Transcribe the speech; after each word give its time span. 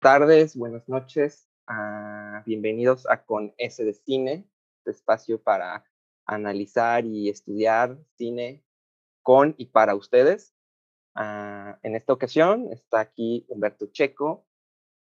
tardes, 0.00 0.56
buenas 0.56 0.88
noches. 0.88 1.46
Ah, 1.66 2.42
bienvenidos 2.46 3.06
a 3.08 3.22
Con 3.22 3.52
S 3.58 3.84
de 3.84 3.92
Cine, 3.92 4.48
este 4.78 4.92
espacio 4.92 5.42
para 5.42 5.84
analizar 6.24 7.04
y 7.04 7.28
estudiar 7.28 7.98
cine 8.16 8.64
con 9.22 9.54
y 9.58 9.66
para 9.66 9.94
ustedes. 9.94 10.54
Ah, 11.14 11.78
en 11.82 11.96
esta 11.96 12.14
ocasión 12.14 12.72
está 12.72 13.00
aquí 13.00 13.44
Humberto 13.48 13.88
Checo 13.92 14.46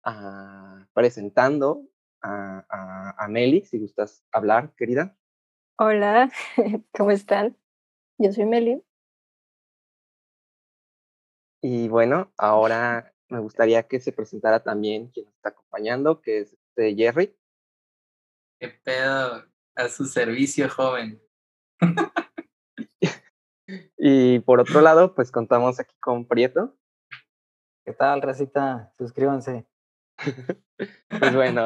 ah, 0.03 0.85
presentando 0.95 1.87
a, 2.21 3.15
a, 3.17 3.29
Meli, 3.29 3.65
si 3.65 3.79
gustas 3.79 4.25
hablar, 4.33 4.75
querida. 4.75 5.17
Hola, 5.79 6.33
¿cómo 6.93 7.13
están? 7.13 7.57
Yo 8.19 8.33
soy 8.33 8.47
Meli. 8.47 8.83
Y 11.63 11.87
bueno, 11.87 12.33
ahora 12.37 13.15
me 13.31 13.41
gustaría 13.41 13.87
que 13.87 14.01
se 14.01 14.13
presentara 14.13 14.63
también 14.63 15.09
quien 15.09 15.27
nos 15.27 15.35
está 15.35 15.51
acompañando, 15.51 16.21
que 16.21 16.41
es 16.41 16.53
este 16.53 16.95
Jerry. 16.95 17.37
¿Qué 18.61 18.69
pedo? 18.83 19.45
A 19.77 19.89
su 19.89 20.07
servicio, 20.07 20.69
joven. 20.69 21.23
y 23.99 24.41
por 24.41 24.61
otro 24.61 24.81
lado, 24.81 25.15
pues 25.15 25.31
contamos 25.31 25.79
aquí 25.79 25.95
con 26.01 26.27
Prieto. 26.27 26.77
¿Qué 27.85 27.93
tal, 27.93 28.23
Racita? 28.23 28.93
Suscríbanse. 28.99 29.67
pues 31.21 31.35
bueno, 31.35 31.65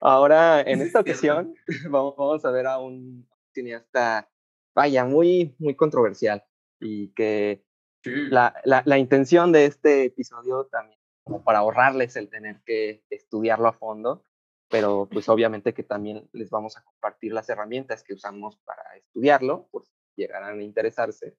ahora 0.00 0.62
en 0.62 0.80
esta 0.80 1.00
ocasión 1.00 1.54
vamos, 1.90 2.14
vamos 2.16 2.44
a 2.44 2.50
ver 2.50 2.66
a 2.66 2.78
un 2.78 3.28
cineasta, 3.52 4.30
vaya, 4.74 5.04
muy, 5.04 5.54
muy 5.58 5.76
controversial 5.76 6.42
y 6.80 7.08
que 7.12 7.62
la, 8.04 8.54
la, 8.64 8.82
la, 8.84 8.98
intención 8.98 9.52
de 9.52 9.66
este 9.66 10.04
episodio 10.04 10.66
también, 10.66 10.98
como 11.24 11.42
para 11.42 11.60
ahorrarles 11.60 12.16
el 12.16 12.28
tener 12.28 12.60
que 12.64 13.04
estudiarlo 13.10 13.68
a 13.68 13.72
fondo, 13.72 14.24
pero 14.68 15.08
pues 15.10 15.28
obviamente 15.28 15.74
que 15.74 15.82
también 15.82 16.28
les 16.32 16.50
vamos 16.50 16.76
a 16.76 16.82
compartir 16.82 17.32
las 17.32 17.48
herramientas 17.48 18.02
que 18.02 18.14
usamos 18.14 18.56
para 18.64 18.82
estudiarlo, 18.96 19.68
por 19.70 19.84
si 19.84 19.92
llegarán 20.16 20.58
a 20.58 20.62
interesarse. 20.62 21.36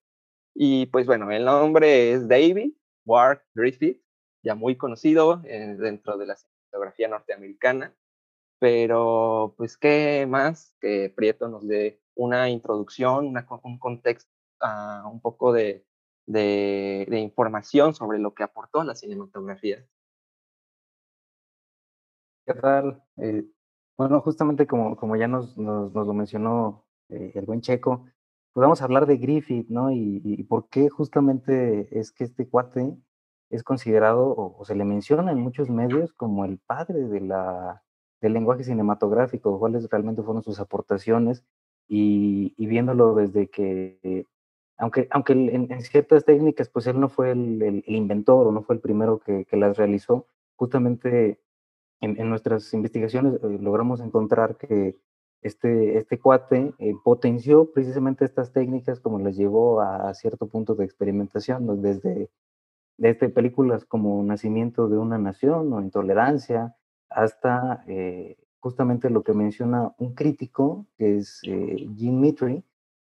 Y 0.54 0.86
pues 0.88 1.08
bueno, 1.08 1.32
el 1.32 1.46
nombre 1.46 2.14
es 2.14 2.28
David 2.28 2.74
Ward 3.06 3.42
Griffith, 3.56 4.02
ya 4.44 4.56
muy 4.56 4.78
conocido 4.78 5.42
eh, 5.46 5.76
dentro 5.78 6.18
de 6.18 6.28
la 6.28 6.36
cinematografía 6.36 7.08
norteamericana, 7.08 7.96
pero 8.60 9.56
pues 9.58 9.78
qué 9.78 10.26
más 10.30 10.76
que 10.80 11.12
Prieto 11.16 11.48
nos 11.48 11.68
dé 11.68 12.02
una 12.16 12.50
introducción, 12.50 13.26
una, 13.26 13.48
un 13.64 13.80
contexto, 13.80 14.30
uh, 14.62 15.10
un 15.10 15.22
poco 15.22 15.52
de, 15.54 15.86
de, 16.26 17.06
de, 17.10 17.20
información 17.20 17.94
sobre 17.94 18.20
lo 18.20 18.34
que 18.34 18.44
aportó 18.44 18.82
a 18.82 18.86
la 18.86 18.96
cinematografía. 18.96 19.86
¿Qué 22.46 22.54
tal? 22.54 23.04
Eh, 23.18 23.46
bueno, 23.98 24.22
justamente 24.22 24.68
como, 24.68 24.96
como 24.96 25.16
ya 25.16 25.28
nos, 25.28 25.58
nos, 25.58 25.94
nos 25.94 26.08
lo 26.08 26.14
mencionó 26.14 26.86
eh, 27.10 27.32
el 27.36 27.46
buen 27.46 27.62
Checo, 27.62 28.06
pues 28.54 28.62
vamos 28.62 28.82
a 28.82 28.86
hablar 28.86 29.06
de 29.06 29.18
Griffith, 29.18 29.70
¿no? 29.70 29.92
Y, 29.92 30.22
y, 30.24 30.44
por 30.44 30.68
qué 30.70 30.90
justamente 30.90 31.88
es 31.98 32.12
que 32.12 32.24
este 32.24 32.48
cuate 32.48 32.96
es 33.50 33.64
considerado 33.64 34.28
o, 34.28 34.60
o, 34.60 34.66
se 34.66 34.76
le 34.76 34.86
menciona 34.86 35.32
en 35.32 35.40
muchos 35.40 35.70
medios 35.70 36.14
como 36.14 36.46
el 36.46 36.60
padre 36.60 37.08
de 37.08 37.22
la, 37.22 37.84
del 38.22 38.34
lenguaje 38.34 38.64
cinematográfico, 38.64 39.60
cuáles 39.60 39.90
realmente 39.90 40.24
fueron 40.24 40.44
sus 40.44 40.60
aportaciones 40.60 41.46
y, 41.88 42.54
y 42.58 42.68
viéndolo 42.68 43.16
desde 43.16 43.50
que 43.50 44.28
aunque, 44.78 45.08
aunque 45.12 45.34
en, 45.34 45.72
en, 45.72 45.82
ciertas 45.82 46.26
técnicas, 46.26 46.70
pues 46.70 46.88
él 46.88 47.00
no 47.00 47.10
fue 47.10 47.32
el, 47.32 47.62
el, 47.62 47.84
el, 47.88 47.96
inventor 47.96 48.48
o 48.48 48.52
no 48.52 48.64
fue 48.64 48.76
el 48.76 48.82
primero 48.82 49.20
que, 49.20 49.46
que 49.46 49.58
las 49.58 49.78
realizó, 49.78 50.28
justamente 50.56 51.40
en, 52.02 52.20
en 52.20 52.30
nuestras 52.30 52.74
investigaciones 52.74 53.36
eh, 53.36 53.58
logramos 53.60 54.02
encontrar 54.02 54.58
que 54.58 54.98
este, 55.42 55.98
este 55.98 56.20
cuate 56.20 56.74
eh, 56.80 56.94
potenció 57.04 57.72
precisamente 57.72 58.26
estas 58.26 58.52
técnicas 58.54 59.00
como 59.00 59.20
las 59.20 59.36
llevó 59.36 59.82
a, 59.82 60.10
a 60.10 60.14
cierto 60.14 60.48
punto 60.48 60.76
de 60.76 60.86
experimentación, 60.86 61.66
¿no? 61.66 61.76
desde, 61.76 62.30
desde 62.98 63.30
películas 63.30 63.86
como 63.86 64.24
Nacimiento 64.24 64.88
de 64.88 64.98
una 64.98 65.18
Nación 65.18 65.72
o 65.74 65.82
Intolerancia, 65.82 66.76
hasta 67.10 67.84
eh, 67.88 68.38
justamente 68.60 69.10
lo 69.10 69.24
que 69.24 69.34
menciona 69.34 69.94
un 69.98 70.14
crítico, 70.14 70.88
que 70.98 71.18
es 71.18 71.42
eh, 71.44 71.88
Jim 71.96 72.20
Mitri, 72.20 72.64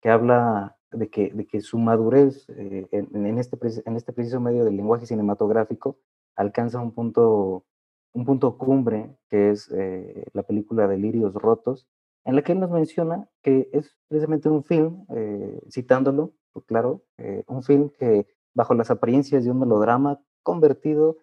que 0.01 0.09
habla 0.09 0.76
de 0.91 1.09
que, 1.09 1.31
de 1.31 1.45
que 1.45 1.61
su 1.61 1.77
madurez 1.79 2.47
eh, 2.49 2.87
en, 2.91 3.37
este, 3.37 3.57
en 3.85 3.95
este 3.95 4.13
preciso 4.13 4.39
medio 4.39 4.63
del 4.65 4.77
lenguaje 4.77 5.05
cinematográfico 5.05 5.99
alcanza 6.35 6.79
un 6.79 6.93
punto, 6.93 7.65
un 8.13 8.25
punto 8.25 8.57
cumbre, 8.57 9.17
que 9.29 9.51
es 9.51 9.69
eh, 9.71 10.25
la 10.33 10.43
película 10.43 10.87
Delirios 10.87 11.33
Rotos, 11.33 11.87
en 12.25 12.35
la 12.35 12.41
que 12.41 12.51
él 12.51 12.59
nos 12.59 12.71
menciona 12.71 13.27
que 13.41 13.69
es 13.73 13.97
precisamente 14.07 14.49
un 14.49 14.63
film, 14.63 15.05
eh, 15.15 15.61
citándolo, 15.69 16.33
pues 16.51 16.65
claro, 16.65 17.03
un 17.45 17.61
film 17.61 17.89
que 17.89 18.25
bajo 18.55 18.73
las 18.73 18.89
apariencias 18.89 19.43
de 19.43 19.51
un 19.51 19.59
melodrama 19.59 20.19
convertido 20.41 21.17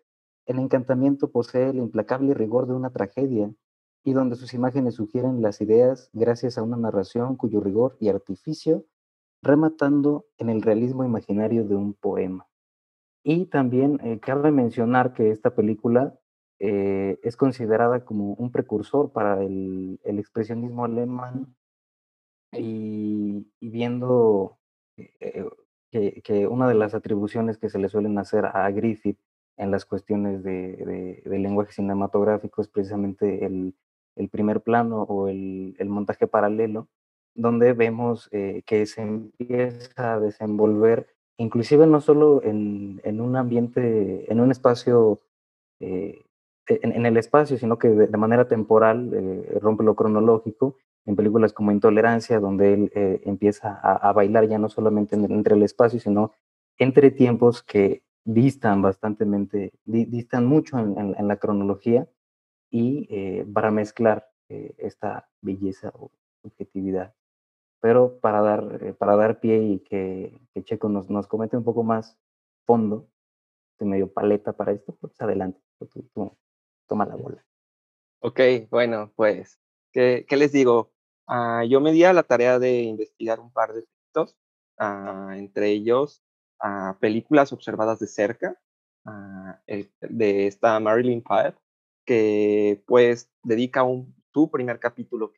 en 0.46 0.58
encantamiento 0.58 1.30
posee 1.32 1.70
el 1.70 1.78
implacable 1.78 2.34
rigor 2.34 2.66
de 2.66 2.74
una 2.74 2.90
tragedia 2.90 3.52
y 4.04 4.12
donde 4.12 4.36
sus 4.36 4.54
imágenes 4.54 4.94
sugieren 4.94 5.42
las 5.42 5.60
ideas 5.60 6.10
gracias 6.12 6.58
a 6.58 6.62
una 6.62 6.76
narración 6.76 7.36
cuyo 7.36 7.60
rigor 7.60 7.96
y 7.98 8.08
artificio 8.08 8.84
rematando 9.44 10.26
en 10.38 10.48
el 10.48 10.62
realismo 10.62 11.04
imaginario 11.04 11.64
de 11.64 11.76
un 11.76 11.94
poema. 11.94 12.46
Y 13.22 13.46
también 13.46 14.00
eh, 14.02 14.18
cabe 14.20 14.50
mencionar 14.50 15.14
que 15.14 15.30
esta 15.30 15.54
película 15.54 16.18
eh, 16.58 17.18
es 17.22 17.36
considerada 17.36 18.04
como 18.04 18.34
un 18.34 18.50
precursor 18.52 19.12
para 19.12 19.42
el, 19.42 20.00
expresionismo 20.04 20.84
alemán 20.84 21.54
y, 22.52 23.46
viendo 23.60 24.58
eh, 24.96 25.46
que, 25.90 26.46
una 26.46 26.68
de 26.68 26.74
las 26.74 26.94
atribuciones 26.94 27.58
que 27.58 27.70
se 27.70 27.78
le 27.78 27.88
suelen 27.88 28.18
hacer 28.18 28.46
a 28.46 28.70
Griffith 28.70 29.18
en 29.56 29.70
las 29.70 29.84
cuestiones 29.84 30.42
de, 30.42 30.76
de, 30.76 31.22
de 31.24 31.38
lenguaje 31.38 31.72
cinematográfico 31.72 32.60
es 32.60 32.68
precisamente 32.68 33.44
el, 33.46 33.74
primer 34.30 34.62
plano 34.62 35.02
o 35.02 35.28
el 35.28 35.76
montaje 35.88 36.26
paralelo, 36.26 36.88
donde 37.34 37.72
vemos 37.72 38.28
eh, 38.32 38.62
que 38.66 38.86
se 38.86 39.02
empieza 39.02 40.14
a 40.14 40.20
desenvolver, 40.20 41.08
inclusive 41.36 41.86
no 41.86 42.00
solo 42.00 42.42
en, 42.44 43.00
en 43.04 43.20
un 43.20 43.36
ambiente, 43.36 44.30
en 44.30 44.40
un 44.40 44.50
espacio, 44.50 45.20
eh, 45.80 46.22
en, 46.68 46.92
en, 46.92 47.06
el 47.06 47.16
espacio, 47.16 47.58
sino 47.58 47.78
que 47.78 47.88
de, 47.88 48.16
manera 48.16 48.46
temporal 48.46 49.10
eh, 49.12 49.58
rompe 49.60 49.84
lo 49.84 49.96
cronológico, 49.96 50.76
en 51.06 51.16
películas 51.16 51.52
como 51.52 51.72
Intolerancia, 51.72 52.40
donde 52.40 52.72
él 52.72 53.20
empieza 53.26 53.78
a, 53.82 54.10
bailar 54.14 54.48
ya 54.48 54.58
no 54.58 54.70
solamente 54.70 55.16
en, 55.16 55.30
entre 55.30 55.54
el 55.54 55.62
espacio, 55.62 56.00
sino 56.00 56.32
entre 56.78 57.10
tiempos 57.10 57.62
que 57.62 58.02
distan 58.24 58.80
bastante, 58.80 59.26
di, 59.84 60.06
distan 60.06 60.46
mucho 60.46 60.78
en, 60.78 61.28
la 61.28 61.36
cronología 61.36 62.08
y 62.70 63.44
para 63.52 63.70
mezclar 63.70 64.30
esta 64.48 65.28
belleza 65.42 65.92
o 65.94 66.10
subjetividad 66.40 67.12
pero 67.84 68.18
para 68.18 68.40
dar, 68.40 68.78
eh, 68.82 68.94
para 68.94 69.14
dar 69.14 69.40
pie 69.40 69.62
y 69.62 69.78
que, 69.80 70.40
que 70.54 70.64
Checo 70.64 70.88
nos, 70.88 71.10
nos 71.10 71.26
comente 71.26 71.58
un 71.58 71.64
poco 71.64 71.82
más 71.82 72.16
fondo, 72.64 73.10
de 73.78 73.84
medio 73.84 74.10
paleta 74.10 74.54
para 74.54 74.72
esto, 74.72 74.96
pues 74.98 75.20
adelante, 75.20 75.60
tú, 75.78 76.02
tú, 76.14 76.34
toma 76.88 77.04
la 77.04 77.14
bola. 77.14 77.44
Ok, 78.20 78.40
bueno, 78.70 79.12
pues, 79.14 79.60
¿qué, 79.92 80.24
qué 80.26 80.38
les 80.38 80.50
digo? 80.50 80.94
Uh, 81.28 81.64
yo 81.68 81.82
me 81.82 81.92
di 81.92 82.04
a 82.04 82.14
la 82.14 82.22
tarea 82.22 82.58
de 82.58 82.84
investigar 82.84 83.38
un 83.38 83.52
par 83.52 83.74
de 83.74 83.82
textos, 83.82 84.34
uh, 84.80 85.32
entre 85.32 85.68
ellos 85.68 86.22
uh, 86.62 86.98
películas 87.00 87.52
observadas 87.52 87.98
de 87.98 88.06
cerca, 88.06 88.58
el, 89.66 89.92
de 90.00 90.46
esta 90.46 90.80
Marilyn 90.80 91.20
Pipe, 91.22 91.58
que 92.06 92.82
pues 92.86 93.30
dedica 93.42 93.82
un, 93.82 94.16
su 94.32 94.50
primer 94.50 94.80
capítulo, 94.80 95.34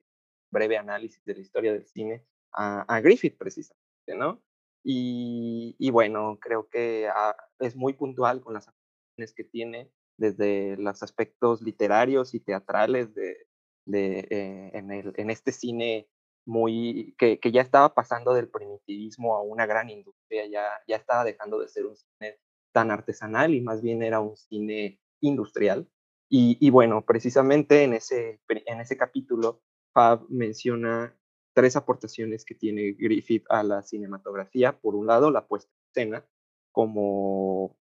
breve 0.52 0.78
análisis 0.78 1.24
de 1.24 1.34
la 1.34 1.40
historia 1.40 1.72
del 1.72 1.84
cine, 1.86 2.24
a, 2.56 3.00
Griffith 3.00 3.36
precisamente, 3.36 4.14
¿no? 4.16 4.42
Y, 4.82 5.90
bueno, 5.90 6.38
creo 6.40 6.68
que 6.68 7.08
a, 7.08 7.36
es 7.58 7.76
muy 7.76 7.94
puntual 7.94 8.40
con 8.40 8.54
las 8.54 8.68
acciones 8.68 9.34
que 9.34 9.44
tiene 9.44 9.90
desde 10.16 10.76
los 10.76 11.02
aspectos 11.02 11.60
literarios 11.60 12.34
y 12.34 12.40
teatrales 12.40 13.14
de, 13.14 13.48
eh, 13.92 14.70
en, 14.72 15.30
este 15.30 15.52
cine 15.52 16.08
muy 16.46 17.14
que, 17.18 17.40
que, 17.40 17.50
ya 17.50 17.60
estaba 17.60 17.94
pasando 17.94 18.32
del 18.32 18.48
primitivismo 18.48 19.36
a 19.36 19.42
una 19.42 19.66
gran 19.66 19.90
industria, 19.90 20.46
ya, 20.46 20.64
ya 20.86 20.96
estaba 20.96 21.24
dejando 21.24 21.58
de 21.58 21.68
ser 21.68 21.86
un 21.86 21.96
cine 21.96 22.38
tan 22.72 22.90
artesanal 22.90 23.54
y 23.54 23.60
más 23.60 23.82
bien 23.82 24.02
era 24.02 24.20
un 24.20 24.36
cine 24.36 25.00
industrial. 25.20 25.88
Y, 26.28 26.56
y 26.60 26.70
bueno, 26.70 27.04
precisamente 27.04 27.82
en 27.82 27.94
ese, 27.94 28.40
en 28.48 28.80
ese 28.80 28.96
capítulo, 28.96 29.62
Fab 29.92 30.26
menciona 30.28 31.16
tres 31.56 31.74
aportaciones 31.74 32.44
que 32.44 32.54
tiene 32.54 32.92
Griffith 32.92 33.46
a 33.48 33.62
la 33.62 33.82
cinematografía. 33.82 34.78
Por 34.78 34.94
un 34.94 35.06
lado, 35.06 35.30
la 35.30 35.46
puesta 35.46 35.72
en 35.72 35.88
escena 35.88 36.26
como 36.70 37.78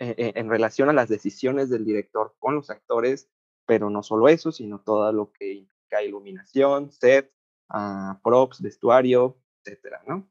eh, 0.00 0.16
eh, 0.18 0.32
en 0.34 0.50
relación 0.50 0.88
a 0.88 0.92
las 0.92 1.08
decisiones 1.08 1.70
del 1.70 1.84
director 1.84 2.34
con 2.40 2.56
los 2.56 2.68
actores, 2.68 3.30
pero 3.64 3.90
no 3.90 4.02
solo 4.02 4.26
eso, 4.26 4.50
sino 4.50 4.80
todo 4.80 5.12
lo 5.12 5.30
que 5.30 5.52
implica 5.52 6.02
iluminación, 6.02 6.90
set, 6.90 7.32
uh, 7.72 8.20
props, 8.24 8.60
vestuario, 8.60 9.38
etcétera, 9.64 10.02
¿no? 10.04 10.28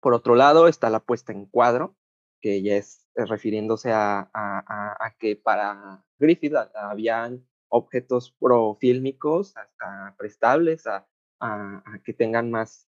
Por 0.00 0.12
otro 0.12 0.34
lado, 0.34 0.66
está 0.66 0.90
la 0.90 0.98
puesta 0.98 1.30
en 1.32 1.46
cuadro, 1.46 1.94
que 2.40 2.62
ya 2.62 2.78
es, 2.78 3.08
refiriéndose 3.14 3.92
a, 3.92 4.28
a, 4.34 5.06
a, 5.06 5.16
que 5.20 5.36
para 5.36 6.04
Griffith 6.18 6.54
habían 6.74 7.46
objetos 7.68 8.32
profílmicos 8.32 9.56
hasta 9.56 10.16
prestables 10.18 10.88
a, 10.88 11.06
que 12.04 12.12
tengan 12.12 12.50
más 12.50 12.88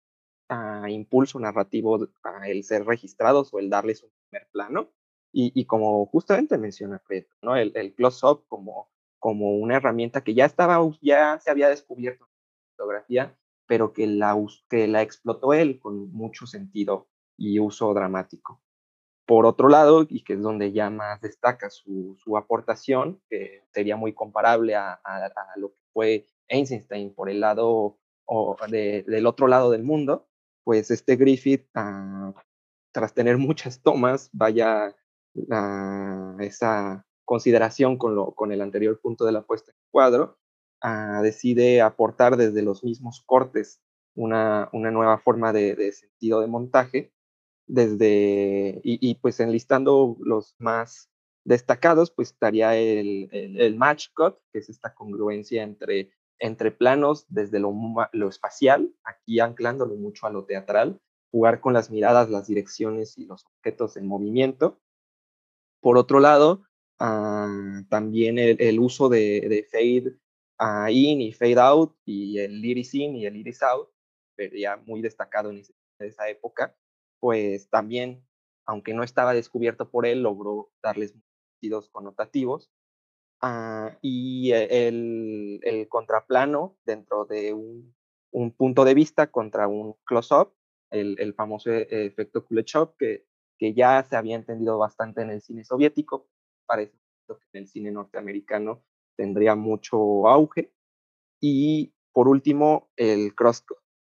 impulso 0.89 1.39
narrativo 1.39 2.07
a 2.23 2.47
el 2.47 2.63
ser 2.63 2.85
registrados 2.85 3.53
o 3.53 3.59
el 3.59 3.69
darles 3.69 4.03
un 4.03 4.11
primer 4.29 4.47
plano. 4.51 4.89
Y, 5.31 5.51
y 5.59 5.65
como 5.65 6.05
justamente 6.05 6.59
menciona 6.59 6.99
Fred, 6.99 7.25
¿no? 7.41 7.55
el, 7.55 7.71
el 7.75 7.95
close-up 7.95 8.45
como, 8.47 8.91
como 9.17 9.55
una 9.55 9.77
herramienta 9.77 10.23
que 10.23 10.35
ya, 10.35 10.45
estaba, 10.45 10.79
ya 11.01 11.39
se 11.39 11.49
había 11.49 11.69
descubierto 11.69 12.25
en 12.25 12.29
la 12.29 12.75
fotografía, 12.75 13.37
pero 13.65 13.93
que 13.93 14.05
la, 14.05 14.37
que 14.69 14.87
la 14.87 15.01
explotó 15.01 15.53
él 15.53 15.79
con 15.79 16.11
mucho 16.11 16.45
sentido 16.45 17.07
y 17.35 17.59
uso 17.59 17.91
dramático. 17.95 18.61
Por 19.25 19.47
otro 19.47 19.69
lado, 19.69 20.05
y 20.07 20.23
que 20.23 20.33
es 20.33 20.41
donde 20.41 20.71
ya 20.71 20.91
más 20.91 21.19
destaca 21.21 21.71
su, 21.71 22.15
su 22.23 22.37
aportación, 22.37 23.19
que 23.27 23.63
sería 23.73 23.95
muy 23.95 24.13
comparable 24.13 24.75
a, 24.75 24.99
a, 25.03 25.25
a, 25.25 25.57
lo 25.57 25.69
que 25.69 25.79
fue 25.93 26.27
Einstein 26.47 27.15
por 27.15 27.29
el 27.29 27.39
lado 27.39 27.97
o 28.25 28.55
de, 28.69 29.03
del 29.07 29.25
otro 29.25 29.47
lado 29.47 29.71
del 29.71 29.83
mundo, 29.83 30.27
pues 30.63 30.91
este 30.91 31.15
Griffith, 31.15 31.65
uh, 31.75 32.33
tras 32.91 33.13
tener 33.13 33.37
muchas 33.37 33.81
tomas, 33.81 34.29
vaya 34.33 34.95
esa 36.39 37.07
consideración 37.25 37.97
con, 37.97 38.13
lo, 38.13 38.35
con 38.35 38.51
el 38.51 38.61
anterior 38.61 38.99
punto 39.01 39.25
de 39.25 39.31
la 39.31 39.41
puesta 39.41 39.71
en 39.71 39.77
cuadro, 39.91 40.37
uh, 40.83 41.21
decide 41.21 41.81
aportar 41.81 42.37
desde 42.37 42.61
los 42.61 42.83
mismos 42.83 43.23
cortes 43.25 43.81
una, 44.15 44.69
una 44.73 44.91
nueva 44.91 45.17
forma 45.17 45.51
de, 45.53 45.91
sentido 45.91 46.41
de 46.41 46.47
montaje, 46.47 47.13
desde, 47.65 48.81
y, 48.83 49.09
y, 49.09 49.15
pues 49.15 49.39
enlistando 49.39 50.17
los 50.19 50.53
más 50.59 51.09
destacados, 51.45 52.11
pues 52.11 52.31
estaría 52.31 52.75
el, 52.75 53.29
el, 53.31 53.59
el, 53.59 53.75
match 53.75 54.09
cut, 54.13 54.37
que 54.51 54.59
es 54.59 54.69
esta 54.69 54.93
congruencia 54.93 55.63
entre, 55.63 56.11
entre 56.39 56.71
planos 56.71 57.25
desde 57.29 57.59
lo, 57.59 57.73
lo 58.11 58.29
espacial, 58.29 58.93
aquí 59.03 59.39
anclándolo 59.39 59.95
mucho 59.95 60.27
a 60.27 60.29
lo 60.29 60.45
teatral, 60.45 60.99
jugar 61.31 61.61
con 61.61 61.73
las 61.73 61.89
miradas, 61.89 62.29
las 62.29 62.47
direcciones 62.47 63.17
y 63.17 63.25
los 63.25 63.45
objetos 63.45 63.97
en 63.97 64.07
movimiento. 64.07 64.79
Por 65.81 65.97
otro 65.97 66.19
lado, 66.19 66.63
uh, 66.99 67.83
también 67.89 68.37
el, 68.37 68.57
el, 68.59 68.79
uso 68.79 69.09
de, 69.09 69.41
de 69.49 69.67
fade 69.71 70.17
uh, 70.59 70.89
in 70.89 71.21
y 71.21 71.31
fade 71.33 71.59
out 71.59 71.95
y 72.05 72.39
el 72.39 72.63
iris 72.63 72.93
in 72.93 73.15
y 73.15 73.25
el 73.25 73.35
iris 73.35 73.63
out, 73.63 73.89
sería 74.35 74.77
muy 74.77 75.01
destacado 75.01 75.49
en 75.49 75.63
esa 75.99 76.29
época, 76.29 76.75
pues 77.19 77.69
también, 77.69 78.25
aunque 78.65 78.93
no 78.93 79.03
estaba 79.03 79.33
descubierto 79.33 79.89
por 79.89 80.05
él, 80.05 80.23
logró 80.23 80.71
darles 80.81 81.15
sentidos 81.61 81.89
connotativos. 81.89 82.71
Uh, 83.43 83.91
y 84.01 84.53
el, 84.53 85.59
el, 85.63 85.89
contraplano 85.89 86.77
dentro 86.85 87.25
de 87.25 87.51
un, 87.51 87.93
un, 88.31 88.51
punto 88.51 88.85
de 88.85 88.93
vista 88.93 89.27
contra 89.27 89.67
un 89.67 89.97
close-up, 90.05 90.53
el, 90.91 91.17
el, 91.19 91.33
famoso 91.33 91.69
efecto 91.69 92.45
Kuleshov, 92.45 92.95
que, 92.95 93.25
que 93.57 93.73
ya 93.73 94.01
se 94.03 94.15
había 94.15 94.37
entendido 94.37 94.77
bastante 94.77 95.23
en 95.23 95.29
el 95.29 95.41
cine 95.41 95.65
soviético, 95.65 96.29
parece 96.65 96.93
que 97.27 97.33
en 97.57 97.63
el 97.63 97.67
cine 97.67 97.91
norteamericano 97.91 98.85
tendría 99.17 99.55
mucho 99.55 100.29
auge. 100.29 100.73
Y 101.41 101.93
por 102.13 102.29
último, 102.29 102.91
el 102.95 103.35
cross 103.35 103.65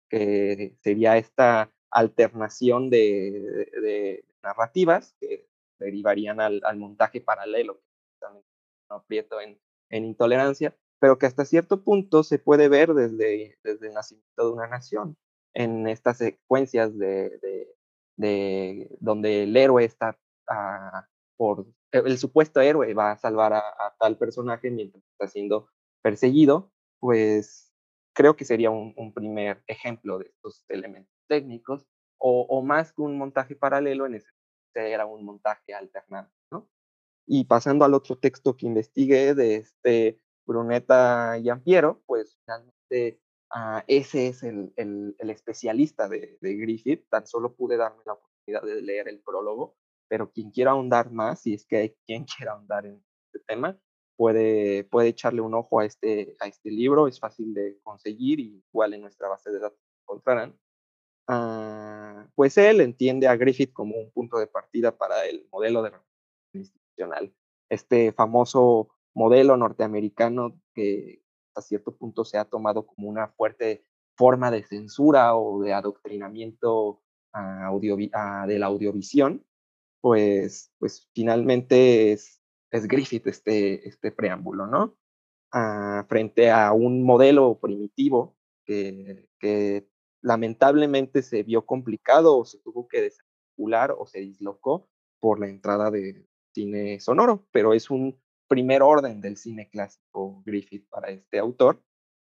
que 0.10 0.76
sería 0.82 1.18
esta 1.18 1.72
alternación 1.92 2.90
de, 2.90 3.68
de, 3.74 3.82
de 3.82 4.26
narrativas 4.42 5.16
que 5.20 5.48
derivarían 5.78 6.42
al, 6.42 6.62
al, 6.64 6.78
montaje 6.78 7.22
paralelo, 7.22 7.76
que 7.76 8.26
aprieto 8.90 9.40
en, 9.42 9.60
intolerancia, 9.92 10.76
pero 11.00 11.18
que 11.18 11.26
hasta 11.26 11.46
cierto 11.46 11.84
punto 11.84 12.24
se 12.24 12.38
puede 12.38 12.70
ver 12.70 12.94
desde, 12.94 13.58
desde 13.64 13.88
el 13.88 13.94
nacimiento 13.94 14.46
de 14.46 14.52
una 14.52 14.68
nación, 14.68 15.18
en 15.56 15.88
estas 15.88 16.18
secuencias 16.18 16.96
de, 16.98 17.30
de, 17.40 17.76
de 18.18 18.98
donde 19.00 19.44
el 19.44 19.58
héroe 19.58 19.84
está 19.84 20.20
uh, 20.48 21.02
por, 21.38 21.66
el 21.92 22.18
supuesto 22.18 22.62
héroe 22.62 22.94
va 22.94 23.12
a 23.12 23.18
salvar 23.18 23.54
a, 23.54 23.96
tal 24.00 24.18
personaje 24.18 24.70
mientras 24.70 25.04
está 25.12 25.28
siendo 25.28 25.70
perseguido, 26.02 26.72
pues 27.00 27.74
creo 28.14 28.36
que 28.36 28.46
sería 28.46 28.70
un, 28.70 29.14
primer 29.14 29.64
ejemplo 29.68 30.20
de 30.20 30.26
estos 30.26 30.66
elementos 30.70 31.14
técnicos, 31.28 31.88
o, 32.22 32.62
más 32.62 32.92
que 32.92 33.02
un 33.02 33.18
montaje 33.18 33.56
paralelo, 33.56 34.06
en 34.06 34.16
ese 34.16 34.30
era 34.76 35.06
un 35.06 35.24
montaje 35.24 35.74
alternado, 35.74 36.30
¿no? 36.52 36.70
Y 37.32 37.44
pasando 37.44 37.86
al 37.86 37.94
otro 37.94 38.18
texto 38.18 38.58
que 38.58 38.66
investigué 38.66 39.36
de 39.36 39.58
este 39.58 40.20
Brunetta 40.48 41.38
y 41.38 41.48
Ampiero, 41.50 42.02
pues 42.08 42.36
finalmente 42.42 43.22
uh, 43.54 43.82
ese 43.86 44.30
es 44.30 44.42
el, 44.42 44.74
el, 44.78 45.16
el 45.20 45.30
especialista 45.30 46.10
de, 46.10 46.40
de, 46.42 46.56
Griffith, 46.56 47.08
tan 47.08 47.28
solo 47.28 47.54
pude 47.54 47.78
darme 47.78 48.02
la 48.04 48.14
oportunidad 48.14 48.64
de 48.64 48.82
leer 48.82 49.10
el 49.10 49.20
prólogo, 49.20 49.78
pero 50.08 50.32
quien 50.32 50.50
quiera 50.50 50.72
ahondar 50.72 51.12
más, 51.12 51.42
si 51.42 51.54
es 51.54 51.68
que 51.68 51.78
hay 51.78 51.96
quien 52.08 52.26
quiera 52.38 52.54
ahondar 52.54 52.88
en 52.88 53.06
este 53.28 53.46
tema, 53.46 53.80
puede, 54.18 54.86
puede 54.86 55.10
echarle 55.10 55.42
un 55.42 55.54
ojo 55.54 55.82
a 55.82 55.86
este, 55.86 56.36
a 56.40 56.48
este 56.48 56.72
libro, 56.72 57.08
es 57.08 57.20
fácil 57.20 57.54
de 57.54 57.80
conseguir 57.84 58.40
y 58.40 58.64
igual 58.74 58.96
en 58.96 59.02
nuestra 59.02 59.30
base 59.30 59.52
de 59.52 59.60
datos 59.60 59.80
encontrarán. 60.02 60.58
Uh, 61.28 62.28
pues 62.34 62.58
él 62.58 62.82
entiende 62.82 63.28
a 63.28 63.36
Griffith 63.36 63.72
como 63.72 63.98
un 63.98 64.10
punto 64.10 64.40
de 64.40 64.48
partida 64.48 64.98
para 64.98 65.28
el 65.28 65.48
modelo 65.52 65.84
de 65.84 65.92
este 67.70 68.12
famoso 68.12 68.90
modelo 69.14 69.58
norteamericano 69.58 70.60
que 70.74 71.22
hasta 71.50 71.68
cierto 71.68 71.96
punto 71.96 72.26
se 72.26 72.38
ha 72.38 72.46
tomado 72.46 72.86
como 72.86 73.10
una 73.10 73.30
fuerte 73.30 73.86
forma 74.16 74.52
de 74.52 74.64
censura 74.64 75.36
o 75.36 75.62
de 75.62 75.74
adoctrinamiento 75.74 77.02
de 77.34 78.60
la 78.60 78.66
audiovisión, 78.66 79.46
pues, 80.02 80.72
pues 80.80 81.08
finalmente 81.14 82.12
es, 82.12 82.42
es 82.72 82.88
Griffith 82.88 83.28
este, 83.28 83.88
este 83.88 84.12
preámbulo, 84.12 84.68
¿no? 84.68 84.96
frente 86.08 86.52
a 86.52 86.74
un 86.74 87.04
modelo 87.04 87.60
primitivo 87.60 88.38
que, 88.66 89.28
que 89.40 89.90
lamentablemente 90.22 91.24
se 91.24 91.42
vio 91.42 91.66
complicado 91.66 92.38
o 92.38 92.46
se 92.46 92.60
tuvo 92.60 92.88
que 92.88 93.02
desarticular 93.02 93.96
o 93.98 94.06
se 94.06 94.20
dislocó 94.20 94.88
por 95.20 95.40
la 95.40 95.48
entrada 95.48 95.90
de 95.90 96.29
cine 96.60 97.00
sonoro, 97.00 97.46
pero 97.52 97.74
es 97.74 97.90
un 97.90 98.20
primer 98.48 98.82
orden 98.82 99.22
del 99.22 99.38
cine 99.38 99.70
clásico 99.70 100.42
Griffith 100.46 100.90
para 100.90 101.10
este 101.10 101.40
autor, 101.40 101.82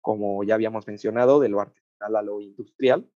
como 0.03 0.45
ya 0.45 0.55
habíamos 0.55 0.87
mencionado, 0.87 1.41
de 1.41 1.49
lo 1.49 1.61
artesanal 1.61 2.17
a 2.17 2.23
lo 2.23 2.41
industrial, 2.41 3.11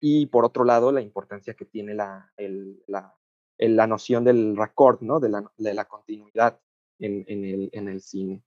y 0.00 0.26
por 0.26 0.44
otro 0.44 0.64
lado, 0.64 0.92
la 0.92 1.00
importancia 1.00 1.54
que 1.54 1.64
tiene 1.64 1.94
la, 1.94 2.32
el, 2.36 2.82
la, 2.86 3.14
el, 3.58 3.76
la 3.76 3.86
noción 3.86 4.24
del 4.24 4.56
record, 4.56 5.00
¿no? 5.00 5.20
de, 5.20 5.28
la, 5.28 5.50
de 5.56 5.74
la 5.74 5.86
continuidad 5.86 6.60
en, 6.98 7.24
en, 7.28 7.44
el, 7.44 7.70
en 7.72 7.88
el 7.88 8.00
cine. 8.00 8.42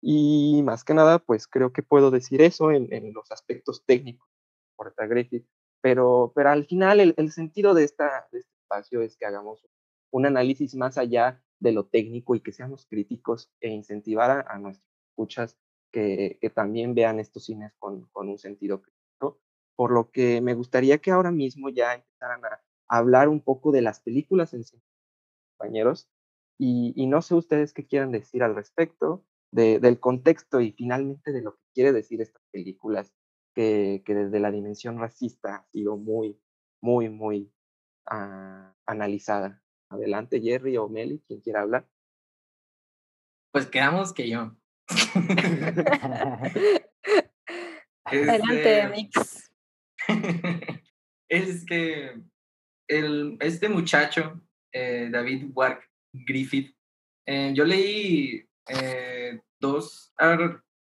Y 0.00 0.62
más 0.64 0.84
que 0.84 0.94
nada, 0.94 1.18
pues 1.18 1.48
creo 1.48 1.72
que 1.72 1.82
puedo 1.82 2.10
decir 2.10 2.42
eso 2.42 2.70
en, 2.70 2.92
en 2.92 3.12
los 3.12 3.32
aspectos 3.32 3.84
técnicos 3.84 4.28
Porta 4.76 5.06
Griffith, 5.06 5.46
pero, 5.80 6.32
pero 6.34 6.50
al 6.50 6.66
final 6.66 7.00
el, 7.00 7.14
el 7.16 7.32
sentido 7.32 7.74
de, 7.74 7.84
esta, 7.84 8.28
de 8.30 8.40
este 8.40 8.52
espacio 8.62 9.00
es 9.02 9.16
que 9.16 9.26
hagamos 9.26 9.66
un 10.10 10.26
análisis 10.26 10.74
más 10.74 10.98
allá 10.98 11.42
de 11.60 11.72
lo 11.72 11.86
técnico 11.86 12.34
y 12.34 12.40
que 12.40 12.52
seamos 12.52 12.86
críticos 12.86 13.50
e 13.60 13.70
incentivar 13.70 14.30
a, 14.30 14.40
a 14.48 14.58
nuestras 14.58 14.86
escuchas 15.10 15.56
que, 15.92 16.52
también 16.54 16.94
vean 16.94 17.20
estos 17.20 17.44
cines 17.46 17.72
con, 17.78 18.06
con, 18.12 18.28
un 18.28 18.38
sentido 18.38 18.82
crítico. 18.82 19.40
Por 19.76 19.92
lo 19.92 20.10
que 20.10 20.40
me 20.40 20.54
gustaría 20.54 20.98
que 20.98 21.10
ahora 21.10 21.30
mismo 21.30 21.68
ya 21.70 21.94
empezaran 21.94 22.44
a, 22.44 22.62
hablar 22.88 23.28
un 23.28 23.40
poco 23.40 23.72
de 23.72 23.82
las 23.82 24.00
películas 24.00 24.54
en 24.54 24.64
sí, 24.64 24.80
compañeros, 25.56 26.08
y, 26.58 27.06
no 27.06 27.20
sé 27.20 27.34
ustedes 27.34 27.72
qué 27.72 27.86
quieran 27.86 28.12
decir 28.12 28.42
al 28.42 28.54
respecto, 28.54 29.24
de, 29.50 29.80
del 29.80 29.98
contexto 30.00 30.60
y 30.60 30.72
finalmente 30.72 31.32
de 31.32 31.42
lo 31.42 31.56
que 31.56 31.62
quiere 31.74 31.92
decir 31.92 32.20
estas 32.20 32.42
películas 32.50 33.12
que, 33.54 34.02
que, 34.04 34.14
desde 34.14 34.40
la 34.40 34.50
dimensión 34.50 34.98
racista 34.98 35.56
ha 35.56 35.66
sido 35.72 35.96
muy, 35.96 36.40
muy, 36.80 37.08
muy 37.08 37.52
uh, 38.10 38.72
analizada. 38.86 39.62
Adelante, 39.88 40.40
Jerry 40.40 40.76
o 40.76 40.88
Meli, 40.88 41.20
quien 41.26 41.40
quiera 41.40 41.62
hablar. 41.62 41.88
Pues 43.52 43.66
quedamos 43.66 44.12
que 44.12 44.28
yo. 44.28 44.56
Adelante, 48.06 48.82
este, 48.82 48.88
Mix. 48.88 49.50
es 51.28 51.66
que 51.66 52.22
el, 52.88 53.36
este 53.40 53.68
muchacho, 53.68 54.40
eh, 54.72 55.08
David 55.10 55.50
Wark, 55.52 55.90
Griffith. 56.12 56.74
Eh, 57.26 57.52
yo 57.54 57.64
leí 57.64 58.48
eh, 58.68 59.40
dos, 59.58 60.14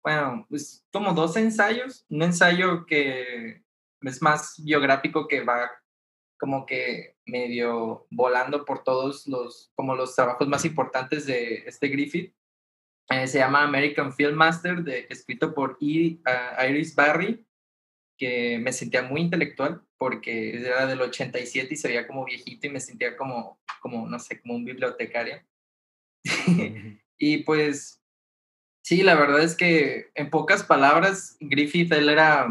bueno, 0.04 0.48
pues 0.50 0.84
como 0.92 1.14
dos 1.14 1.38
ensayos. 1.38 2.06
Un 2.10 2.24
ensayo 2.24 2.86
que 2.88 3.62
es 4.02 4.22
más 4.22 4.56
biográfico 4.64 5.28
que 5.28 5.44
va 5.44 5.70
como 6.42 6.66
que 6.66 7.18
medio 7.28 8.08
volando 8.10 8.66
por 8.66 8.84
todos 8.84 9.28
los, 9.28 9.72
como 9.76 9.96
los 9.96 10.16
trabajos 10.16 10.48
más 10.48 10.66
importantes 10.66 11.28
de 11.28 11.64
este 11.68 11.88
Griffith. 11.88 12.34
Eh, 13.12 13.28
se 13.28 13.38
llama 13.38 13.62
American 13.62 14.12
Film 14.12 14.36
Master, 14.36 14.82
de, 14.84 15.06
escrito 15.12 15.54
por 15.54 15.78
ah, 16.26 16.68
Iris 16.68 16.96
Barry, 16.96 17.46
que 18.18 18.58
me 18.58 18.74
sentía 18.74 19.04
muy 19.04 19.22
intelectual 19.22 19.84
porque 20.00 20.58
era 20.58 20.88
del 20.88 21.02
87 21.02 21.72
y 21.72 21.78
se 21.78 21.90
veía 21.90 22.08
como 22.08 22.26
viejito 22.26 22.66
y 22.66 22.72
me 22.72 22.80
sentía 22.80 23.16
como, 23.16 23.62
como 23.80 24.08
no 24.08 24.18
sé, 24.18 24.42
como 24.42 24.56
un 24.56 24.66
bibliotecario. 24.66 25.44
y 27.20 27.38
pues, 27.44 28.02
sí, 28.84 29.04
la 29.04 29.14
verdad 29.14 29.44
es 29.44 29.56
que 29.56 30.10
en 30.16 30.32
pocas 30.32 30.64
palabras, 30.64 31.38
Griffith, 31.40 31.92
él 31.94 32.10
era, 32.10 32.48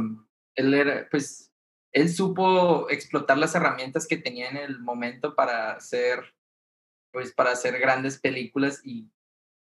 él 0.54 0.75
era, 0.75 1.09
pues, 1.11 1.50
él 1.92 2.09
supo 2.09 2.88
explotar 2.90 3.38
las 3.38 3.54
herramientas 3.54 4.06
que 4.06 4.16
tenía 4.16 4.49
en 4.49 4.56
el 4.56 4.80
momento 4.80 5.35
para 5.35 5.73
hacer, 5.73 6.35
pues, 7.12 7.32
para 7.32 7.52
hacer 7.52 7.78
grandes 7.78 8.18
películas 8.18 8.80
y 8.85 9.11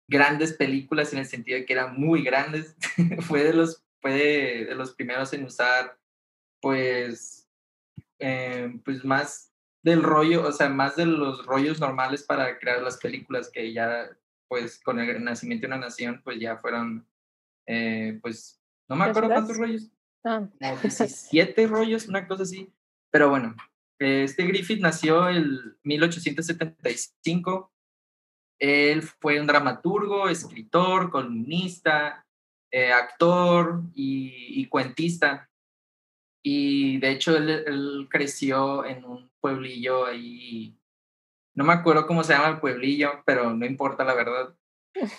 grandes 0.07 0.53
películas 0.53 1.11
en 1.13 1.19
el 1.19 1.25
sentido 1.25 1.57
de 1.57 1.65
que 1.65 1.73
eran 1.73 1.99
muy 1.99 2.23
grandes. 2.23 2.75
fue 3.27 3.43
de 3.43 3.53
los, 3.53 3.83
fue 4.01 4.13
de, 4.13 4.75
los 4.75 4.93
primeros 4.93 5.33
en 5.33 5.43
usar, 5.43 5.97
pues, 6.61 7.49
eh, 8.19 8.79
pues 8.85 9.03
más 9.03 9.51
del 9.83 10.01
rollo, 10.01 10.47
o 10.47 10.51
sea, 10.51 10.69
más 10.69 10.95
de 10.95 11.05
los 11.05 11.45
rollos 11.45 11.79
normales 11.79 12.23
para 12.23 12.57
crear 12.57 12.81
las 12.81 12.97
películas 12.97 13.51
que 13.51 13.73
ya, 13.73 14.09
pues, 14.47 14.79
con 14.79 14.99
el 14.99 15.23
nacimiento 15.23 15.67
de 15.67 15.73
una 15.73 15.85
nación, 15.85 16.21
pues 16.23 16.39
ya 16.39 16.57
fueron, 16.57 17.05
eh, 17.67 18.17
pues, 18.21 18.61
no 18.87 18.95
me 18.95 19.05
acuerdo 19.05 19.29
cuántos 19.29 19.57
rollos. 19.57 19.91
Ah. 20.25 20.47
Como 20.59 20.81
17 20.81 21.67
rollos, 21.67 22.07
una 22.07 22.27
cosa 22.27 22.43
así. 22.43 22.73
Pero 23.11 23.29
bueno, 23.29 23.55
este 23.99 24.43
Griffith 24.43 24.81
nació 24.81 25.29
en 25.29 25.77
1875 25.83 27.71
él 28.59 29.01
fue 29.01 29.39
un 29.39 29.47
dramaturgo, 29.47 30.29
escritor, 30.29 31.09
columnista, 31.09 32.25
eh, 32.71 32.91
actor 32.91 33.83
y, 33.93 34.65
cuentista. 34.67 35.49
Y 36.43 36.97
de 36.99 37.11
hecho 37.11 37.35
él, 37.35 38.07
creció 38.09 38.85
en 38.85 39.03
un 39.03 39.29
pueblillo 39.39 40.05
ahí, 40.05 40.77
no 41.55 41.63
me 41.63 41.73
acuerdo 41.73 42.05
cómo 42.05 42.23
se 42.23 42.33
llama 42.33 42.49
el 42.49 42.59
pueblillo, 42.59 43.23
pero 43.25 43.53
no 43.53 43.65
importa 43.65 44.03
la 44.03 44.13
verdad. 44.13 44.55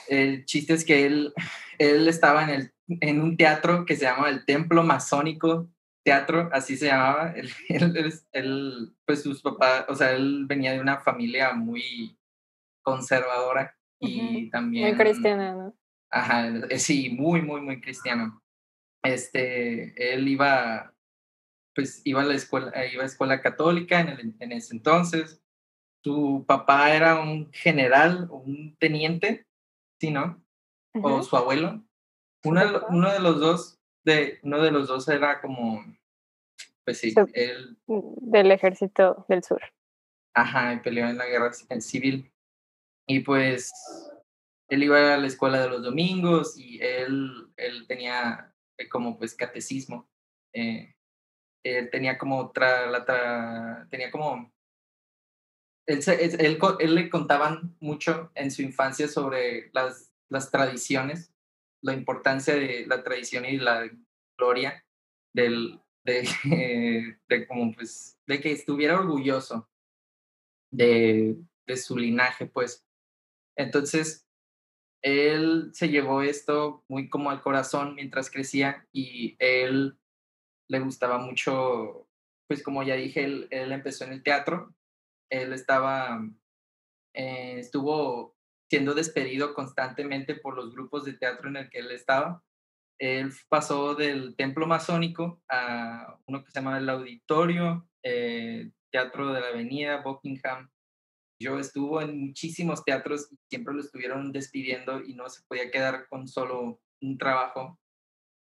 El 0.08 0.44
chiste 0.44 0.74
es 0.74 0.84
que 0.84 1.06
él, 1.06 1.32
él 1.78 2.08
estaba 2.08 2.44
en, 2.44 2.50
el, 2.50 2.72
en 3.00 3.20
un 3.20 3.36
teatro 3.36 3.84
que 3.84 3.96
se 3.96 4.04
llama 4.04 4.28
el 4.28 4.44
Templo 4.44 4.82
Masónico 4.82 5.68
Teatro, 6.04 6.48
así 6.52 6.76
se 6.76 6.86
llamaba. 6.86 7.32
Él, 7.32 7.50
él, 7.68 8.12
él, 8.32 8.96
pues 9.04 9.22
sus 9.22 9.42
papás, 9.42 9.86
o 9.88 9.94
sea, 9.94 10.12
él 10.12 10.44
venía 10.46 10.72
de 10.72 10.80
una 10.80 10.98
familia 11.00 11.52
muy, 11.52 12.16
conservadora 12.86 13.76
y 13.98 14.48
también... 14.50 14.88
Muy 14.88 14.96
cristiana, 14.96 15.52
¿no? 15.52 15.76
Ajá, 16.08 16.48
eh, 16.70 16.78
sí, 16.78 17.10
muy, 17.10 17.42
muy, 17.42 17.60
muy 17.60 17.80
cristiana. 17.80 18.40
Este, 19.02 20.14
él 20.14 20.28
iba, 20.28 20.94
pues 21.74 22.00
iba 22.04 22.22
a 22.22 22.24
la 22.24 22.34
escuela, 22.34 22.70
eh, 22.76 22.92
iba 22.92 23.02
a 23.02 23.06
escuela 23.06 23.42
católica 23.42 24.00
en, 24.00 24.08
el, 24.08 24.36
en 24.38 24.52
ese 24.52 24.76
entonces. 24.76 25.42
Su 26.04 26.44
papá 26.46 26.94
era 26.94 27.18
un 27.18 27.52
general, 27.52 28.28
un 28.30 28.76
teniente, 28.78 29.46
¿sí, 30.00 30.10
no? 30.10 30.42
O 31.02 31.22
su 31.22 31.36
abuelo. 31.36 31.84
Uno, 32.44 32.86
uno 32.88 33.12
de 33.12 33.20
los 33.20 33.40
dos, 33.40 33.78
de, 34.04 34.38
uno 34.42 34.62
de 34.62 34.70
los 34.70 34.88
dos 34.88 35.08
era 35.08 35.40
como, 35.40 35.84
pues 36.84 36.98
sí, 36.98 37.14
él... 37.34 37.76
Del 37.86 38.52
ejército 38.52 39.26
del 39.28 39.42
sur. 39.42 39.60
Ajá, 40.34 40.74
y 40.74 40.80
peleó 40.80 41.08
en 41.08 41.18
la 41.18 41.26
guerra 41.26 41.52
civil. 41.52 42.32
Y 43.08 43.20
pues 43.20 43.72
él 44.68 44.82
iba 44.82 45.14
a 45.14 45.18
la 45.18 45.26
escuela 45.26 45.60
de 45.60 45.68
los 45.68 45.82
domingos 45.82 46.58
y 46.58 46.80
él, 46.80 47.52
él 47.56 47.86
tenía 47.86 48.54
eh, 48.78 48.88
como 48.88 49.18
pues 49.18 49.34
catecismo. 49.34 50.08
Eh, 50.54 50.94
él 51.64 51.90
tenía 51.90 52.18
como 52.18 52.38
otra, 52.38 52.86
la 52.86 53.86
tenía 53.90 54.10
como, 54.10 54.52
él, 55.86 56.94
le 56.94 57.10
contaban 57.10 57.76
mucho 57.80 58.30
en 58.34 58.50
su 58.50 58.62
infancia 58.62 59.08
sobre 59.08 59.70
las, 59.72 60.12
tradiciones, 60.50 61.32
la 61.82 61.92
importancia 61.92 62.54
de 62.54 62.86
la 62.86 63.02
tradición 63.04 63.44
y 63.44 63.58
la 63.58 63.88
gloria 64.38 64.84
pues, 67.76 68.18
de 68.26 68.40
que 68.40 68.52
estuviera 68.52 68.98
orgulloso 68.98 69.68
de 70.70 71.36
su 71.76 71.96
linaje, 71.96 72.46
pues. 72.46 72.84
Entonces, 73.56 74.26
él 75.02 75.70
se 75.72 75.88
llevó 75.88 76.22
esto 76.22 76.84
muy 76.88 77.08
como 77.08 77.30
al 77.30 77.40
corazón 77.40 77.94
mientras 77.94 78.30
crecía 78.30 78.86
y 78.92 79.36
él 79.38 79.96
le 80.68 80.80
gustaba 80.80 81.18
mucho, 81.18 82.08
pues 82.48 82.62
como 82.62 82.82
ya 82.82 82.96
dije, 82.96 83.24
él, 83.24 83.48
empezó 83.50 84.04
en 84.04 84.12
el 84.12 84.22
teatro, 84.22 84.74
él 85.30 85.52
estaba, 85.52 86.20
eh, 87.14 87.58
estuvo 87.58 88.36
siendo 88.68 88.94
despedido 88.94 89.54
constantemente 89.54 90.34
por 90.34 90.56
los 90.56 90.72
grupos 90.72 91.04
de 91.04 91.14
teatro 91.14 91.48
en 91.48 91.56
el 91.56 91.70
que 91.70 91.78
él 91.78 91.90
estaba. 91.90 92.42
Él 92.98 93.32
pasó 93.48 93.94
del 93.94 94.34
templo 94.36 94.66
masónico 94.66 95.42
a 95.48 96.18
uno 96.26 96.42
que 96.42 96.50
se 96.50 96.60
llama 96.60 96.78
el 96.78 96.88
auditorio, 96.88 97.88
eh, 98.02 98.70
Teatro 98.90 99.32
de 99.32 99.40
la 99.40 99.48
Avenida, 99.48 100.00
Buckingham, 100.02 100.70
yo 101.38 101.58
estuvo 101.58 102.00
en 102.00 102.18
muchísimos 102.18 102.82
teatros 102.84 103.30
y 103.30 103.36
siempre 103.50 103.74
lo 103.74 103.80
estuvieron 103.80 104.32
despidiendo 104.32 105.02
y 105.02 105.14
no 105.14 105.28
se 105.28 105.42
podía 105.46 105.70
quedar 105.70 106.08
con 106.08 106.26
solo 106.28 106.80
un 107.02 107.18
trabajo, 107.18 107.78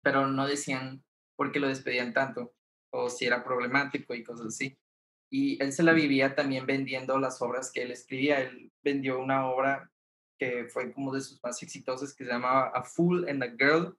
pero 0.03 0.27
no 0.27 0.47
decían 0.47 1.05
por 1.37 1.53
qué 1.53 1.61
lo 1.61 1.69
despedían 1.69 2.15
tanto 2.15 2.55
o 2.93 3.11
si 3.11 3.27
era 3.27 3.45
problemático 3.45 4.15
y 4.15 4.25
cosas 4.25 4.47
así. 4.47 4.79
Y 5.33 5.63
él 5.63 5.73
se 5.73 5.85
la 5.85 5.93
vivía 5.93 6.35
también 6.35 6.67
vendiendo 6.67 7.19
las 7.19 7.41
obras 7.41 7.71
que 7.71 7.83
él 7.83 7.93
escribía. 7.93 8.41
Él 8.41 8.73
vendió 8.83 9.21
una 9.21 9.49
obra 9.49 9.91
que 10.39 10.67
fue 10.69 10.93
como 10.93 11.15
de 11.15 11.21
sus 11.21 11.41
más 11.43 11.63
exitosas 11.63 12.15
que 12.15 12.25
se 12.25 12.31
llamaba 12.31 12.73
A 12.75 12.83
Fool 12.83 13.29
and 13.29 13.43
a 13.43 13.51
Girl, 13.51 13.97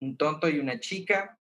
un 0.00 0.16
tonto 0.16 0.48
y 0.48 0.58
una 0.58 0.80
chica. 0.80 1.38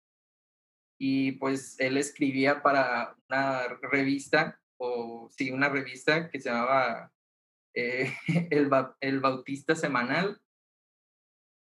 Y 0.98 1.32
pues 1.32 1.78
él 1.80 1.96
escribía 1.96 2.62
para 2.62 3.16
una 3.28 3.66
revista 3.82 4.58
o 4.78 5.28
sí, 5.30 5.50
una 5.50 5.68
revista 5.68 6.30
que 6.30 6.40
se 6.40 6.48
llamaba 6.48 7.12
eh, 7.74 8.12
el, 8.50 8.70
el 9.00 9.20
Bautista 9.20 9.74
Semanal, 9.74 10.40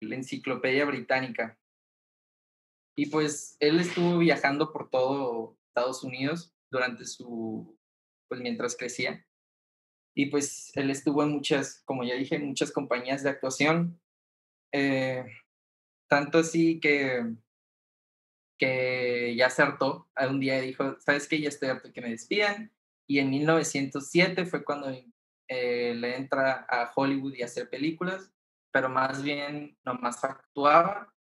la 0.02 0.16
Enciclopedia 0.16 0.86
Británica. 0.86 1.58
Y 2.96 3.08
pues 3.08 3.58
él 3.60 3.80
estuvo 3.80 4.18
viajando 4.18 4.72
por 4.72 4.90
todo 4.90 5.58
Estados 5.68 6.04
Unidos 6.04 6.54
durante 6.72 7.06
su, 7.06 7.78
pues 8.28 8.42
mientras 8.42 8.76
crecía. 8.76 9.26
Y 10.16 10.28
pues 10.28 10.72
él 10.76 10.90
estuvo 10.90 11.24
en 11.24 11.32
muchas, 11.32 11.84
como 11.86 12.04
ya 12.04 12.16
dije, 12.16 12.36
en 12.36 12.48
muchas 12.48 12.72
compañías 12.72 13.24
de 13.24 13.30
actuación. 13.30 14.02
Eh, 14.74 15.26
tanto 16.10 16.40
así 16.40 16.80
que, 16.80 17.36
que 18.58 19.36
ya 19.38 19.50
se 19.50 19.62
hartó. 19.62 20.10
Un 20.30 20.40
día 20.40 20.60
dijo, 20.62 21.00
¿sabes 21.00 21.28
qué? 21.28 21.40
Ya 21.40 21.50
estoy 21.50 21.70
harto 21.70 21.94
que 21.94 22.02
me 22.02 22.10
despidan 22.10 22.72
y 23.12 23.20
en 23.20 23.30
1907 23.30 24.46
fue 24.46 24.64
cuando 24.64 24.90
eh, 25.50 25.94
le 25.94 26.16
entra 26.16 26.66
a 26.70 26.94
Hollywood 26.96 27.34
y 27.34 27.42
a 27.42 27.46
hacer 27.46 27.70
películas, 27.70 28.32
pero 28.72 28.88
más 28.88 29.22
bien 29.22 29.78
nomás 29.84 30.24
actuaba 30.24 31.14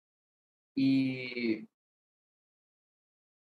y 0.77 1.67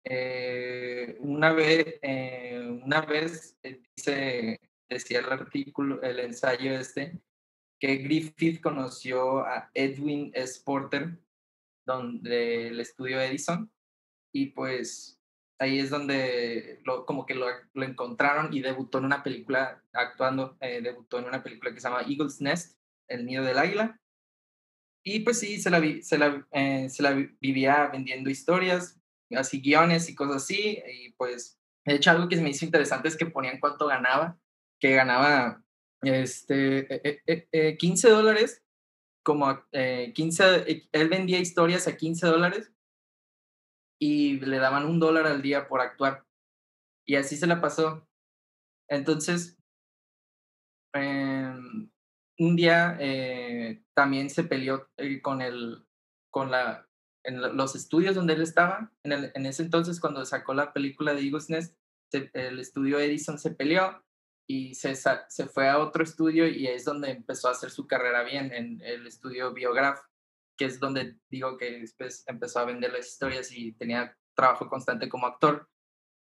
eh, 0.04 1.18
una 1.20 1.54
vez, 1.54 2.00
eh, 2.02 2.80
una 2.84 3.02
vez 3.02 3.58
dice, 3.96 4.60
decía 4.90 5.20
el 5.20 5.32
artículo, 5.32 6.02
el 6.02 6.20
ensayo 6.20 6.74
este, 6.74 7.20
que 7.80 7.98
Griffith 7.98 8.62
conoció 8.62 9.40
a 9.46 9.70
Edwin 9.74 10.32
S. 10.34 10.62
Porter, 10.64 11.18
donde 11.86 12.68
el 12.68 12.80
estudio 12.80 13.22
Edison, 13.22 13.72
y 14.34 14.48
pues 14.48 15.20
ahí 15.60 15.80
es 15.80 15.90
donde 15.90 16.82
lo, 16.86 17.06
como 17.06 17.26
que 17.26 17.36
lo, 17.36 17.48
encontraron 17.76 18.54
y 18.54 18.62
debutó 18.62 19.00
en 19.00 19.06
una 19.06 19.24
película, 19.24 19.84
actuando, 19.94 20.58
eh, 20.62 20.82
debutó 20.82 21.20
en 21.20 21.26
una 21.26 21.44
película 21.44 21.74
que 21.74 21.80
se 21.80 21.90
llama 21.90 22.02
Eagle's 22.02 22.42
Nest, 22.42 22.78
El 23.08 23.26
Nido 23.26 23.44
del 23.44 23.58
Águila. 23.58 24.00
Y 25.04 25.22
pues 25.22 25.40
sí, 25.40 25.60
se 25.60 25.70
la, 25.70 25.82
se 26.02 26.18
la, 26.18 26.48
eh, 26.52 26.90
se 26.90 27.04
la 27.04 27.12
vivía 27.40 27.88
vendiendo 27.88 28.30
historias, 28.30 28.99
así 29.36 29.62
guiones 29.62 30.10
y 30.10 30.16
cosas 30.16 30.38
así. 30.38 30.82
Y 30.88 31.12
pues, 31.14 31.60
de 31.86 31.96
hecho, 31.96 32.12
algo 32.12 32.28
que 32.28 32.38
me 32.38 32.50
hizo 32.50 32.66
interesante 32.66 33.08
es 33.08 33.18
que 33.18 33.26
ponían 33.26 33.60
cuánto 33.60 33.88
ganaba, 33.88 34.38
que 34.80 34.94
ganaba 34.96 35.64
este, 36.02 37.22
15 37.78 38.08
eh, 38.08 38.12
dólares, 38.12 38.64
como 39.24 39.64
15, 39.72 40.88
él 40.92 41.10
vendía 41.10 41.40
historias 41.40 41.88
a 41.88 41.98
15 41.98 42.28
dólares 42.28 42.72
y 44.00 44.40
le 44.40 44.58
daban 44.58 44.86
un 44.86 45.00
dólar 45.00 45.28
al 45.28 45.42
día 45.42 45.68
por 45.68 45.82
actuar. 45.82 46.26
Y 47.06 47.16
así 47.16 47.36
se 47.36 47.48
la 47.48 47.60
pasó. 47.60 48.08
Entonces, 48.88 49.58
em, 50.94 51.90
un 52.40 52.56
día 52.56 52.98
eh, 53.00 53.84
también 53.94 54.30
se 54.30 54.44
peleó 54.44 54.90
eh, 54.98 55.22
con 55.22 55.42
el, 55.42 55.86
con 56.32 56.50
la, 56.50 56.89
en 57.24 57.58
los 57.58 57.76
estudios 57.76 58.16
donde 58.16 58.34
él 58.34 58.42
estaba. 58.42 58.92
En, 59.04 59.46
ese 59.46 59.64
entonces, 59.64 60.00
cuando 60.00 60.26
sacó 60.26 60.54
la 60.54 60.74
película 60.74 61.14
de 61.14 61.22
Eagles 61.22 61.50
Nest, 61.50 61.78
el 62.12 62.60
estudio 62.60 63.00
Edison 63.00 63.38
se 63.38 63.52
peleó 63.52 64.04
y 64.48 64.74
se, 64.74 64.96
se 64.96 65.46
fue 65.48 65.70
a 65.70 65.78
otro 65.78 66.04
estudio 66.04 66.48
y 66.48 66.68
es 66.68 66.86
donde 66.86 67.12
empezó 67.12 67.48
a 67.50 67.52
hacer 67.52 67.70
su 67.70 67.86
carrera 67.86 68.24
bien, 68.24 68.52
en 68.52 68.82
el 68.82 69.06
estudio 69.06 69.54
Biograph, 69.54 70.00
que 70.58 70.66
es 70.66 70.80
donde 70.80 71.20
digo 71.30 71.58
que 71.58 71.80
después 71.80 72.24
empezó 72.28 72.60
a 72.60 72.66
vender 72.66 72.92
las 72.92 73.08
historias 73.08 73.52
y 73.52 73.74
tenía 73.74 74.18
trabajo 74.36 74.68
constante 74.68 75.08
como 75.08 75.28
actor. 75.28 75.70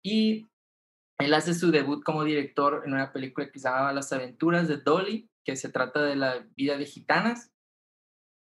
Y 0.02 0.48
él 1.18 1.34
hace 1.34 1.54
su 1.54 1.70
debut 1.70 2.02
como 2.02 2.24
director 2.24 2.82
en 2.84 2.92
una 2.92 3.12
película 3.12 3.50
que 3.50 3.58
se 3.58 3.68
llama 3.68 3.92
Las 3.92 4.12
aventuras 4.12 4.68
de 4.68 4.78
Dolly, 4.78 5.30
que 5.44 5.56
se 5.56 5.68
trata 5.68 6.02
de 6.02 6.16
la 6.16 6.46
vida 6.56 6.76
de 6.76 6.86
gitanas. 6.86 7.52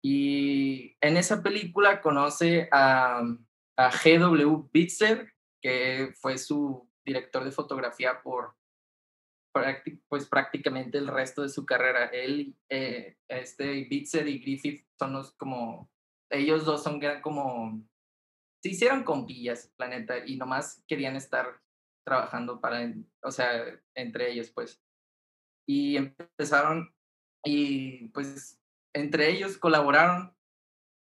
Y 0.05 0.99
en 1.01 1.17
esa 1.17 1.43
película 1.43 2.03
conoce 2.03 2.69
a, 2.71 3.23
a 3.79 3.91
G.W. 3.91 4.69
Bitzer, 4.71 5.33
que 5.63 6.13
fue 6.21 6.37
su 6.37 6.87
director 7.07 7.43
de 7.43 7.51
fotografía 7.51 8.21
por 8.23 8.55
pues 10.09 10.29
prácticamente 10.29 10.99
el 10.99 11.07
resto 11.07 11.43
de 11.43 11.49
su 11.49 11.65
carrera. 11.65 12.07
Él, 12.07 12.57
eh, 12.69 13.17
este 13.29 13.85
Bitzer 13.85 14.27
y 14.29 14.41
Griffith 14.41 14.85
son 14.99 15.13
los 15.15 15.33
como, 15.37 15.91
ellos 16.31 16.65
dos 16.65 16.83
son 16.83 17.01
como, 17.23 17.83
se 18.63 18.71
hicieron 18.71 19.05
compillas, 19.05 19.73
la 19.79 19.89
neta, 19.89 20.27
y 20.27 20.37
nomás 20.37 20.83
querían 20.89 21.17
estar 21.17 21.61
trabajando 22.05 22.61
para, 22.61 22.93
o 23.23 23.31
sea, 23.31 23.81
entre 23.95 24.33
ellos, 24.33 24.51
pues. 24.51 24.83
Y 25.67 25.97
empezaron, 25.97 26.93
y 27.45 28.09
pues 28.09 28.61
entre 28.95 29.31
ellos 29.31 29.59
colaboraron 29.59 30.35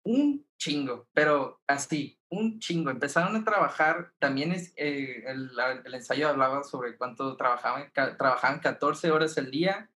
un 0.05 0.47
chingo, 0.59 1.09
pero 1.13 1.61
así, 1.67 2.19
un 2.31 2.59
chingo. 2.59 2.91
Empezaron 2.91 3.37
a 3.37 3.45
trabajar, 3.45 4.13
también 4.19 4.53
es, 4.53 4.73
eh, 4.77 5.25
el, 5.27 5.51
ensayo 5.95 6.29
hablaba 6.29 6.65
sobre 6.65 6.97
cuánto 6.97 7.37
trabajaban, 7.37 7.93
trabajaban 7.93 8.61
14 8.61 9.11
horas 9.11 9.37
al 9.39 9.51
día 9.51 9.91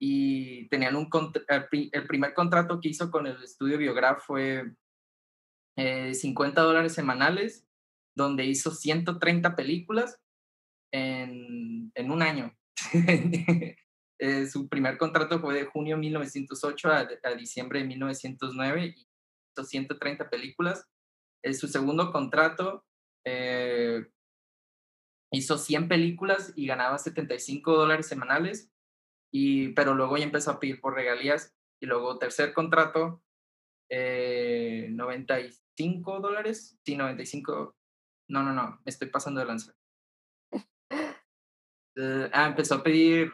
y 0.00 0.68
tenían 0.68 0.96
un, 0.96 1.08
el, 1.48 2.06
primer 2.06 2.34
contrato 2.34 2.80
que 2.80 2.88
hizo 2.88 3.10
con 3.10 3.26
el 3.26 3.42
estudio 3.42 3.78
Biograph 3.78 4.22
fue 4.24 4.72
eh, 5.76 6.14
50 6.14 6.60
dólares 6.62 6.94
semanales, 6.94 7.66
donde 8.16 8.44
hizo 8.46 8.70
130 8.70 9.54
películas 9.54 10.20
en, 10.92 11.92
en 11.94 12.10
un 12.10 12.22
año. 12.22 12.56
eh, 14.18 14.46
su 14.46 14.68
primer 14.68 14.98
contrato 14.98 15.40
fue 15.40 15.54
de 15.54 15.64
junio 15.64 15.96
de 15.96 16.00
1908 16.00 16.88
a, 16.88 17.08
a 17.24 17.34
diciembre 17.34 17.80
de 17.80 17.86
1909 17.86 18.94
y 18.96 19.08
130 19.64 20.30
películas. 20.30 20.86
En 21.42 21.54
su 21.54 21.68
segundo 21.68 22.12
contrato 22.12 22.84
eh, 23.24 24.06
hizo 25.32 25.58
100 25.58 25.88
películas 25.88 26.52
y 26.56 26.66
ganaba 26.66 26.98
75 26.98 27.76
dólares 27.76 28.06
semanales, 28.06 28.70
y, 29.32 29.68
pero 29.70 29.94
luego 29.94 30.16
ya 30.16 30.24
empezó 30.24 30.52
a 30.52 30.60
pedir 30.60 30.80
por 30.80 30.94
regalías. 30.94 31.54
Y 31.80 31.86
luego 31.86 32.18
tercer 32.18 32.52
contrato, 32.52 33.22
eh, 33.88 34.88
95 34.90 36.20
dólares. 36.20 36.76
Sí, 36.84 36.96
95. 36.96 37.76
No, 38.30 38.42
no, 38.42 38.52
no, 38.52 38.80
me 38.84 38.90
estoy 38.90 39.08
pasando 39.08 39.40
de 39.40 39.46
lanza. 39.46 39.74
Uh, 40.52 40.58
ah, 42.32 42.48
empezó 42.48 42.76
a 42.76 42.82
pedir, 42.82 43.32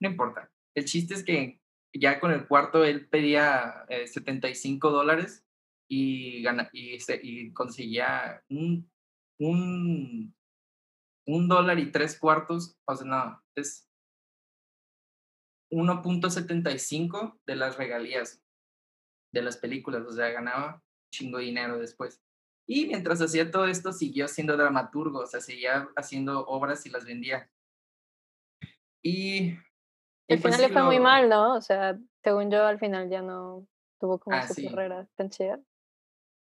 no 0.00 0.10
importa. 0.10 0.50
El 0.74 0.84
chiste 0.84 1.14
es 1.14 1.24
que 1.24 1.60
ya 1.94 2.20
con 2.20 2.32
el 2.32 2.46
cuarto 2.46 2.84
él 2.84 3.08
pedía 3.08 3.86
75 3.88 4.88
eh, 4.88 4.92
dólares 4.92 5.46
y, 5.88 6.42
gana, 6.42 6.68
y, 6.72 7.52
conseguía 7.52 8.42
un, 8.48 8.90
un, 9.38 10.34
un 11.26 11.48
dólar 11.48 11.78
y 11.78 11.92
tres 11.92 12.18
cuartos, 12.18 12.76
o 12.86 12.96
sea, 12.96 13.06
no, 13.06 13.42
es 13.54 13.88
1.75 15.70 17.38
de 17.46 17.56
las 17.56 17.76
regalías 17.76 18.42
de 19.32 19.42
las 19.42 19.56
películas, 19.56 20.04
o 20.06 20.12
sea, 20.12 20.30
ganaba 20.30 20.82
chingo 21.12 21.38
dinero 21.38 21.78
después. 21.78 22.20
Y 22.66 22.86
mientras 22.86 23.20
hacía 23.20 23.50
todo 23.50 23.66
esto, 23.66 23.92
siguió 23.92 24.26
siendo 24.28 24.56
dramaturgo, 24.56 25.20
o 25.20 25.26
sea, 25.26 25.40
seguía 25.40 25.88
haciendo 25.96 26.46
obras 26.46 26.86
y 26.86 26.90
las 26.90 27.04
vendía. 27.04 27.50
Y 29.02 29.58
al 30.28 30.38
final 30.38 30.60
le 30.60 30.68
fue 30.68 30.82
muy 30.82 31.00
mal, 31.00 31.28
¿no? 31.28 31.54
O 31.54 31.60
sea, 31.60 31.98
según 32.22 32.50
yo, 32.50 32.64
al 32.66 32.78
final 32.78 33.10
ya 33.10 33.22
no 33.22 33.66
tuvo 34.00 34.18
como 34.18 34.36
ah, 34.36 34.46
su 34.46 34.64
carrera 34.68 35.06
tan 35.16 35.30
chida. 35.30 35.60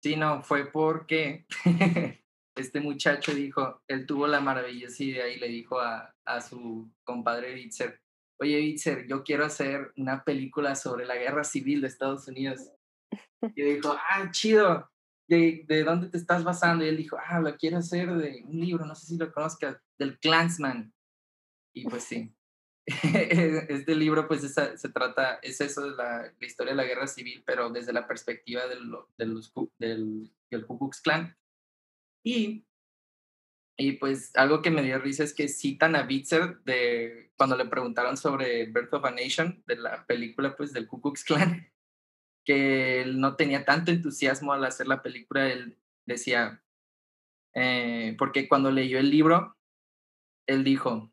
Sí, 0.02 0.16
no, 0.16 0.42
fue 0.42 0.66
porque 0.66 1.46
este 2.56 2.80
muchacho 2.80 3.34
dijo, 3.34 3.82
él 3.88 4.06
tuvo 4.06 4.26
la 4.26 4.40
maravillosa 4.40 5.04
idea 5.04 5.28
y 5.28 5.38
le 5.38 5.48
dijo 5.48 5.78
a, 5.78 6.14
a 6.24 6.40
su 6.40 6.90
compadre 7.04 7.54
Bitzer, 7.54 8.00
oye 8.40 8.58
Bitzer, 8.58 9.06
yo 9.06 9.22
quiero 9.22 9.44
hacer 9.44 9.92
una 9.96 10.24
película 10.24 10.74
sobre 10.74 11.04
la 11.06 11.16
guerra 11.16 11.44
civil 11.44 11.80
de 11.80 11.88
Estados 11.88 12.28
Unidos. 12.28 12.60
Y 13.56 13.62
dijo, 13.62 13.96
ah, 13.98 14.30
chido, 14.30 14.90
¿De, 15.30 15.64
¿de, 15.68 15.84
dónde 15.84 16.08
te 16.08 16.18
estás 16.18 16.42
basando? 16.42 16.84
Y 16.84 16.88
él 16.88 16.96
dijo, 16.96 17.16
ah, 17.16 17.38
lo 17.38 17.56
quiero 17.56 17.78
hacer 17.78 18.12
de 18.14 18.42
un 18.44 18.58
libro, 18.58 18.84
no 18.84 18.96
sé 18.96 19.06
si 19.06 19.16
lo 19.16 19.32
conozcas, 19.32 19.80
del 19.96 20.18
Clansman. 20.18 20.92
Y 21.72 21.84
pues 21.84 22.02
sí, 22.08 22.34
este 23.68 23.94
libro 23.94 24.26
pues 24.26 24.42
se 24.42 24.88
trata, 24.88 25.38
es 25.42 25.60
eso 25.60 25.82
de 25.82 25.96
la, 25.96 26.32
historia 26.40 26.72
de 26.72 26.76
la 26.76 26.84
guerra 26.84 27.06
civil, 27.06 27.42
pero 27.44 27.70
desde 27.70 27.92
la 27.92 28.06
perspectiva 28.06 28.66
del, 28.66 28.90
del, 29.16 29.40
del, 29.78 30.30
del 30.50 30.66
Ku 30.66 30.78
Klux 30.78 31.00
Klan. 31.00 31.36
Y, 32.24 32.64
y 33.78 33.92
pues 33.92 34.32
algo 34.36 34.62
que 34.62 34.70
me 34.70 34.82
dio 34.82 34.98
risa 34.98 35.24
es 35.24 35.34
que 35.34 35.48
citan 35.48 35.96
a 35.96 36.02
Bitzer 36.02 36.60
de, 36.64 37.30
cuando 37.36 37.56
le 37.56 37.66
preguntaron 37.66 38.16
sobre 38.16 38.66
Birth 38.66 38.94
of 38.94 39.04
a 39.04 39.10
Nation, 39.10 39.62
de 39.66 39.76
la 39.76 40.06
película 40.06 40.56
pues 40.56 40.72
del 40.72 40.86
Ku 40.86 41.00
Klux 41.00 41.24
Klan, 41.24 41.70
que 42.44 43.02
él 43.02 43.20
no 43.20 43.36
tenía 43.36 43.64
tanto 43.64 43.90
entusiasmo 43.90 44.52
al 44.52 44.64
hacer 44.64 44.86
la 44.86 45.02
película, 45.02 45.48
él 45.48 45.78
decía, 46.06 46.62
eh, 47.54 48.14
porque 48.18 48.48
cuando 48.48 48.70
leyó 48.70 48.98
el 48.98 49.10
libro, 49.10 49.56
él 50.46 50.64
dijo, 50.64 51.09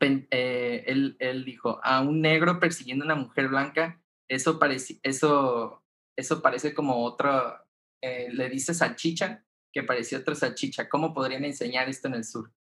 eh, 0.00 0.84
él, 0.86 1.16
él, 1.18 1.44
dijo, 1.44 1.80
a 1.82 2.00
un 2.00 2.20
negro 2.20 2.60
persiguiendo 2.60 3.04
a 3.04 3.06
una 3.06 3.14
mujer 3.16 3.48
blanca, 3.48 4.00
eso 4.28 4.58
parece, 4.58 5.00
eso, 5.02 5.82
eso 6.16 6.42
parece 6.42 6.74
como 6.74 7.04
otra, 7.04 7.64
eh, 8.02 8.28
le 8.32 8.48
dice 8.48 8.74
salchicha, 8.74 9.44
que 9.72 9.82
parecía 9.82 10.18
otra 10.18 10.34
salchicha. 10.34 10.88
¿Cómo 10.88 11.12
podrían 11.12 11.44
enseñar 11.44 11.88
esto 11.88 12.08
en 12.08 12.14
el 12.14 12.24
sur? 12.24 12.52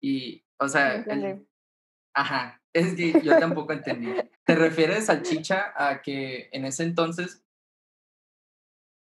Y, 0.00 0.44
o 0.58 0.68
sea, 0.68 1.04
ajá, 2.14 2.62
es 2.72 2.94
que 2.94 3.20
yo 3.22 3.38
tampoco 3.38 3.72
entendí. 3.72 4.12
¿Te 4.44 4.54
refieres 4.54 5.06
salchicha 5.06 5.72
a 5.76 6.02
que 6.02 6.48
en 6.52 6.64
ese 6.64 6.84
entonces, 6.84 7.44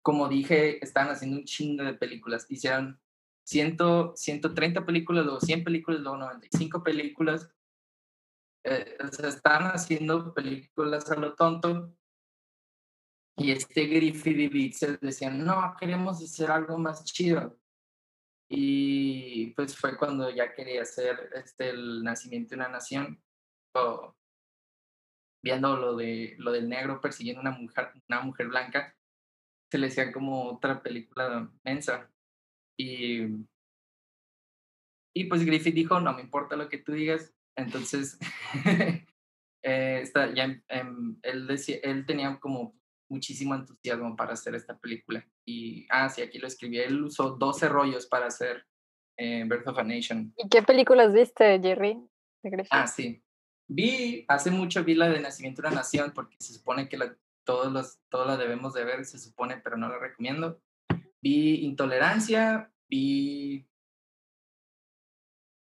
como 0.02 0.30
dije, 0.30 0.84
estaban 0.84 1.12
haciendo 1.12 1.38
un 1.38 1.46
chingo 1.46 1.84
de 1.84 1.94
películas? 1.94 2.46
Hicieron 2.50 3.00
100, 3.46 3.78
130 4.16 4.86
películas, 4.86 5.26
luego 5.26 5.40
100 5.40 5.64
películas, 5.64 6.02
luego 6.02 6.18
95 6.18 6.84
películas, 6.84 7.50
eh, 8.66 8.98
se 9.12 9.28
estaban 9.28 9.68
haciendo 9.68 10.34
películas 10.34 11.10
a 11.12 11.16
lo 11.16 11.36
tonto 11.36 11.96
y 13.38 13.52
este 13.52 13.86
Griffith 13.86 14.38
y 14.38 14.48
Bitzer 14.48 15.00
decían, 15.00 15.44
no, 15.44 15.76
queremos 15.78 16.24
hacer 16.24 16.50
algo 16.52 16.78
más 16.78 17.04
chido. 17.04 17.60
Y 18.50 19.52
pues 19.56 19.76
fue 19.76 19.98
cuando 19.98 20.30
ya 20.30 20.54
quería 20.54 20.84
hacer 20.84 21.32
este, 21.34 21.70
el 21.70 22.04
nacimiento 22.04 22.52
de 22.52 22.56
una 22.56 22.70
nación, 22.70 23.22
o, 23.76 24.16
viendo 25.44 25.76
lo, 25.76 25.96
de, 25.96 26.36
lo 26.38 26.52
del 26.52 26.70
negro 26.70 27.02
persiguiendo 27.02 27.42
una 27.42 27.52
mujer, 27.52 27.92
una 28.08 28.22
mujer 28.22 28.48
blanca, 28.48 28.96
se 29.70 29.78
le 29.80 29.88
hacía 29.88 30.14
como 30.14 30.52
otra 30.54 30.82
película 30.82 31.52
mensa. 31.64 32.10
Y, 32.78 33.26
y 35.14 35.26
pues 35.26 35.46
Griffith 35.46 35.76
dijo, 35.76 36.00
no 36.00 36.14
me 36.14 36.22
importa 36.22 36.56
lo 36.56 36.70
que 36.70 36.78
tú 36.78 36.94
digas, 36.94 37.35
entonces, 37.56 38.18
eh, 39.64 40.04
ya, 40.36 40.62
em, 40.68 41.20
él, 41.22 41.48
decía, 41.48 41.78
él 41.84 42.06
tenía 42.06 42.40
como 42.40 42.76
muchísimo 43.10 43.56
entusiasmo 43.56 44.16
para 44.16 44.34
hacer 44.34 44.56
esta 44.56 44.78
película. 44.78 45.26
Y, 45.46 45.88
ah, 45.90 46.10
sí, 46.10 46.22
aquí 46.22 46.40
lo 46.40 46.48
escribí. 46.48 46.80
Él 46.80 47.04
usó 47.04 47.32
12 47.32 47.70
rollos 47.70 48.08
para 48.08 48.28
hacer 48.28 48.66
eh, 49.18 49.44
Birth 49.48 49.68
of 49.68 49.78
a 49.78 49.84
Nation. 49.84 50.34
¿Y 50.38 50.50
qué 50.50 50.62
películas 50.62 51.14
viste, 51.14 51.60
Jerry? 51.62 52.00
Ah, 52.70 52.88
sí. 52.88 53.24
Vi, 53.68 54.26
hace 54.28 54.52
mucho 54.52 54.84
vi 54.84 54.94
la 54.94 55.10
de 55.10 55.20
Nacimiento 55.20 55.62
de 55.62 55.70
una 55.70 55.78
Nación 55.78 56.12
porque 56.14 56.36
se 56.40 56.54
supone 56.54 56.88
que 56.88 56.98
la, 56.98 57.16
todos, 57.46 57.72
los, 57.72 58.00
todos 58.10 58.28
la 58.28 58.38
debemos 58.38 58.74
de 58.74 58.86
ver, 58.86 59.06
se 59.06 59.18
supone, 59.18 59.58
pero 59.58 59.78
no 59.78 59.90
la 59.90 59.98
recomiendo. 59.98 60.62
Vi 61.22 61.66
Intolerancia, 61.66 62.72
vi, 62.88 63.68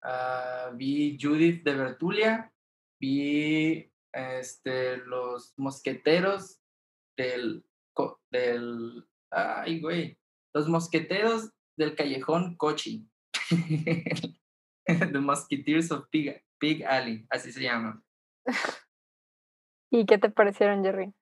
uh, 0.05 0.77
vi 0.77 1.19
Judith 1.21 1.65
de 1.65 1.75
Bertulia, 1.75 2.53
vi 3.01 3.91
este, 4.13 4.99
Los 4.99 5.55
Mosqueteros 5.57 6.61
del, 7.17 7.65
del, 8.31 9.09
ay 9.31 9.81
güey, 9.81 10.19
Los 10.55 10.69
Mosqueteros 10.69 11.51
del 11.77 11.95
Callejón 11.95 12.57
Cochi. 12.57 13.09
The 14.87 15.21
Musketeers 15.21 15.91
of 15.93 16.09
Pig, 16.11 16.43
Pig 16.59 16.85
Alley, 16.85 17.27
así 17.31 17.53
se 17.53 17.63
llama. 17.63 18.03
¿Y 19.93 20.07
qué 20.07 20.19
te 20.19 20.31
parecieron, 20.31 20.85
Jerry? 20.85 21.13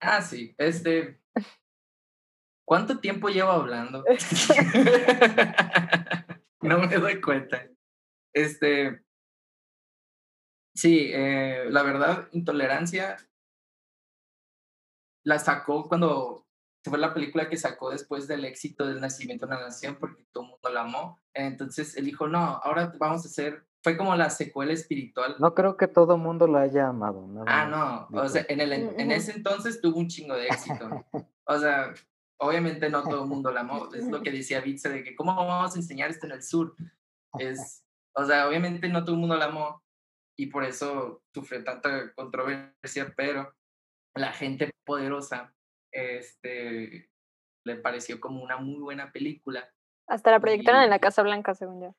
Ah, 0.00 0.22
sí, 0.22 0.54
este. 0.58 1.20
¿Cuánto 2.64 2.98
tiempo 2.98 3.28
llevo 3.28 3.50
hablando? 3.50 4.04
no 6.62 6.78
me 6.80 6.96
doy 6.96 7.20
cuenta. 7.20 7.68
Este. 8.36 9.02
Sí, 10.74 11.10
eh, 11.12 11.68
la 11.70 11.82
verdad, 11.82 12.28
Intolerancia 12.32 13.16
la 15.24 15.38
sacó 15.38 15.88
cuando 15.88 16.46
fue 16.84 16.98
la 16.98 17.14
película 17.14 17.48
que 17.48 17.56
sacó 17.56 17.90
después 17.90 18.28
del 18.28 18.44
éxito 18.44 18.86
del 18.86 19.00
Nacimiento 19.00 19.46
de 19.46 19.56
una 19.56 19.62
Nación 19.62 19.96
porque 19.98 20.22
todo 20.30 20.44
el 20.44 20.50
mundo 20.50 20.68
la 20.68 20.82
amó. 20.82 21.22
Entonces 21.32 21.96
él 21.96 22.04
dijo, 22.04 22.28
no, 22.28 22.38
ahora 22.38 22.92
vamos 22.98 23.24
a 23.24 23.28
hacer, 23.28 23.66
fue 23.82 23.96
como 23.96 24.14
la 24.14 24.28
secuela 24.28 24.74
espiritual. 24.74 25.36
No 25.38 25.54
creo 25.54 25.78
que 25.78 25.88
todo 25.88 26.16
el 26.16 26.20
mundo 26.20 26.46
la 26.46 26.60
haya 26.60 26.88
amado. 26.88 27.26
ah, 27.46 28.06
no, 28.10 28.20
o 28.20 28.28
sea, 28.28 28.44
en, 28.48 28.60
el, 28.60 28.72
en 28.72 29.10
ese 29.10 29.32
entonces 29.32 29.80
tuvo 29.80 29.98
un 29.98 30.08
chingo 30.08 30.34
de 30.34 30.48
éxito. 30.48 31.06
o 31.44 31.58
sea, 31.58 31.94
obviamente 32.36 32.90
no 32.90 33.02
todo 33.02 33.22
el 33.22 33.28
mundo 33.28 33.50
la 33.50 33.60
amó, 33.60 33.88
es 33.94 34.06
lo 34.06 34.20
que 34.22 34.30
decía 34.30 34.60
Vitze 34.60 34.90
de 34.90 35.02
que 35.02 35.16
cómo 35.16 35.34
vamos 35.34 35.74
a 35.74 35.78
enseñar 35.78 36.10
esto 36.10 36.26
en 36.26 36.32
el 36.32 36.42
sur. 36.42 36.76
Es, 37.38 37.85
o 38.16 38.24
sea, 38.24 38.48
obviamente 38.48 38.88
no 38.88 39.04
todo 39.04 39.14
el 39.14 39.20
mundo 39.20 39.36
la 39.36 39.46
amó 39.46 39.82
y 40.38 40.46
por 40.46 40.64
eso 40.64 41.22
sufrió 41.34 41.62
tanta 41.62 42.12
controversia, 42.14 43.12
pero 43.14 43.54
la 44.14 44.32
gente 44.32 44.70
poderosa 44.84 45.54
este, 45.92 47.10
le 47.64 47.76
pareció 47.76 48.18
como 48.18 48.42
una 48.42 48.56
muy 48.56 48.80
buena 48.80 49.12
película. 49.12 49.70
Hasta 50.08 50.30
la 50.30 50.40
proyectaron 50.40 50.82
en 50.82 50.90
la 50.90 50.98
Casa 50.98 51.22
Blanca, 51.22 51.54
según 51.54 51.82
yo. 51.82 51.96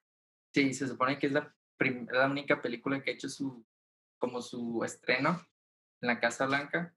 Sí, 0.55 0.73
se 0.73 0.87
supone 0.87 1.19
que 1.19 1.27
es 1.27 1.33
la, 1.33 1.55
la 2.11 2.27
única 2.27 2.61
película 2.61 3.01
que 3.01 3.11
ha 3.11 3.13
hecho 3.13 3.29
su, 3.29 3.63
como 4.19 4.41
su 4.41 4.83
estreno 4.83 5.45
en 6.01 6.07
la 6.07 6.19
Casa 6.19 6.47
Blanca, 6.47 6.95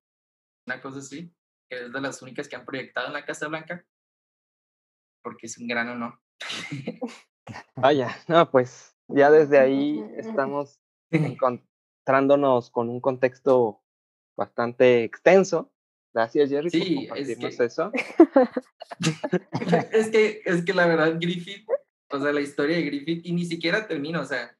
una 0.66 0.80
cosa 0.80 1.00
así, 1.00 1.34
que 1.68 1.84
es 1.84 1.92
de 1.92 2.00
las 2.00 2.22
únicas 2.22 2.48
que 2.48 2.56
han 2.56 2.64
proyectado 2.64 3.08
en 3.08 3.14
la 3.14 3.26
Casa 3.26 3.48
Blanca, 3.48 3.84
porque 5.22 5.46
es 5.46 5.58
un 5.58 5.68
gran 5.68 5.88
honor. 5.90 6.18
Vaya, 7.74 8.16
no, 8.28 8.50
pues 8.50 8.96
ya 9.14 9.30
desde 9.30 9.58
ahí 9.58 10.04
estamos 10.16 10.80
encontrándonos 11.10 12.70
con 12.70 12.88
un 12.88 13.00
contexto 13.00 13.82
bastante 14.36 15.04
extenso 15.04 15.72
Gracias, 16.12 16.50
Jerry, 16.50 16.70
sí, 16.70 17.06
por 17.08 17.18
es 17.18 17.60
eso. 17.60 17.92
es, 19.92 20.10
que, 20.10 20.42
es 20.44 20.64
que 20.64 20.74
la 20.74 20.86
verdad, 20.86 21.16
Griffith, 21.20 21.64
o 22.10 22.18
sea, 22.18 22.32
la 22.32 22.40
historia 22.40 22.76
de 22.76 22.82
Griffith, 22.82 23.24
y 23.24 23.32
ni 23.32 23.44
siquiera 23.44 23.86
termina, 23.86 24.20
o 24.20 24.24
sea, 24.24 24.56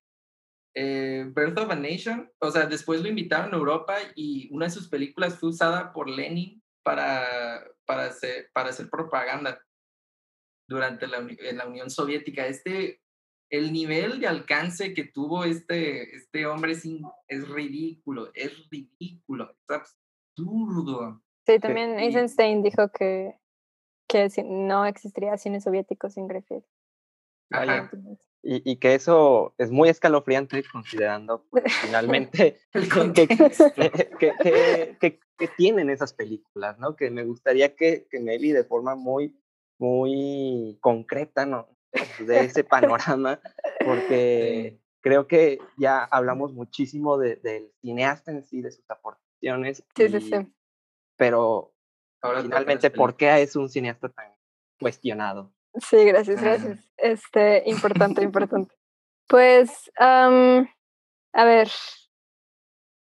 eh, 0.77 1.29
Birth 1.35 1.59
of 1.59 1.71
a 1.71 1.75
Nation, 1.75 2.31
o 2.39 2.51
sea, 2.53 2.67
después 2.67 3.03
lo 3.03 3.09
invitaron 3.09 3.53
a 3.53 3.57
Europa 3.57 3.97
y 4.15 4.49
una 4.53 4.67
de 4.67 4.71
sus 4.71 4.89
películas 4.89 5.39
fue 5.39 5.49
usada 5.49 5.93
por 5.93 6.09
Lenin 6.09 6.63
para, 6.85 7.65
para, 7.85 8.05
hacer, 8.05 8.49
para 8.53 8.71
hacer 8.71 8.89
propaganda 8.89 9.61
durante 10.69 11.09
la, 11.09 11.19
en 11.19 11.57
la 11.57 11.67
Unión 11.67 11.91
Soviética. 11.91 12.47
Este, 12.47 13.03
el 13.51 13.73
nivel 13.73 14.21
de 14.21 14.29
alcance 14.29 14.95
que 14.95 15.05
tuvo 15.05 15.45
este, 15.45 16.15
este 16.15 16.47
hombre 16.47 16.73
es, 16.73 16.85
es 17.29 17.49
ridículo, 17.49 18.31
es 18.35 18.69
ridículo, 18.71 19.51
es 19.51 19.71
absurdo. 19.71 21.21
Sí, 21.47 21.59
también 21.59 21.99
Eisenstein 21.99 22.63
dijo 22.63 22.91
que, 22.91 23.35
que 24.09 24.29
no 24.45 24.87
existiría 24.87 25.37
cine 25.37 25.61
soviético 25.61 26.09
sin 26.09 26.29
Griffith. 26.29 26.65
Y, 28.43 28.71
y, 28.71 28.77
que 28.77 28.95
eso 28.95 29.55
es 29.59 29.71
muy 29.71 29.91
escalofriante 29.91 30.63
considerando 30.73 31.45
pues, 31.51 31.65
finalmente 31.83 32.59
que, 33.15 33.29
que, 34.99 35.21
que, 35.37 35.49
tienen 35.57 35.91
esas 35.91 36.15
películas, 36.15 36.79
¿no? 36.79 36.97
Que 36.97 37.11
me 37.11 37.25
gustaría 37.25 37.75
que, 37.75 38.07
que 38.09 38.21
Nelly 38.21 38.53
de 38.53 38.65
forma 38.65 38.95
muy, 38.95 39.37
muy 39.79 40.79
concreta, 40.81 41.45
¿no? 41.45 41.69
De 42.19 42.41
ese 42.41 42.65
panorama, 42.65 43.41
porque 43.85 44.79
creo 45.01 45.27
que 45.27 45.59
ya 45.77 46.05
hablamos 46.05 46.53
muchísimo 46.53 47.19
de, 47.19 47.37
del 47.37 47.73
cineasta 47.81 48.31
en 48.31 48.45
sí, 48.45 48.63
de 48.63 48.71
sus 48.71 48.89
aportaciones. 48.89 49.83
Sí, 49.97 50.09
sí, 50.09 50.21
sí 50.21 50.53
pero 51.21 51.75
finalmente, 52.23 52.91
¿por 52.91 53.15
qué 53.15 53.43
es 53.43 53.55
un 53.55 53.69
cineasta 53.69 54.09
tan 54.09 54.33
cuestionado? 54.81 55.53
Sí, 55.75 56.03
gracias, 56.07 56.41
gracias. 56.41 56.79
Este, 56.97 57.63
importante, 57.67 58.23
importante. 58.23 58.75
Pues, 59.29 59.91
a 59.99 61.45
ver, 61.45 61.69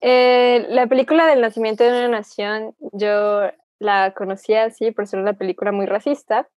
eh, 0.00 0.64
la 0.68 0.86
película 0.86 1.26
del 1.26 1.40
nacimiento 1.40 1.82
de 1.82 1.90
una 1.90 2.08
nación, 2.08 2.76
yo 2.92 3.50
la 3.80 4.14
conocía 4.14 4.64
así 4.64 4.92
por 4.92 5.08
ser 5.08 5.18
una 5.18 5.32
película 5.32 5.72
muy 5.72 5.86
racista, 5.86 6.48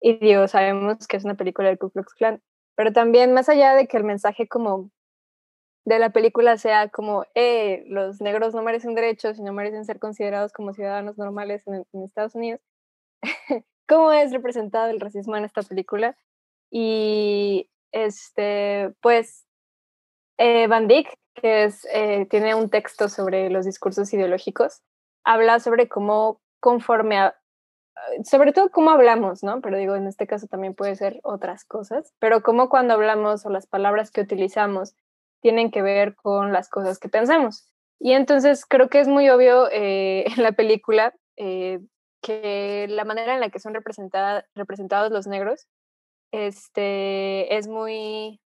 y 0.00 0.18
digo, 0.18 0.46
sabemos 0.48 1.06
que 1.06 1.16
es 1.16 1.24
una 1.24 1.34
película 1.36 1.68
del 1.68 1.78
Ku 1.78 1.90
Klux 1.90 2.14
Klan, 2.14 2.42
pero 2.76 2.92
también 2.92 3.32
más 3.32 3.48
allá 3.48 3.74
de 3.74 3.86
que 3.86 3.96
el 3.96 4.04
mensaje 4.04 4.48
como 4.48 4.90
de 5.86 6.00
la 6.00 6.10
película 6.10 6.58
sea 6.58 6.88
como, 6.88 7.24
eh, 7.34 7.84
los 7.86 8.20
negros 8.20 8.54
no 8.54 8.62
merecen 8.62 8.94
derechos 8.94 9.38
y 9.38 9.42
no 9.42 9.52
merecen 9.52 9.84
ser 9.84 10.00
considerados 10.00 10.52
como 10.52 10.72
ciudadanos 10.72 11.16
normales 11.16 11.62
en, 11.66 11.86
Estados 12.02 12.34
Unidos. 12.34 12.60
¿Cómo 13.88 14.10
es 14.10 14.32
representado 14.32 14.90
el 14.90 15.00
racismo 15.00 15.36
en 15.36 15.44
esta 15.44 15.62
película? 15.62 16.18
Y 16.72 17.70
este, 17.92 18.92
pues, 19.00 19.46
eh, 20.38 20.66
Van 20.66 20.88
Dyck, 20.88 21.08
que 21.34 21.64
es, 21.64 21.86
eh, 21.92 22.26
tiene 22.28 22.56
un 22.56 22.68
texto 22.68 23.08
sobre 23.08 23.48
los 23.48 23.64
discursos 23.64 24.12
ideológicos, 24.12 24.82
habla 25.24 25.60
sobre 25.60 25.88
cómo 25.88 26.40
conforme 26.58 27.18
a, 27.18 27.36
sobre 28.24 28.52
todo 28.52 28.70
cómo 28.70 28.90
hablamos, 28.90 29.42
¿no? 29.42 29.60
Pero 29.60 29.78
digo, 29.78 29.96
en 29.96 30.06
este 30.06 30.26
caso 30.26 30.46
también 30.46 30.74
puede 30.74 30.96
ser 30.96 31.20
otras 31.22 31.64
cosas, 31.64 32.12
pero 32.18 32.42
cómo 32.42 32.68
cuando 32.68 32.94
hablamos 32.94 33.46
o 33.46 33.50
las 33.50 33.66
palabras 33.66 34.10
que 34.10 34.20
utilizamos 34.20 34.94
tienen 35.40 35.70
que 35.70 35.82
ver 35.82 36.14
con 36.14 36.52
las 36.52 36.68
cosas 36.68 36.98
que 36.98 37.08
pensamos. 37.08 37.70
Y 37.98 38.12
entonces 38.12 38.66
creo 38.66 38.88
que 38.88 39.00
es 39.00 39.08
muy 39.08 39.28
obvio 39.28 39.68
eh, 39.70 40.24
en 40.36 40.42
la 40.42 40.52
película 40.52 41.14
eh, 41.36 41.80
que 42.22 42.86
la 42.88 43.04
manera 43.04 43.34
en 43.34 43.40
la 43.40 43.50
que 43.50 43.60
son 43.60 43.74
representados 43.74 45.12
los 45.12 45.26
negros 45.26 45.66
este, 46.32 47.56
es 47.56 47.68
muy 47.68 48.40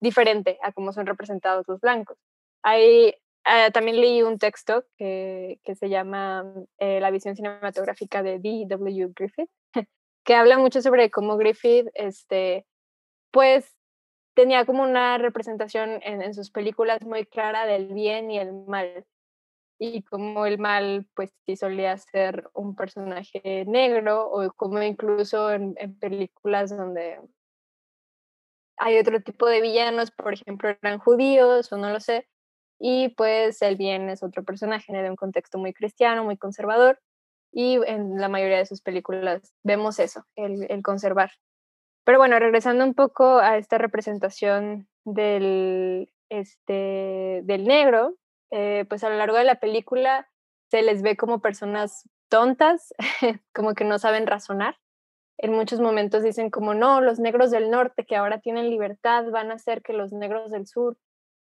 diferente 0.00 0.58
a 0.62 0.72
cómo 0.72 0.92
son 0.92 1.06
representados 1.06 1.66
los 1.68 1.80
blancos. 1.80 2.16
Hay, 2.62 3.14
ah, 3.48 3.70
también 3.72 4.00
leí 4.00 4.22
un 4.22 4.38
texto 4.38 4.84
que, 4.96 5.60
se 5.74 5.88
llama 5.88 6.44
eh, 6.78 7.00
La 7.00 7.10
visión 7.10 7.34
cinematográfica 7.34 8.22
de 8.22 8.38
D.W. 8.38 9.12
Griffith, 9.14 9.50
que 10.24 10.34
habla 10.34 10.58
mucho 10.58 10.82
sobre 10.82 11.10
cómo 11.10 11.36
Griffith, 11.36 11.88
este, 11.94 12.66
pues 13.32 13.74
tenía 14.34 14.64
como 14.64 14.84
una 14.84 15.18
representación 15.18 16.00
en, 16.04 16.32
sus 16.32 16.52
películas 16.52 17.02
muy 17.02 17.26
clara 17.26 17.66
del 17.66 17.92
bien 17.92 18.30
y 18.30 18.38
el 18.38 18.52
mal. 18.52 19.04
Y 19.80 20.02
como 20.02 20.46
el 20.46 20.58
mal, 20.58 21.08
pues 21.14 21.32
sí 21.44 21.56
solía 21.56 21.96
ser 21.96 22.48
un 22.54 22.76
personaje 22.76 23.64
negro, 23.66 24.30
o 24.30 24.52
como 24.52 24.80
incluso 24.82 25.50
en, 25.50 25.74
películas 25.98 26.76
donde 26.76 27.20
hay 28.76 28.98
otro 28.98 29.20
tipo 29.22 29.46
de 29.46 29.60
villanos, 29.60 30.12
por 30.12 30.34
ejemplo, 30.34 30.68
eran 30.68 31.00
judíos 31.00 31.72
o 31.72 31.76
no 31.76 31.90
lo 31.90 31.98
sé, 31.98 32.28
y 32.78 33.10
pues 33.10 33.60
el 33.62 33.76
bien 33.76 34.08
es 34.08 34.22
otro 34.22 34.44
personaje 34.44 34.92
de 34.92 35.10
un 35.10 35.16
contexto 35.16 35.58
muy 35.58 35.72
cristiano, 35.72 36.24
muy 36.24 36.36
conservador, 36.36 37.00
y 37.52 37.78
en 37.86 38.20
la 38.20 38.28
mayoría 38.28 38.58
de 38.58 38.66
sus 38.66 38.82
películas 38.82 39.54
vemos 39.62 39.98
eso, 39.98 40.24
el, 40.36 40.82
conservar. 40.82 41.32
Pero 42.04 42.18
bueno, 42.18 42.38
regresando 42.38 42.84
un 42.84 42.94
poco 42.94 43.38
a 43.38 43.56
esta 43.56 43.78
representación 43.78 44.88
del, 45.04 46.12
este, 46.28 47.40
del 47.44 47.64
negro, 47.64 48.16
eh, 48.50 48.84
pues 48.88 49.04
a 49.04 49.10
lo 49.10 49.16
largo 49.16 49.36
de 49.36 49.44
la 49.44 49.60
película 49.60 50.28
se 50.70 50.82
les 50.82 51.02
ve 51.02 51.16
como 51.16 51.40
personas 51.40 52.08
tontas, 52.28 52.94
como 53.54 53.74
que 53.74 53.84
no 53.84 53.98
saben 53.98 54.26
razonar. 54.26 54.76
En 55.38 55.52
muchos 55.52 55.80
momentos 55.80 56.22
dicen 56.22 56.50
como, 56.50 56.74
no, 56.74 57.00
los 57.00 57.18
negros 57.18 57.50
del 57.50 57.70
norte 57.70 58.04
que 58.04 58.16
ahora 58.16 58.40
tienen 58.40 58.70
libertad 58.70 59.30
van 59.30 59.50
a 59.50 59.54
hacer 59.54 59.82
que 59.82 59.92
los 59.92 60.12
negros 60.12 60.50
del 60.50 60.66
sur 60.66 60.96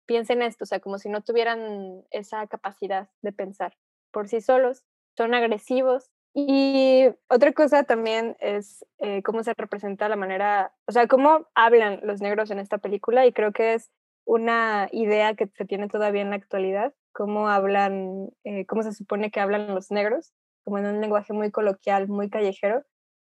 piensen 0.07 0.43
esto, 0.43 0.65
o 0.65 0.67
sea, 0.67 0.81
como 0.81 0.99
si 0.99 1.09
no 1.09 1.23
tuvieran 1.23 2.05
esa 2.11 2.47
capacidad 2.47 3.09
de 3.23 3.33
pensar 3.33 3.77
por 4.11 4.29
sí 4.29 4.41
solos, 4.41 4.85
son 5.17 5.35
agresivos. 5.35 6.11
Y 6.35 7.07
otra 7.29 7.53
cosa 7.53 7.85
también 7.85 8.37
es 8.41 8.85
eh, 8.99 9.23
cómo 9.23 9.45
se 9.45 9.55
representa 9.57 10.09
la 10.09 10.17
manera, 10.17 10.73
o 10.87 10.93
sea, 10.93 11.07
cómo 11.07 11.47
hablan 11.55 12.01
los 12.03 12.21
negros 12.21 12.51
en 12.51 12.59
esta 12.59 12.79
película 12.79 13.25
y 13.25 13.33
creo 13.33 13.53
que 13.53 13.75
es 13.75 13.91
una 14.25 14.89
idea 14.91 15.35
que 15.35 15.47
se 15.47 15.65
tiene 15.65 15.89
todavía 15.89 16.23
en 16.23 16.31
la 16.31 16.37
actualidad, 16.37 16.93
cómo 17.13 17.49
hablan, 17.49 18.31
eh, 18.43 18.67
cómo 18.67 18.83
se 18.83 18.93
supone 18.93 19.31
que 19.31 19.41
hablan 19.41 19.75
los 19.75 19.93
negros, 19.93 20.33
como 20.65 20.79
en 20.79 20.87
un 20.87 21.01
lenguaje 21.01 21.33
muy 21.33 21.51
coloquial, 21.51 22.09
muy 22.09 22.31
callejero. 22.31 22.83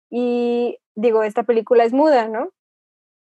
Y 0.10 0.80
digo, 0.96 1.24
esta 1.24 1.44
película 1.44 1.84
es 1.84 1.92
muda, 1.92 2.30
¿no? 2.30 2.52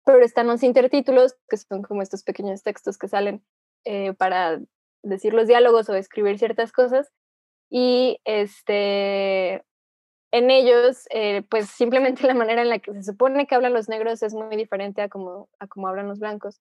Pero 0.06 0.24
están 0.24 0.46
los 0.46 0.62
intertítulos, 0.62 1.36
que 1.48 1.58
son 1.58 1.82
como 1.82 2.00
estos 2.00 2.22
pequeños 2.22 2.62
textos 2.62 2.96
que 2.96 3.08
salen 3.08 3.44
eh, 3.84 4.14
para 4.14 4.60
decir 5.02 5.34
los 5.34 5.48
diálogos 5.48 5.88
o 5.88 5.94
escribir 5.94 6.38
ciertas 6.38 6.72
cosas. 6.72 7.12
Y 7.70 8.20
este, 8.24 9.64
en 10.32 10.50
ellos, 10.50 11.06
eh, 11.10 11.42
pues 11.50 11.68
simplemente 11.68 12.22
la 12.26 12.34
manera 12.34 12.62
en 12.62 12.68
la 12.68 12.78
que 12.78 12.94
se 12.94 13.02
supone 13.02 13.46
que 13.46 13.54
hablan 13.54 13.74
los 13.74 13.88
negros 13.88 14.22
es 14.22 14.32
muy 14.32 14.56
diferente 14.56 15.02
a 15.02 15.08
como, 15.08 15.48
a 15.58 15.66
como 15.66 15.88
hablan 15.88 16.08
los 16.08 16.20
blancos. 16.20 16.60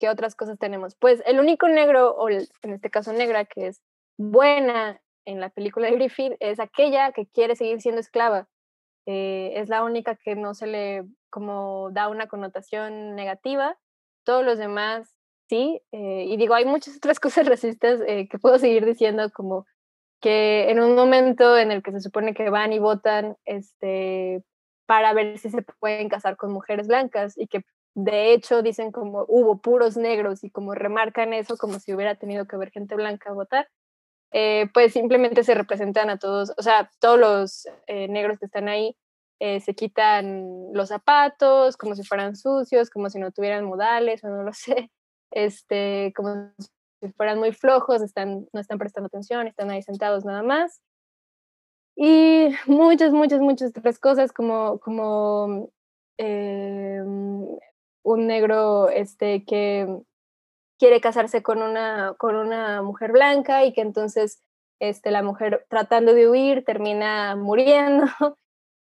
¿Qué 0.00 0.08
otras 0.08 0.34
cosas 0.34 0.58
tenemos? 0.58 0.94
Pues 0.96 1.22
el 1.26 1.40
único 1.40 1.68
negro, 1.68 2.14
o 2.14 2.28
en 2.28 2.46
este 2.62 2.90
caso 2.90 3.12
negra, 3.12 3.44
que 3.44 3.68
es 3.68 3.82
buena 4.16 5.00
en 5.24 5.40
la 5.40 5.50
película 5.50 5.88
de 5.88 5.96
Griffith, 5.96 6.34
es 6.40 6.60
aquella 6.60 7.12
que 7.12 7.26
quiere 7.26 7.56
seguir 7.56 7.80
siendo 7.80 8.00
esclava. 8.00 8.48
Eh, 9.10 9.58
es 9.58 9.70
la 9.70 9.84
única 9.84 10.16
que 10.16 10.36
no 10.36 10.52
se 10.52 10.66
le 10.66 11.02
como 11.30 11.88
da 11.92 12.08
una 12.08 12.28
connotación 12.28 13.14
negativa. 13.14 13.78
Todos 14.22 14.44
los 14.44 14.58
demás 14.58 15.14
sí. 15.48 15.80
Eh, 15.92 16.26
y 16.28 16.36
digo, 16.36 16.52
hay 16.54 16.66
muchas 16.66 16.98
otras 16.98 17.18
cosas 17.20 17.48
racistas 17.48 18.00
eh, 18.06 18.28
que 18.28 18.38
puedo 18.38 18.58
seguir 18.58 18.84
diciendo, 18.84 19.30
como 19.32 19.66
que 20.20 20.70
en 20.70 20.80
un 20.80 20.94
momento 20.94 21.56
en 21.56 21.72
el 21.72 21.82
que 21.82 21.92
se 21.92 22.00
supone 22.00 22.34
que 22.34 22.50
van 22.50 22.74
y 22.74 22.80
votan 22.80 23.36
este, 23.46 24.44
para 24.86 25.14
ver 25.14 25.38
si 25.38 25.48
se 25.48 25.62
pueden 25.80 26.10
casar 26.10 26.36
con 26.36 26.52
mujeres 26.52 26.86
blancas 26.86 27.38
y 27.38 27.46
que 27.46 27.62
de 27.94 28.32
hecho 28.34 28.62
dicen 28.62 28.92
como 28.92 29.24
hubo 29.28 29.58
puros 29.60 29.96
negros 29.96 30.44
y 30.44 30.50
como 30.50 30.74
remarcan 30.74 31.32
eso 31.32 31.56
como 31.56 31.78
si 31.80 31.94
hubiera 31.94 32.16
tenido 32.16 32.46
que 32.46 32.56
haber 32.56 32.70
gente 32.72 32.94
blanca 32.94 33.30
a 33.30 33.34
votar, 33.34 33.68
eh, 34.32 34.68
pues 34.74 34.92
simplemente 34.92 35.42
se 35.42 35.54
representan 35.54 36.10
a 36.10 36.18
todos, 36.18 36.52
o 36.58 36.62
sea, 36.62 36.90
todos 37.00 37.18
los 37.18 37.68
eh, 37.86 38.08
negros 38.08 38.38
que 38.38 38.46
están 38.46 38.68
ahí 38.68 38.94
eh, 39.40 39.60
se 39.60 39.74
quitan 39.74 40.72
los 40.72 40.88
zapatos 40.88 41.76
como 41.76 41.94
si 41.94 42.04
fueran 42.04 42.36
sucios, 42.36 42.90
como 42.90 43.08
si 43.08 43.18
no 43.18 43.32
tuvieran 43.32 43.64
modales 43.64 44.22
o 44.24 44.28
no 44.28 44.42
lo 44.42 44.52
sé, 44.52 44.90
este, 45.30 46.12
como 46.14 46.52
si 47.00 47.12
fueran 47.12 47.38
muy 47.38 47.52
flojos, 47.52 48.02
están, 48.02 48.46
no 48.52 48.60
están 48.60 48.78
prestando 48.78 49.06
atención, 49.06 49.46
están 49.46 49.70
ahí 49.70 49.82
sentados 49.82 50.24
nada 50.24 50.42
más. 50.42 50.82
Y 51.96 52.48
muchas, 52.66 53.12
muchas, 53.12 53.40
muchas 53.40 53.70
otras 53.76 53.98
cosas 53.98 54.32
como, 54.32 54.78
como 54.78 55.70
un 56.18 57.58
negro 58.26 58.88
este, 58.88 59.44
que 59.44 59.86
quiere 60.78 61.00
casarse 61.00 61.42
con 61.42 61.62
una, 61.62 62.14
con 62.18 62.36
una 62.36 62.82
mujer 62.82 63.12
blanca 63.12 63.64
y 63.64 63.72
que 63.72 63.80
entonces 63.80 64.42
este, 64.80 65.10
la 65.10 65.22
mujer 65.22 65.66
tratando 65.68 66.14
de 66.14 66.28
huir 66.28 66.64
termina 66.64 67.36
muriendo. 67.36 68.06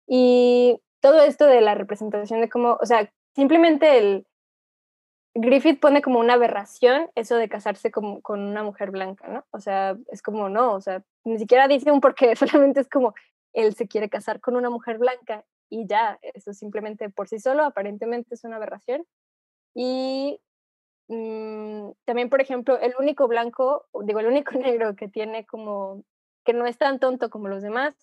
Y 0.10 0.82
todo 1.02 1.21
esto 1.21 1.45
de 1.47 1.60
la 1.60 1.76
representación 1.76 2.39
de 2.39 2.47
cómo, 2.47 2.78
o 2.80 2.86
sea, 2.86 3.12
simplemente 3.36 3.97
el 3.97 4.26
Griffith 5.36 5.82
pone 5.82 6.02
como 6.02 6.19
una 6.19 6.36
aberración 6.36 7.10
eso 7.13 7.36
de 7.36 7.50
casarse 7.50 7.91
con, 7.91 8.21
con 8.21 8.39
una 8.39 8.63
mujer 8.63 8.91
blanca, 8.91 9.28
¿no? 9.28 9.45
O 9.52 9.60
sea, 9.60 9.97
es 10.10 10.21
como 10.21 10.47
no, 10.47 10.73
o 10.73 10.82
sea, 10.82 11.04
ni 11.26 11.38
siquiera 11.38 11.67
dice 11.67 11.91
un 11.91 12.00
porqué, 12.00 12.36
solamente 12.38 12.80
es 12.80 12.88
como 12.88 13.13
él 13.54 13.76
se 13.76 13.88
quiere 13.88 14.10
casar 14.10 14.39
con 14.39 14.56
una 14.56 14.69
mujer 14.69 14.97
blanca 14.97 15.43
y 15.69 15.86
ya, 15.88 16.17
eso 16.21 16.54
simplemente 16.54 17.10
por 17.10 17.28
sí 17.28 17.39
solo 17.39 17.63
aparentemente 17.63 18.36
es 18.36 18.43
una 18.43 18.56
aberración. 18.56 19.06
Y 19.76 20.39
mm, 21.08 21.91
también, 22.06 22.30
por 22.30 22.41
ejemplo, 22.41 22.80
el 22.80 22.93
único 23.00 23.28
blanco, 23.28 23.86
digo, 24.04 24.20
el 24.20 24.28
único 24.28 24.52
negro 24.58 24.96
que 24.96 25.08
tiene 25.08 25.46
como, 25.46 26.04
que 26.46 26.54
no 26.54 26.65
es 26.65 26.78
tan 26.78 27.00
tonto 27.00 27.30
como 27.30 27.48
los 27.48 27.62
demás, 27.62 27.96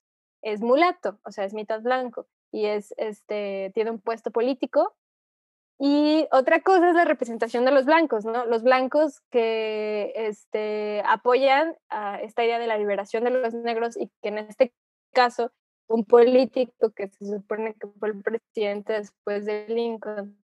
es 0.43 0.61
mulato, 0.61 1.19
o 1.25 1.33
sea, 1.33 1.45
es 1.45 1.55
mitad 1.55 1.81
blanco 1.81 2.27
y 2.53 2.67
es, 2.67 2.95
este, 2.99 3.73
tiene 3.75 3.91
un 3.91 4.01
puesto 4.01 4.31
político. 4.31 4.95
Y 5.79 6.29
otra 6.31 6.61
cosa 6.63 6.91
es 6.91 6.95
la 6.95 7.05
representación 7.05 7.65
de 7.65 7.73
los 7.73 7.85
blancos, 7.85 8.25
¿no? 8.25 8.47
Los 8.47 8.63
blancos 8.63 9.21
que 9.31 10.13
este, 10.15 11.03
apoyan 11.05 11.77
a 11.89 12.21
esta 12.21 12.45
idea 12.45 12.61
de 12.61 12.69
la 12.69 12.79
liberación 12.79 13.25
de 13.25 13.31
los 13.31 13.55
negros 13.55 13.97
y 13.97 14.09
que 14.23 14.29
en 14.29 14.39
este 14.39 14.73
caso 15.13 15.51
un 15.89 16.05
político 16.05 16.93
que 16.93 17.09
se 17.09 17.27
supone 17.27 17.75
que 17.75 17.89
fue 17.99 18.11
el 18.11 18.23
presidente 18.23 18.95
después 18.95 19.47
de 19.47 19.67
Lincoln, 19.69 20.39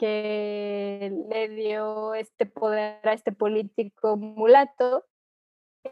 que 0.00 1.12
le 1.28 1.48
dio 1.50 2.14
este 2.14 2.46
poder 2.46 3.06
a 3.06 3.12
este 3.12 3.32
político 3.32 4.16
mulato, 4.16 5.04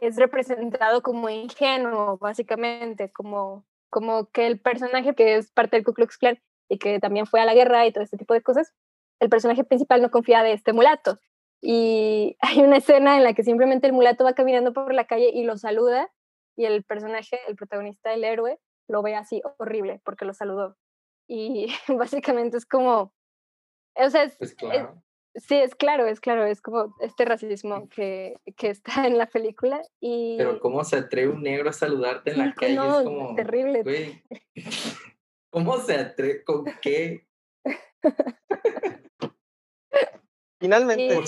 es 0.01 0.17
representado 0.17 1.03
como 1.03 1.29
ingenuo, 1.29 2.17
básicamente, 2.17 3.13
como, 3.13 3.67
como 3.91 4.31
que 4.31 4.47
el 4.47 4.59
personaje 4.61 5.15
que 5.15 5.37
es 5.37 5.53
parte 5.53 5.77
del 5.77 5.85
Ku 5.85 5.93
Klux 5.93 6.17
Klan 6.17 6.41
y 6.71 6.79
que 6.79 7.01
también 7.01 7.27
fue 7.27 7.41
a 7.41 7.45
la 7.45 7.53
guerra 7.53 7.87
y 7.87 7.93
todo 7.93 8.03
este 8.03 8.17
tipo 8.17 8.33
de 8.33 8.41
cosas, 8.41 8.75
el 9.21 9.29
personaje 9.29 9.63
principal 9.63 10.01
no 10.01 10.11
confía 10.11 10.43
de 10.43 10.55
este 10.55 10.73
mulato. 10.73 11.19
Y 11.61 12.39
hay 12.41 12.63
una 12.63 12.79
escena 12.79 13.19
en 13.19 13.25
la 13.25 13.35
que 13.35 13.45
simplemente 13.45 13.87
el 13.87 13.93
mulato 13.93 14.25
va 14.25 14.33
caminando 14.33 14.73
por 14.73 14.95
la 14.95 15.07
calle 15.07 15.33
y 15.35 15.45
lo 15.45 15.59
saluda 15.59 16.11
y 16.57 16.65
el 16.65 16.83
personaje, 16.83 17.39
el 17.47 17.57
protagonista, 17.57 18.15
el 18.15 18.25
héroe, 18.25 18.59
lo 18.89 19.03
ve 19.03 19.17
así 19.17 19.43
horrible 19.59 20.01
porque 20.03 20.25
lo 20.25 20.33
saludó. 20.33 20.79
Y 21.29 21.67
básicamente 21.89 22.57
es 22.57 22.65
como, 22.65 23.13
o 23.99 24.11
sea, 24.11 24.25
es, 24.25 24.55
claro. 24.55 25.03
sí, 25.35 25.57
es 25.57 25.75
claro, 25.75 26.07
es 26.07 26.21
claro, 26.21 26.45
es 26.47 26.61
como 26.61 26.95
este 27.01 27.25
racismo 27.25 27.89
que, 27.89 28.37
que 28.57 28.71
está 28.71 29.07
en 29.07 29.19
la 29.19 29.27
película. 29.27 29.83
Y, 30.01 30.37
Pero 30.39 30.61
cómo 30.61 30.85
se 30.85 30.97
atreve 30.97 31.33
un 31.33 31.43
negro 31.43 31.71
a 31.71 31.73
saludarte 31.73 32.31
en 32.31 32.39
la 32.39 32.55
calle, 32.55 32.75
es 32.75 33.05
como... 33.05 33.35
Terrible. 33.35 33.83
Güey, 33.83 34.23
¿Cómo 35.51 35.79
se 35.79 35.95
atreve? 35.95 36.45
¿Con 36.45 36.65
qué? 36.83 37.27
Finalmente, 40.61 41.15
por, 41.15 41.25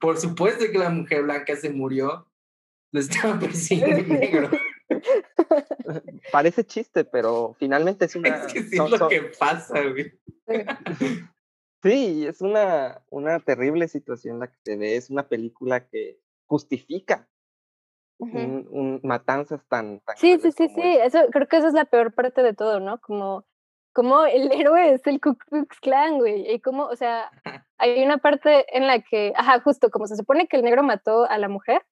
por, 0.00 0.18
supuesto 0.18 0.64
que 0.70 0.78
la 0.78 0.90
mujer 0.90 1.22
blanca 1.22 1.54
se 1.54 1.70
murió 1.70 2.28
lo 2.90 3.00
estaba 3.00 3.38
persiguiendo 3.40 4.00
un 4.00 4.20
negro. 4.20 4.50
Parece 6.32 6.64
chiste, 6.64 7.04
pero 7.04 7.54
finalmente 7.58 8.06
es 8.06 8.16
una. 8.16 8.44
Es 8.44 8.52
que 8.52 8.62
sí 8.62 8.76
es 8.76 8.90
lo 8.90 9.08
que 9.08 9.22
pasa, 9.38 9.80
güey. 9.82 10.12
Sí, 10.98 11.22
es 11.82 12.40
una, 12.40 13.02
una 13.10 13.40
terrible 13.40 13.88
situación 13.88 14.40
la 14.40 14.48
que 14.48 14.58
se 14.64 14.76
ve. 14.76 14.96
Es 14.96 15.10
una 15.10 15.28
película 15.28 15.88
que 15.88 16.20
justifica 16.46 17.28
un, 18.18 19.00
matanzas 19.02 19.60
tan. 19.68 20.00
tan 20.00 20.16
sí, 20.16 20.38
sí, 20.40 20.50
sí, 20.52 20.68
sí. 20.68 20.82
Eso, 20.82 21.20
creo 21.30 21.46
que 21.46 21.58
esa 21.58 21.68
es 21.68 21.74
la 21.74 21.84
peor 21.84 22.12
parte 22.14 22.42
de 22.42 22.54
todo, 22.54 22.80
¿no? 22.80 23.00
Como, 23.00 23.44
como 23.92 24.24
el 24.24 24.50
héroe 24.52 24.94
es 24.94 25.06
el 25.06 25.20
Ku 25.20 25.36
Klux 25.36 25.78
Klan, 25.80 26.18
güey. 26.18 26.50
Y 26.52 26.60
como, 26.60 26.84
o 26.86 26.96
sea, 26.96 27.30
hay 27.78 28.02
una 28.02 28.18
parte 28.18 28.66
en 28.76 28.86
la 28.86 29.00
que, 29.00 29.32
ajá, 29.36 29.60
justo 29.60 29.90
como 29.90 30.06
se 30.06 30.16
supone 30.16 30.48
que 30.48 30.56
el 30.56 30.64
negro 30.64 30.82
mató 30.82 31.24
a 31.24 31.38
la 31.38 31.48
mujer 31.48 31.82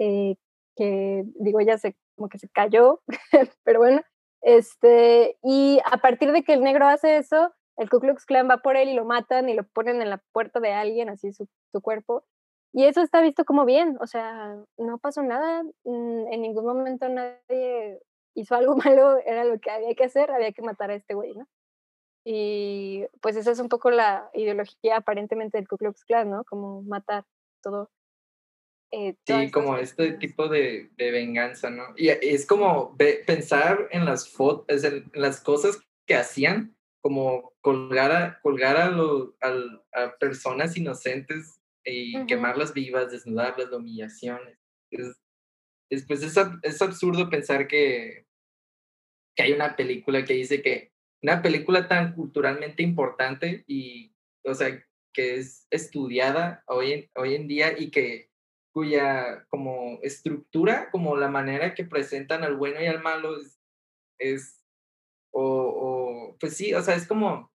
eh, 0.00 0.36
que 0.76 1.24
digo, 1.38 1.60
ella 1.60 1.78
se, 1.78 1.96
como 2.16 2.28
que 2.28 2.38
se 2.38 2.48
cayó, 2.48 3.02
pero 3.64 3.80
bueno, 3.80 4.02
este, 4.40 5.36
y 5.42 5.78
a 5.84 5.98
partir 5.98 6.32
de 6.32 6.42
que 6.42 6.54
el 6.54 6.62
negro 6.62 6.86
hace 6.86 7.18
eso, 7.18 7.52
el 7.80 7.88
Ku 7.88 7.98
Klux 7.98 8.26
Klan 8.26 8.48
va 8.48 8.58
por 8.58 8.76
él 8.76 8.90
y 8.90 8.94
lo 8.94 9.06
matan 9.06 9.48
y 9.48 9.54
lo 9.54 9.64
ponen 9.64 10.02
en 10.02 10.10
la 10.10 10.18
puerta 10.32 10.60
de 10.60 10.72
alguien, 10.72 11.08
así 11.08 11.32
su, 11.32 11.48
su 11.72 11.80
cuerpo, 11.80 12.24
y 12.72 12.84
eso 12.84 13.00
está 13.00 13.22
visto 13.22 13.44
como 13.44 13.64
bien, 13.64 13.96
o 14.00 14.06
sea, 14.06 14.56
no 14.76 14.98
pasó 14.98 15.22
nada, 15.22 15.62
mm, 15.84 16.26
en 16.30 16.42
ningún 16.42 16.66
momento 16.66 17.08
nadie 17.08 17.98
hizo 18.34 18.54
algo 18.54 18.76
malo, 19.00 19.18
era 19.24 19.44
lo 19.44 19.58
que 19.58 19.70
había 19.70 19.94
que 19.94 20.04
hacer, 20.04 20.30
había 20.30 20.52
que 20.52 20.62
matar 20.62 20.90
a 20.90 20.94
este 20.94 21.14
güey, 21.14 21.34
¿no? 21.34 21.48
Y 22.22 23.06
pues 23.22 23.34
esa 23.36 23.50
es 23.50 23.58
un 23.60 23.70
poco 23.70 23.90
la 23.90 24.28
ideología 24.34 24.98
aparentemente 24.98 25.56
del 25.56 25.66
Ku 25.66 25.78
Klux 25.78 26.04
Klan, 26.04 26.28
¿no? 26.28 26.44
Como 26.44 26.82
matar 26.82 27.24
todo 27.62 27.90
eh, 28.92 29.14
sí, 29.24 29.50
como 29.50 29.78
este 29.78 30.12
tipo 30.12 30.48
de, 30.48 30.90
de, 30.96 31.10
venganza, 31.12 31.70
¿no? 31.70 31.84
Y 31.96 32.08
es 32.08 32.44
como 32.44 32.96
pensar 33.26 33.88
en 33.90 34.04
las 34.04 34.36
en 34.38 35.08
las 35.14 35.40
cosas 35.40 35.80
que 36.06 36.16
hacían, 36.16 36.76
como 37.00 37.52
colgar 37.60 38.12
a, 38.12 38.40
colgar 38.40 38.76
a, 38.76 38.90
a, 39.92 40.16
personas 40.18 40.76
inocentes 40.76 41.60
y 41.84 42.26
quemarlas 42.26 42.74
vivas, 42.74 43.10
desnudarlas, 43.10 43.70
la 43.70 43.76
humillación. 43.78 44.40
Es, 44.90 45.20
es, 45.90 46.06
pues 46.06 46.22
es, 46.22 46.36
es 46.62 46.82
absurdo 46.82 47.30
pensar 47.30 47.66
que, 47.66 48.26
que 49.34 49.42
hay 49.42 49.52
una 49.52 49.76
película 49.76 50.24
que 50.24 50.34
dice 50.34 50.62
que 50.62 50.92
una 51.22 51.42
película 51.42 51.88
tan 51.88 52.14
culturalmente 52.14 52.82
importante 52.82 53.64
y, 53.66 54.14
o 54.44 54.54
sea, 54.54 54.82
que 55.12 55.36
es 55.36 55.66
estudiada 55.70 56.62
hoy 56.66 56.92
en, 56.92 57.10
hoy 57.16 57.34
en 57.34 57.48
día 57.48 57.78
y 57.78 57.90
que 57.90 58.30
cuya 58.72 59.44
como 59.48 59.98
estructura, 60.02 60.90
como 60.90 61.16
la 61.16 61.28
manera 61.28 61.74
que 61.74 61.84
presentan 61.84 62.44
al 62.44 62.56
bueno 62.56 62.80
y 62.80 62.86
al 62.86 63.02
malo 63.02 63.36
es, 64.18 64.59
o, 65.32 65.42
o, 65.42 66.36
pues 66.38 66.56
sí, 66.56 66.74
o 66.74 66.82
sea, 66.82 66.94
es 66.94 67.06
como, 67.06 67.50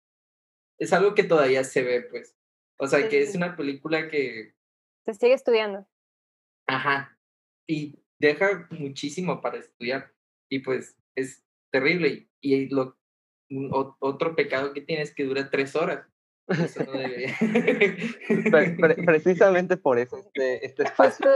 es 0.79 0.93
algo 0.93 1.15
que 1.15 1.23
todavía 1.23 1.63
se 1.63 1.83
ve, 1.83 2.01
pues. 2.01 2.35
O 2.77 2.87
sea, 2.87 3.07
que 3.07 3.21
es 3.21 3.35
una 3.35 3.55
película 3.55 4.09
que... 4.09 4.53
Se 5.05 5.13
sigue 5.13 5.33
estudiando. 5.33 5.87
Ajá. 6.67 7.17
Y 7.67 7.99
deja 8.19 8.67
muchísimo 8.71 9.41
para 9.41 9.59
estudiar. 9.59 10.11
Y 10.49 10.59
pues 10.59 10.97
es 11.15 11.45
terrible. 11.71 12.29
Y, 12.41 12.67
lo, 12.69 12.97
otro 13.99 14.35
pecado 14.35 14.73
que 14.73 14.81
tiene 14.81 15.03
es 15.03 15.13
que 15.13 15.23
dura 15.23 15.49
tres 15.49 15.75
horas. 15.75 16.05
precisamente 19.05 19.77
por 19.77 19.97
eso 19.97 20.17
este, 20.17 20.63
este 20.63 20.83
espacio 20.83 21.27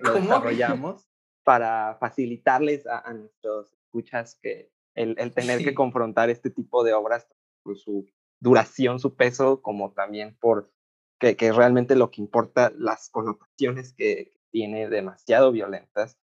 lo, 0.00 0.14
desarrollamos 0.14 1.06
para 1.42 1.98
facilitarles 2.00 2.86
a, 2.86 3.12
nuestros 3.12 3.74
escuchas 3.74 4.38
que 4.42 4.72
el, 4.94 5.14
el 5.18 5.32
tener 5.32 5.64
que 5.64 5.74
confrontar 5.74 6.30
este 6.30 6.50
tipo 6.50 6.84
de 6.84 6.94
obras 6.94 7.26
por 7.62 7.76
su 7.78 8.06
duración, 8.40 8.98
su 8.98 9.14
peso, 9.14 9.62
como 9.62 9.92
también 9.92 10.36
por 10.40 10.70
que, 11.18 11.36
que 11.36 11.52
realmente 11.52 11.96
lo 11.96 12.10
que 12.10 12.20
importa, 12.20 12.72
las 12.76 13.08
connotaciones 13.10 13.94
que, 13.94 14.34
tiene 14.54 14.88
demasiado 14.88 15.50
violentas. 15.50 16.16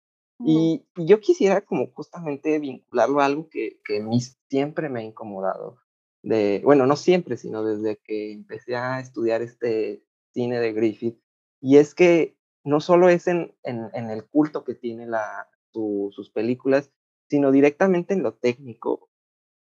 Y, 0.45 0.85
yo 0.95 1.19
quisiera 1.19 1.61
como 1.61 1.91
justamente 1.93 2.59
vincularlo 2.59 3.19
a 3.19 3.25
algo 3.25 3.49
que, 3.49 3.81
que 3.83 4.01
mí 4.01 4.21
siempre 4.49 4.87
me 4.87 4.99
ha 4.99 5.03
incomodado 5.03 5.79
de, 6.21 6.61
bueno, 6.63 6.85
no 6.85 6.95
siempre, 6.95 7.37
sino 7.37 7.63
desde 7.63 7.97
que 7.97 8.31
empecé 8.31 8.75
a 8.75 8.99
estudiar 8.99 9.41
este 9.41 10.03
cine 10.31 10.59
de 10.59 10.73
Griffith, 10.73 11.19
y 11.59 11.77
es 11.77 11.95
que 11.95 12.37
no 12.63 12.81
solo 12.81 13.09
es 13.09 13.27
en, 13.27 13.55
en, 13.63 14.09
el 14.09 14.25
culto 14.27 14.63
que 14.63 14.75
tiene 14.75 15.07
la, 15.07 15.49
sus 15.73 16.29
películas, 16.29 16.91
sino 17.29 17.51
directamente 17.51 18.13
en 18.13 18.23
lo 18.23 18.33
técnico. 18.33 19.09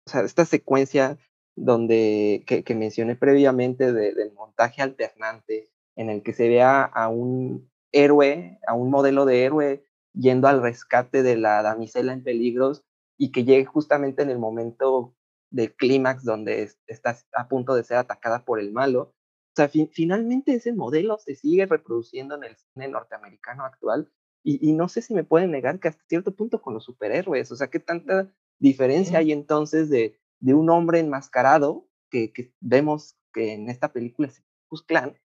O 0.08 0.10
sea, 0.10 0.22
esta 0.22 0.46
secuencia 0.46 1.18
donde, 1.56 2.44
que, 2.46 2.76
mencioné 2.76 3.16
previamente 3.16 3.92
del 3.92 4.34
montaje 4.34 4.82
alternante, 4.82 5.72
en 5.96 6.10
el 6.10 6.22
que 6.24 6.34
se 6.34 6.48
vea 6.48 6.84
a 6.84 7.08
un 7.08 7.72
héroe, 7.92 8.60
a 8.68 8.74
un 8.74 8.92
modelo 8.92 9.26
de 9.26 9.44
héroe 9.46 9.86
yendo 10.14 10.48
al 10.48 10.62
rescate 10.62 11.24
de 11.24 11.38
la 11.38 11.62
damisela 11.62 12.14
en 12.14 12.24
peligros 12.24 12.84
y 13.18 13.32
que 13.32 13.46
llegue 13.46 13.66
justamente 13.66 14.22
en 14.22 14.30
el 14.30 14.40
momento 14.40 15.16
de 15.52 15.74
clímax 15.74 16.24
donde 16.24 16.70
está 16.88 17.18
a 17.34 17.48
punto 17.48 17.76
de 17.76 17.84
ser 17.84 17.98
atacada 17.98 18.44
por 18.44 18.60
el 18.60 18.72
malo. 18.74 19.02
O 19.02 19.56
sea, 19.56 19.70
finalmente 19.70 20.54
ese 20.54 20.74
modelo 20.74 21.18
se 21.18 21.36
sigue 21.36 21.66
reproduciendo 21.66 22.36
en 22.36 22.44
el 22.44 22.58
cine 22.58 22.90
norteamericano 22.90 23.64
actual 23.64 24.12
y, 24.48 24.74
no 24.74 24.88
sé 24.90 25.02
si 25.02 25.14
me 25.14 25.24
pueden 25.24 25.52
negar 25.52 25.80
que 25.80 25.88
hasta 25.88 26.04
cierto 26.08 26.36
punto 26.36 26.62
con 26.62 26.76
los 26.76 26.84
superhéroes, 26.84 27.52
o 27.52 27.56
sea, 27.56 27.68
qué 27.68 27.80
tanta 27.80 28.32
diferencia 28.60 29.18
hay 29.20 29.32
entonces 29.32 29.90
de, 29.90 30.20
de 30.40 30.54
un 30.54 30.70
hombre 30.70 31.00
enmascarado 31.00 31.88
que, 32.12 32.32
que, 32.32 32.54
vemos 32.62 33.18
que 33.34 33.54
en 33.54 33.70
esta 33.70 33.92
película 33.92 34.28
es 34.28 34.44
Clan 34.86 35.18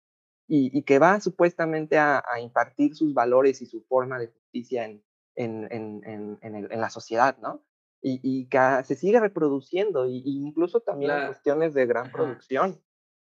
y, 0.49 0.77
y, 0.77 0.83
que 0.85 0.99
va 0.99 1.21
supuestamente 1.21 1.99
a, 1.99 2.25
a, 2.27 2.41
impartir 2.41 2.97
sus 2.97 3.13
valores 3.13 3.61
y 3.61 3.67
su 3.67 3.83
forma 3.83 4.19
de 4.19 4.29
justicia 4.29 4.87
en, 4.87 5.03
en, 5.35 5.69
en, 5.71 6.39
en 6.43 6.81
la 6.81 6.89
sociedad, 6.89 7.37
¿no? 7.39 7.63
y, 8.03 8.47
que 8.47 8.59
se 8.85 8.97
sigue 8.97 9.21
reproduciendo, 9.21 10.07
y, 10.07 10.23
incluso 10.25 10.81
también 10.81 11.13
en 11.13 11.27
cuestiones 11.27 11.75
de 11.75 11.87
gran 11.87 12.11
producción. 12.11 12.81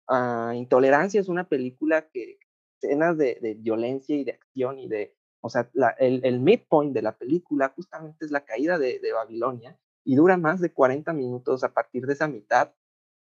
Uh, 0.08 0.52
Intolerancia 0.52 1.20
es 1.20 1.28
una 1.28 1.48
película 1.48 2.08
que 2.08 2.38
escenas 2.80 3.16
de, 3.16 3.38
de, 3.40 3.54
violencia 3.54 4.16
y 4.16 4.24
de 4.24 4.32
acción 4.32 4.78
y 4.78 4.88
de, 4.88 5.16
o 5.40 5.48
sea, 5.48 5.70
la, 5.72 5.90
el, 5.90 6.24
el, 6.24 6.40
midpoint 6.40 6.92
de 6.92 7.02
la 7.02 7.16
película 7.16 7.72
justamente 7.74 8.24
es 8.24 8.30
la 8.30 8.44
caída 8.44 8.78
de, 8.78 8.98
de, 8.98 9.12
Babilonia 9.12 9.78
y 10.04 10.16
dura 10.16 10.36
más 10.36 10.60
de 10.60 10.72
40 10.72 11.12
minutos 11.12 11.64
a 11.64 11.72
partir 11.72 12.06
de 12.06 12.12
esa 12.12 12.28
mitad. 12.28 12.72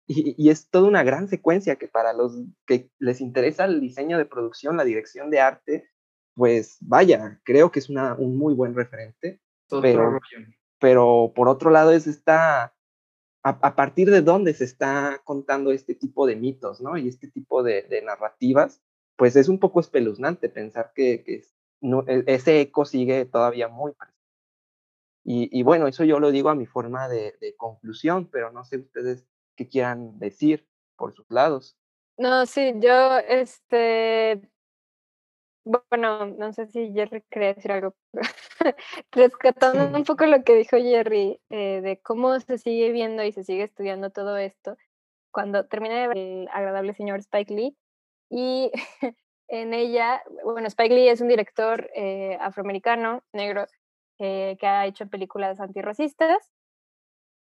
Y, 0.07 0.35
y, 0.37 0.49
es 0.49 0.69
toda 0.69 0.87
una 0.87 1.03
gran 1.03 1.27
secuencia 1.27 1.75
que 1.75 1.87
para 1.87 2.13
los 2.13 2.41
que 2.65 2.89
les 2.97 3.21
interesa 3.21 3.65
el 3.65 3.79
diseño 3.79 4.17
de 4.17 4.25
producción, 4.25 4.75
la 4.75 4.83
dirección 4.83 5.29
de 5.29 5.39
arte, 5.39 5.89
pues 6.39 6.77
vaya, 6.81 7.41
creo 7.43 7.71
que 7.71 7.79
es 7.79 7.89
una, 7.89 8.15
un 8.15 8.37
muy 8.37 8.53
buen 8.53 8.73
referente. 8.73 9.39
pero, 9.81 10.19
pero 10.79 11.33
por 11.35 11.47
otro 11.47 11.69
lado 11.69 11.91
es 11.91 12.07
esta, 12.07 12.73
a, 13.43 13.75
partir 13.75 14.09
de 14.09 14.21
dónde 14.21 14.53
se 14.53 14.63
está 14.63 15.21
contando 15.23 15.71
este 15.71 15.95
tipo 15.95 16.25
de 16.25 16.35
mitos, 16.35 16.81
¿no? 16.81 16.97
Y 16.97 17.07
este 17.07 17.27
tipo 17.29 17.61
de, 17.61 18.01
narrativas, 18.05 18.81
pues 19.15 19.35
es 19.35 19.49
un 19.49 19.59
poco 19.59 19.79
espeluznante 19.79 20.49
pensar 20.49 20.91
que, 20.95 21.23
que 21.23 21.43
no, 21.81 22.03
e, 22.07 22.23
ese 22.27 22.61
eco 22.61 22.85
sigue 22.85 23.25
todavía 23.25 23.67
muy 23.67 23.93
presente. 23.93 24.19
Y, 25.23 25.49
y, 25.57 25.63
bueno, 25.63 25.87
eso 25.87 26.03
yo 26.05 26.19
lo 26.19 26.31
digo 26.31 26.49
a 26.49 26.55
mi 26.55 26.65
forma 26.65 27.07
de, 27.07 27.35
de 27.39 27.55
conclusión, 27.55 28.29
pero 28.31 28.51
no 28.51 28.63
sé 28.63 28.77
ustedes 28.77 29.25
qué 29.55 29.67
quieran 29.67 30.17
decir 30.17 30.67
por 30.95 31.13
sus 31.13 31.29
lados. 31.29 31.77
No, 32.17 32.45
sí, 32.45 32.73
yo 32.79 33.17
este 33.19 34.41
bueno, 35.65 36.25
no 36.25 36.53
sé 36.53 36.67
si 36.67 36.91
Jerry 36.93 37.23
quería 37.29 37.53
decir 37.53 37.71
algo, 37.71 37.95
rescatando 39.11 39.97
un 39.97 40.03
poco 40.03 40.25
lo 40.25 40.43
que 40.43 40.55
dijo 40.55 40.77
Jerry, 40.77 41.39
eh, 41.49 41.81
de 41.81 41.99
cómo 42.01 42.39
se 42.39 42.57
sigue 42.57 42.91
viendo 42.91 43.23
y 43.23 43.31
se 43.31 43.43
sigue 43.43 43.63
estudiando 43.63 44.09
todo 44.09 44.37
esto, 44.37 44.77
cuando 45.31 45.67
termina 45.67 46.05
el 46.05 46.47
agradable 46.51 46.93
señor 46.93 47.19
Spike 47.19 47.53
Lee, 47.53 47.77
y 48.29 48.71
en 49.49 49.73
ella, 49.73 50.23
bueno, 50.43 50.67
Spike 50.67 50.93
Lee 50.93 51.09
es 51.09 51.21
un 51.21 51.27
director 51.27 51.89
eh, 51.95 52.37
afroamericano, 52.39 53.23
negro, 53.33 53.65
eh, 54.19 54.57
que 54.59 54.67
ha 54.67 54.85
hecho 54.85 55.07
películas 55.07 55.59
antirracistas, 55.59 56.51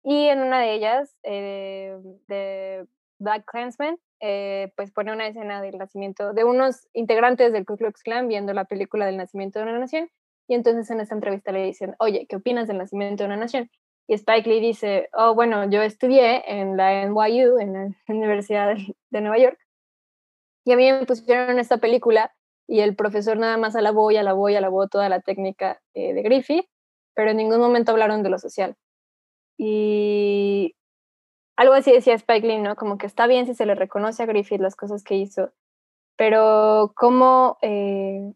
y 0.05 0.27
en 0.27 0.41
una 0.41 0.61
de 0.61 0.75
ellas, 0.75 1.17
de 1.23 2.87
Black 3.19 3.45
Clansman, 3.47 3.99
eh, 4.21 4.73
pues 4.77 4.91
pone 4.93 5.13
una 5.13 5.27
escena 5.27 5.63
del 5.63 5.79
nacimiento 5.79 6.33
de 6.33 6.45
unos 6.45 6.89
integrantes 6.93 7.53
del 7.53 7.65
Ku 7.67 7.77
Klux 7.77 8.03
Klan 8.03 8.29
viendo 8.29 8.53
la 8.53 8.67
película 8.67 9.07
del 9.07 9.17
nacimiento 9.17 9.59
de 9.59 9.65
una 9.65 9.79
nación 9.79 10.11
y 10.47 10.55
entonces 10.55 10.89
en 10.91 11.01
esta 11.01 11.15
entrevista 11.15 11.51
le 11.51 11.65
dicen, 11.65 11.97
oye, 11.99 12.27
¿qué 12.29 12.37
opinas 12.37 12.69
del 12.69 12.79
nacimiento 12.79 13.25
de 13.25 13.27
una 13.27 13.37
nación? 13.37 13.71
Y 14.07 14.15
Spike 14.15 14.49
Lee 14.49 14.61
dice, 14.61 15.09
oh, 15.13 15.35
bueno, 15.35 15.69
yo 15.71 15.83
estudié 15.83 16.43
en 16.47 16.77
la 16.77 17.05
NYU, 17.07 17.59
en 17.59 17.73
la 17.73 17.89
Universidad 18.09 18.77
de 19.11 19.21
Nueva 19.21 19.39
York, 19.39 19.59
y 20.65 20.73
a 20.73 20.77
mí 20.77 20.91
me 20.93 21.07
pusieron 21.07 21.59
esta 21.59 21.79
película 21.79 22.33
y 22.69 22.81
el 22.81 22.95
profesor 22.97 23.37
nada 23.37 23.57
más 23.57 23.77
alabó 23.77 24.11
y 24.11 24.17
alabó 24.17 24.49
y 24.49 24.57
alabó 24.57 24.89
toda 24.89 25.09
la 25.09 25.21
técnica 25.21 25.81
eh, 25.95 26.15
de 26.15 26.23
Griffith, 26.23 26.67
pero 27.15 27.31
en 27.31 27.37
ningún 27.37 27.59
momento 27.59 27.93
hablaron 27.93 28.23
de 28.23 28.31
lo 28.31 28.39
social. 28.39 28.77
Y 29.59 30.75
algo 31.57 31.75
así 31.75 31.93
decía 31.93 32.15
Spike 32.15 32.47
Lee, 32.47 32.59
¿no? 32.59 32.77
Como 32.77 32.99
que 32.99 33.07
está 33.07 33.27
bien 33.27 33.47
si 33.47 33.55
se 33.55 33.67
le 33.67 33.75
reconoce 33.75 34.23
a 34.23 34.27
Griffith 34.27 34.61
las 34.61 34.77
cosas 34.77 35.03
que 35.05 35.17
hizo, 35.17 35.53
pero 36.17 36.93
cómo, 36.97 37.59
eh, 37.63 38.33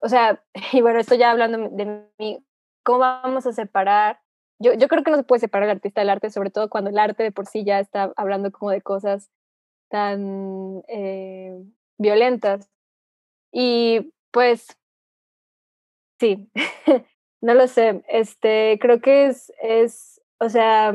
o 0.00 0.08
sea, 0.08 0.42
y 0.72 0.82
bueno, 0.82 1.00
esto 1.00 1.14
ya 1.14 1.30
hablando 1.30 1.70
de 1.70 2.06
mí, 2.18 2.44
¿cómo 2.84 3.00
vamos 3.00 3.46
a 3.46 3.52
separar? 3.52 4.20
Yo, 4.58 4.74
yo 4.74 4.88
creo 4.88 5.02
que 5.02 5.10
no 5.10 5.16
se 5.16 5.24
puede 5.24 5.40
separar 5.40 5.68
el 5.68 5.76
artista 5.76 6.02
del 6.02 6.10
arte, 6.10 6.30
sobre 6.30 6.50
todo 6.50 6.68
cuando 6.68 6.90
el 6.90 6.98
arte 6.98 7.22
de 7.22 7.32
por 7.32 7.46
sí 7.46 7.64
ya 7.64 7.80
está 7.80 8.12
hablando 8.16 8.52
como 8.52 8.70
de 8.70 8.82
cosas 8.82 9.30
tan 9.90 10.82
eh, 10.88 11.62
violentas. 11.98 12.70
Y 13.52 14.12
pues, 14.30 14.68
sí, 16.18 16.50
no 17.42 17.54
lo 17.54 17.66
sé, 17.66 18.02
este, 18.08 18.78
creo 18.80 19.00
que 19.00 19.26
es, 19.26 19.52
es, 19.62 20.20
o 20.38 20.48
sea, 20.48 20.94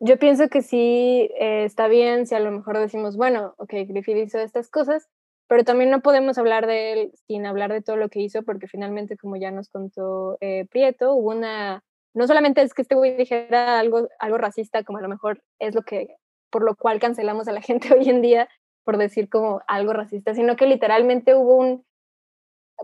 yo 0.00 0.18
pienso 0.18 0.48
que 0.48 0.62
sí 0.62 1.30
eh, 1.38 1.64
está 1.64 1.86
bien 1.88 2.26
si 2.26 2.34
a 2.34 2.40
lo 2.40 2.50
mejor 2.50 2.78
decimos, 2.78 3.16
bueno, 3.16 3.54
ok, 3.58 3.72
Griffith 3.86 4.16
hizo 4.16 4.38
estas 4.38 4.70
cosas, 4.70 5.08
pero 5.48 5.64
también 5.64 5.90
no 5.90 6.00
podemos 6.00 6.38
hablar 6.38 6.66
de 6.66 6.92
él 6.92 7.12
sin 7.26 7.46
hablar 7.46 7.72
de 7.72 7.82
todo 7.82 7.96
lo 7.96 8.08
que 8.08 8.20
hizo, 8.20 8.42
porque 8.42 8.66
finalmente, 8.66 9.16
como 9.16 9.36
ya 9.36 9.50
nos 9.50 9.68
contó 9.68 10.38
eh, 10.40 10.66
Prieto, 10.70 11.14
hubo 11.14 11.30
una, 11.30 11.84
no 12.14 12.26
solamente 12.26 12.62
es 12.62 12.74
que 12.74 12.82
este 12.82 12.94
güey 12.94 13.16
dijera 13.16 13.78
algo, 13.78 14.08
algo 14.18 14.38
racista, 14.38 14.82
como 14.82 14.98
a 14.98 15.02
lo 15.02 15.08
mejor 15.08 15.42
es 15.58 15.74
lo 15.74 15.82
que, 15.82 16.16
por 16.52 16.62
lo 16.62 16.76
cual 16.76 17.00
cancelamos 17.00 17.48
a 17.48 17.52
la 17.52 17.62
gente 17.68 17.92
hoy 17.92 18.08
en 18.08 18.22
día, 18.22 18.48
por 18.84 18.98
decir 18.98 19.28
como 19.28 19.62
algo 19.66 19.92
racista, 19.92 20.34
sino 20.34 20.54
que 20.54 20.66
literalmente 20.66 21.34
hubo 21.34 21.56
un, 21.56 21.84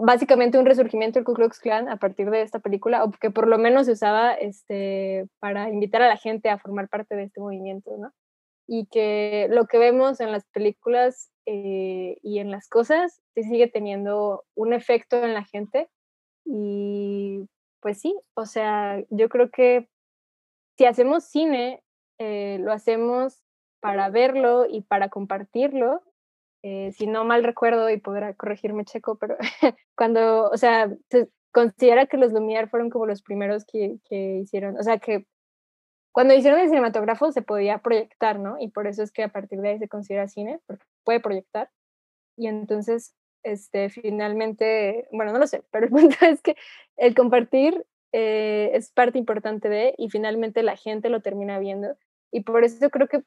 básicamente 0.00 0.58
un 0.58 0.66
resurgimiento 0.66 1.18
del 1.18 1.24
Ku 1.24 1.34
Klux 1.34 1.60
Klan 1.60 1.88
a 1.88 1.96
partir 1.98 2.30
de 2.30 2.42
esta 2.42 2.58
película, 2.58 3.04
o 3.04 3.10
que 3.12 3.30
por 3.30 3.46
lo 3.46 3.58
menos 3.58 3.86
se 3.86 3.92
usaba 3.92 4.34
este, 4.34 5.28
para 5.38 5.70
invitar 5.70 6.02
a 6.02 6.08
la 6.08 6.16
gente 6.16 6.50
a 6.50 6.58
formar 6.58 6.88
parte 6.88 7.14
de 7.14 7.24
este 7.24 7.40
movimiento, 7.40 7.96
¿no? 7.96 8.12
Y 8.66 8.86
que 8.86 9.48
lo 9.50 9.66
que 9.66 9.78
vemos 9.78 10.20
en 10.20 10.30
las 10.30 10.46
películas 10.46 11.30
eh, 11.46 12.18
y 12.22 12.38
en 12.38 12.50
las 12.50 12.68
cosas 12.68 13.22
sí 13.34 13.42
sigue 13.44 13.66
teniendo 13.66 14.44
un 14.54 14.74
efecto 14.74 15.24
en 15.24 15.32
la 15.32 15.44
gente. 15.44 15.88
Y 16.44 17.46
pues 17.80 17.98
sí, 18.00 18.14
o 18.34 18.44
sea, 18.44 19.02
yo 19.08 19.30
creo 19.30 19.50
que 19.50 19.88
si 20.76 20.84
hacemos 20.84 21.24
cine, 21.24 21.82
eh, 22.18 22.58
lo 22.60 22.72
hacemos 22.72 23.42
para 23.80 24.10
verlo 24.10 24.66
y 24.68 24.82
para 24.82 25.08
compartirlo 25.08 26.02
eh, 26.62 26.92
si 26.92 27.06
no 27.06 27.24
mal 27.24 27.44
recuerdo, 27.44 27.88
y 27.88 27.98
podrá 27.98 28.34
corregirme 28.34 28.84
Checo, 28.84 29.16
pero 29.16 29.36
cuando, 29.96 30.50
o 30.50 30.56
sea, 30.56 30.90
se 31.10 31.28
considera 31.52 32.06
que 32.06 32.16
los 32.16 32.32
Lumière 32.32 32.68
fueron 32.68 32.90
como 32.90 33.06
los 33.06 33.22
primeros 33.22 33.64
que, 33.64 33.98
que 34.08 34.40
hicieron, 34.40 34.76
o 34.76 34.82
sea, 34.82 34.98
que 34.98 35.26
cuando 36.12 36.34
hicieron 36.34 36.60
el 36.60 36.68
cinematógrafo 36.68 37.30
se 37.30 37.42
podía 37.42 37.78
proyectar, 37.78 38.40
¿no? 38.40 38.56
Y 38.60 38.68
por 38.68 38.88
eso 38.88 39.02
es 39.02 39.12
que 39.12 39.22
a 39.22 39.28
partir 39.28 39.60
de 39.60 39.70
ahí 39.70 39.78
se 39.78 39.88
considera 39.88 40.26
cine, 40.26 40.60
porque 40.66 40.84
puede 41.04 41.20
proyectar. 41.20 41.70
Y 42.36 42.48
entonces, 42.48 43.14
este, 43.44 43.88
finalmente, 43.90 45.06
bueno, 45.12 45.32
no 45.32 45.38
lo 45.38 45.46
sé, 45.46 45.62
pero 45.70 45.86
el 45.86 45.92
punto 45.92 46.16
es 46.22 46.42
que 46.42 46.56
el 46.96 47.14
compartir 47.14 47.86
eh, 48.12 48.70
es 48.74 48.90
parte 48.90 49.18
importante 49.18 49.68
de, 49.68 49.94
y 49.96 50.10
finalmente 50.10 50.62
la 50.64 50.76
gente 50.76 51.08
lo 51.08 51.20
termina 51.20 51.58
viendo. 51.60 51.96
Y 52.32 52.40
por 52.40 52.64
eso 52.64 52.90
creo 52.90 53.06
que 53.08 53.22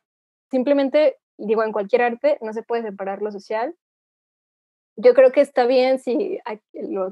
simplemente 0.51 1.17
digo, 1.41 1.63
en 1.63 1.71
cualquier 1.71 2.03
arte 2.03 2.37
no 2.41 2.53
se 2.53 2.63
puede 2.63 2.83
separar 2.83 3.21
lo 3.21 3.31
social. 3.31 3.75
Yo 4.97 5.13
creo 5.13 5.31
que 5.31 5.41
está 5.41 5.65
bien 5.65 5.99
si 5.99 6.39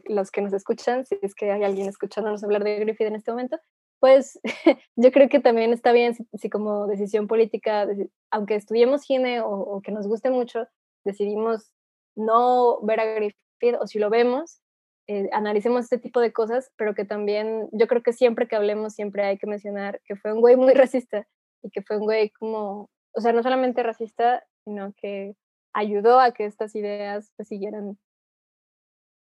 los 0.06 0.32
que 0.32 0.42
nos 0.42 0.54
escuchan, 0.54 1.06
si 1.06 1.18
es 1.22 1.34
que 1.34 1.52
hay 1.52 1.64
alguien 1.64 1.88
escuchándonos 1.88 2.44
hablar 2.44 2.64
de 2.64 2.80
Griffith 2.80 3.08
en 3.08 3.16
este 3.16 3.32
momento, 3.32 3.58
pues 4.00 4.40
yo 4.96 5.12
creo 5.12 5.30
que 5.30 5.40
también 5.40 5.74
está 5.74 5.92
bien 5.92 6.14
si, 6.14 6.50
como 6.50 6.88
decisión 6.88 7.28
política, 7.28 7.88
aunque 8.32 8.56
estudiemos 8.56 9.02
cine 9.02 9.42
o, 9.42 9.82
que 9.82 9.92
nos 9.92 10.08
guste 10.08 10.30
mucho, 10.30 10.68
decidimos 11.04 11.72
no 12.16 12.82
ver 12.82 13.00
a 13.00 13.06
Griffith 13.06 13.76
o 13.80 13.88
si 13.88 13.98
lo 13.98 14.10
vemos, 14.10 14.62
eh, 15.08 15.30
analicemos 15.32 15.86
este 15.86 15.98
tipo 15.98 16.20
de 16.20 16.32
cosas, 16.32 16.72
pero 16.76 16.94
que 16.94 17.06
también 17.06 17.68
yo 17.72 17.88
creo 17.88 18.04
que 18.04 18.14
siempre 18.14 18.48
que 18.48 18.56
hablemos 18.56 18.94
siempre 18.94 19.24
hay 19.26 19.38
que 19.38 19.48
mencionar 19.48 20.02
que 20.06 20.16
fue 20.16 20.34
un 20.34 20.42
güey 20.42 20.56
muy 20.56 20.74
racista 20.76 21.28
y 21.64 21.72
que 21.72 21.82
fue 21.82 21.98
un 21.98 22.04
güey 22.04 22.30
como 22.32 22.90
o 23.14 23.22
sea, 23.22 23.34
no 23.34 23.43
solamente 23.43 23.84
racista, 23.84 24.45
sino 24.64 24.93
que 24.93 25.36
ayudó 25.74 26.20
a 26.20 26.32
que 26.32 26.45
estas 26.45 26.76
ideas 26.76 27.32
pues, 27.36 27.47
siguieran 27.47 27.97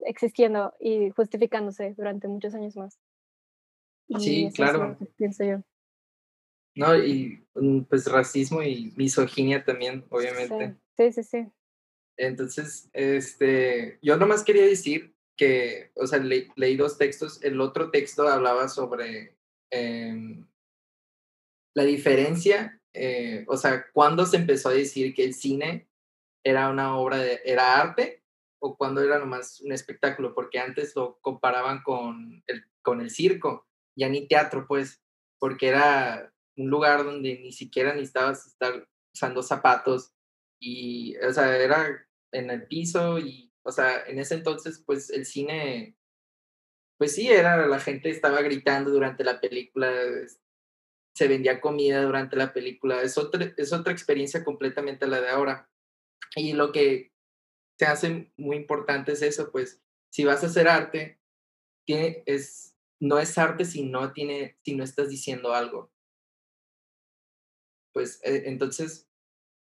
existiendo 0.01 0.73
y 0.79 1.11
justificándose 1.11 1.93
durante 1.95 2.27
muchos 2.27 2.53
años 2.55 2.75
más. 2.75 2.99
sí, 4.19 4.49
claro. 4.53 4.97
pienso 5.15 5.43
yo. 5.43 5.61
No, 6.75 6.97
y 6.97 7.45
mm, 7.55 7.81
pues 7.81 8.09
racismo 8.09 8.63
y 8.63 8.93
misoginia 8.95 9.63
también, 9.63 10.05
obviamente. 10.09 10.77
Sí, 10.97 11.11
sí, 11.11 11.23
sí. 11.23 11.51
Entonces, 12.17 12.89
este, 12.93 13.99
yo 14.01 14.17
nomás 14.17 14.43
quería 14.43 14.65
decir 14.65 15.15
que, 15.35 15.91
o 15.95 16.07
sea, 16.07 16.19
leí 16.19 16.75
dos 16.77 16.97
textos. 16.97 17.43
El 17.43 17.59
otro 17.59 17.89
texto 17.89 18.27
hablaba 18.27 18.67
sobre 18.69 19.37
em, 19.71 20.45
la 21.73 21.83
diferencia 21.83 22.80
eh, 22.93 23.45
o 23.47 23.57
sea, 23.57 23.85
¿cuándo 23.93 24.25
se 24.25 24.37
empezó 24.37 24.69
a 24.69 24.73
decir 24.73 25.13
que 25.13 25.23
el 25.23 25.33
cine 25.33 25.89
era 26.43 26.69
una 26.69 26.97
obra 26.97 27.17
de, 27.17 27.41
era 27.45 27.79
arte 27.79 28.23
o 28.59 28.75
cuándo 28.77 29.01
era 29.01 29.19
nomás 29.19 29.61
un 29.61 29.71
espectáculo? 29.71 30.33
Porque 30.33 30.59
antes 30.59 30.95
lo 30.95 31.19
comparaban 31.21 31.81
con 31.83 32.43
el, 32.47 32.65
con 32.81 33.01
el 33.01 33.09
circo, 33.09 33.67
ya 33.95 34.09
ni 34.09 34.27
teatro, 34.27 34.65
pues, 34.67 35.01
porque 35.39 35.67
era 35.69 36.33
un 36.57 36.69
lugar 36.69 37.03
donde 37.03 37.39
ni 37.39 37.51
siquiera 37.51 37.93
necesitabas 37.93 38.45
estar 38.45 38.87
usando 39.13 39.41
zapatos 39.41 40.13
y, 40.59 41.17
o 41.17 41.33
sea, 41.33 41.57
era 41.57 42.07
en 42.31 42.49
el 42.49 42.67
piso 42.67 43.19
y, 43.19 43.51
o 43.63 43.71
sea, 43.71 44.05
en 44.05 44.19
ese 44.19 44.35
entonces, 44.35 44.83
pues, 44.85 45.09
el 45.09 45.25
cine, 45.25 45.97
pues 46.97 47.15
sí, 47.15 47.29
era, 47.29 47.65
la 47.67 47.79
gente 47.79 48.09
estaba 48.09 48.41
gritando 48.41 48.91
durante 48.91 49.23
la 49.23 49.39
película, 49.39 49.91
se 51.13 51.27
vendía 51.27 51.61
comida 51.61 52.03
durante 52.03 52.35
la 52.35 52.53
película. 52.53 53.01
Es 53.01 53.17
otra, 53.17 53.53
es 53.57 53.73
otra 53.73 53.91
experiencia 53.91 54.43
completamente 54.43 55.07
la 55.07 55.21
de 55.21 55.29
ahora. 55.29 55.69
Y 56.35 56.53
lo 56.53 56.71
que 56.71 57.11
se 57.77 57.85
hace 57.85 58.31
muy 58.37 58.57
importante 58.57 59.13
es 59.13 59.21
eso, 59.21 59.51
pues 59.51 59.81
si 60.11 60.23
vas 60.23 60.43
a 60.43 60.47
hacer 60.47 60.67
arte, 60.67 61.19
tiene, 61.85 62.23
es, 62.25 62.75
no 62.99 63.17
es 63.17 63.37
arte 63.37 63.65
si 63.65 63.83
no, 63.83 64.13
tiene, 64.13 64.57
si 64.63 64.75
no 64.75 64.83
estás 64.83 65.09
diciendo 65.09 65.53
algo. 65.53 65.91
Pues 67.93 68.21
eh, 68.23 68.43
entonces, 68.45 69.09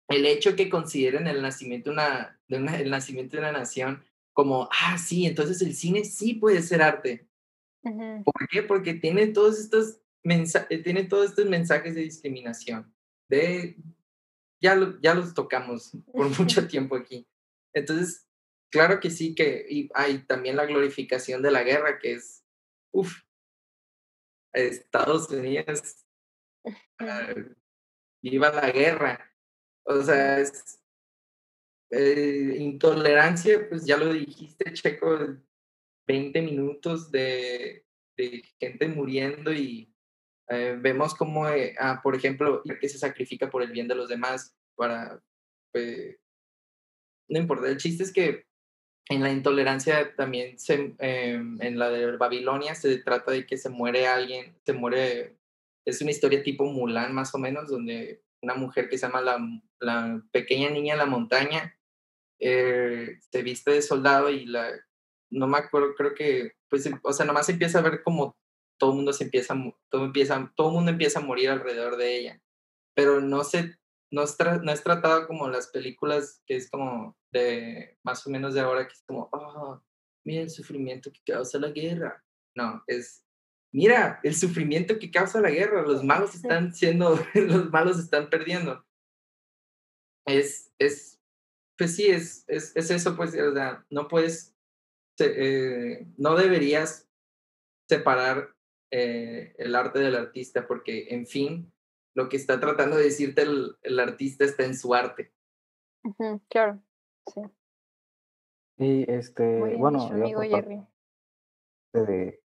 el 0.08 0.26
hecho 0.26 0.54
que 0.54 0.68
consideren 0.68 1.26
el 1.26 1.40
nacimiento, 1.42 1.90
una, 1.90 2.40
de 2.46 2.58
una, 2.58 2.78
el 2.78 2.90
nacimiento 2.90 3.36
de 3.36 3.42
una 3.42 3.52
nación 3.52 4.04
como, 4.32 4.68
ah, 4.70 4.98
sí, 4.98 5.26
entonces 5.26 5.62
el 5.62 5.74
cine 5.74 6.04
sí 6.04 6.34
puede 6.34 6.62
ser 6.62 6.82
arte. 6.82 7.26
¿Por 7.82 8.48
qué? 8.50 8.62
Porque 8.62 8.94
tiene 8.94 9.26
todos 9.28 9.58
estos 9.58 10.00
tiene 10.82 11.04
todos 11.04 11.30
estos 11.30 11.46
mensajes 11.46 11.94
de 11.94 12.02
discriminación. 12.02 12.92
De, 13.28 13.76
ya, 14.60 14.78
ya 15.02 15.14
los 15.14 15.34
tocamos 15.34 15.92
por 16.12 16.28
mucho 16.40 16.66
tiempo 16.66 16.96
aquí. 16.96 17.28
Entonces, 17.74 18.26
claro 18.70 19.00
que 19.00 19.10
sí 19.10 19.34
que 19.34 19.90
hay 19.94 20.18
también 20.26 20.56
la 20.56 20.66
glorificación 20.66 21.42
de 21.42 21.50
la 21.50 21.62
guerra, 21.62 21.98
que 21.98 22.14
es, 22.14 22.44
uff, 22.92 23.22
Estados 24.52 25.28
Unidos, 25.30 26.04
ah, 26.98 27.34
viva 28.22 28.50
la 28.50 28.70
guerra. 28.70 29.30
O 29.84 30.02
sea, 30.02 30.40
es 30.40 30.80
eh, 31.90 32.56
intolerancia, 32.58 33.68
pues 33.68 33.84
ya 33.84 33.96
lo 33.96 34.12
dijiste, 34.12 34.72
Checo, 34.72 35.36
20 36.06 36.42
minutos 36.42 37.10
de, 37.10 37.84
de 38.16 38.42
gente 38.58 38.88
muriendo 38.88 39.52
y 39.52 39.93
eh, 40.48 40.76
vemos 40.78 41.14
como, 41.14 41.48
eh, 41.48 41.74
ah, 41.78 42.00
por 42.02 42.14
ejemplo, 42.14 42.62
que 42.80 42.88
se 42.88 42.98
sacrifica 42.98 43.50
por 43.50 43.62
el 43.62 43.72
bien 43.72 43.88
de 43.88 43.94
los 43.94 44.08
demás 44.08 44.54
para, 44.76 45.22
pues, 45.72 46.16
no 47.28 47.38
importa, 47.38 47.68
el 47.68 47.78
chiste 47.78 48.02
es 48.02 48.12
que 48.12 48.46
en 49.08 49.22
la 49.22 49.32
intolerancia 49.32 50.14
también, 50.16 50.58
se, 50.58 50.94
em, 50.98 51.60
en 51.60 51.78
la 51.78 51.90
de 51.90 52.16
Babilonia, 52.16 52.74
se 52.74 52.98
trata 52.98 53.32
de 53.32 53.46
que 53.46 53.56
se 53.56 53.68
muere 53.68 54.06
alguien, 54.06 54.56
se 54.64 54.72
muere, 54.72 55.36
es 55.86 56.00
una 56.00 56.10
historia 56.10 56.42
tipo 56.42 56.64
Mulan 56.64 57.14
más 57.14 57.34
o 57.34 57.38
menos, 57.38 57.68
donde 57.68 58.22
una 58.42 58.54
mujer 58.54 58.88
que 58.88 58.98
se 58.98 59.06
llama 59.06 59.20
la, 59.20 59.38
la 59.80 60.22
pequeña 60.32 60.70
niña 60.70 60.94
de 60.94 60.98
la 60.98 61.06
montaña 61.06 61.78
eh, 62.40 63.18
se 63.30 63.42
viste 63.42 63.70
de 63.72 63.82
soldado 63.82 64.30
y 64.30 64.46
la, 64.46 64.70
no 65.30 65.46
me 65.46 65.58
acuerdo, 65.58 65.94
creo 65.94 66.14
que, 66.14 66.52
pues, 66.68 66.88
o 67.02 67.12
sea, 67.12 67.26
nomás 67.26 67.48
empieza 67.48 67.78
a 67.78 67.82
ver 67.82 68.02
como 68.02 68.36
todo 68.78 68.90
el 68.90 68.96
mundo 68.96 69.12
se 69.12 69.24
empieza, 69.24 69.54
todo 69.88 70.04
empieza, 70.04 70.52
todo 70.56 70.70
mundo 70.70 70.90
empieza 70.90 71.20
a 71.20 71.22
morir 71.22 71.50
alrededor 71.50 71.96
de 71.96 72.18
ella. 72.18 72.42
Pero 72.94 73.20
no 73.20 73.44
se, 73.44 73.76
no 74.10 74.22
es, 74.22 74.36
no 74.62 74.72
es 74.72 74.82
tratado 74.82 75.26
como 75.26 75.48
las 75.48 75.68
películas 75.68 76.42
que 76.46 76.56
es 76.56 76.70
como 76.70 77.16
de, 77.32 77.98
más 78.02 78.26
o 78.26 78.30
menos 78.30 78.54
de 78.54 78.60
ahora, 78.60 78.86
que 78.86 78.94
es 78.94 79.02
como, 79.06 79.28
oh, 79.32 79.82
mira 80.24 80.42
el 80.42 80.50
sufrimiento 80.50 81.10
que 81.12 81.32
causa 81.32 81.58
la 81.58 81.70
guerra. 81.70 82.24
No, 82.56 82.82
es, 82.86 83.24
mira 83.72 84.20
el 84.22 84.34
sufrimiento 84.34 84.98
que 84.98 85.10
causa 85.10 85.40
la 85.40 85.50
guerra, 85.50 85.82
los 85.82 86.04
malos 86.04 86.34
están 86.34 86.72
siendo, 86.72 87.18
los 87.34 87.70
malos 87.70 87.98
están 87.98 88.30
perdiendo. 88.30 88.84
Es, 90.26 90.72
es, 90.78 91.20
pues 91.76 91.96
sí, 91.96 92.06
es, 92.06 92.44
es, 92.48 92.74
es 92.76 92.90
eso, 92.90 93.16
pues, 93.16 93.34
o 93.34 93.52
sea, 93.52 93.84
no 93.90 94.08
puedes, 94.08 94.54
eh, 95.18 96.06
no 96.16 96.36
deberías 96.36 97.08
separar 97.88 98.53
eh, 98.96 99.56
el 99.58 99.74
arte 99.74 99.98
del 99.98 100.14
artista, 100.14 100.68
porque, 100.68 101.08
en 101.10 101.26
fin, 101.26 101.72
lo 102.14 102.28
que 102.28 102.36
está 102.36 102.60
tratando 102.60 102.96
de 102.96 103.02
decirte 103.02 103.42
el, 103.42 103.76
el 103.82 103.98
artista 103.98 104.44
está 104.44 104.64
en 104.64 104.76
su 104.76 104.94
arte. 104.94 105.32
claro, 106.48 106.80
sí. 107.26 107.40
Y 108.76 109.10
este, 109.10 109.76
bueno, 109.76 110.00
amigo 110.06 110.42
Jerry. 110.42 110.86
De, 111.92 112.40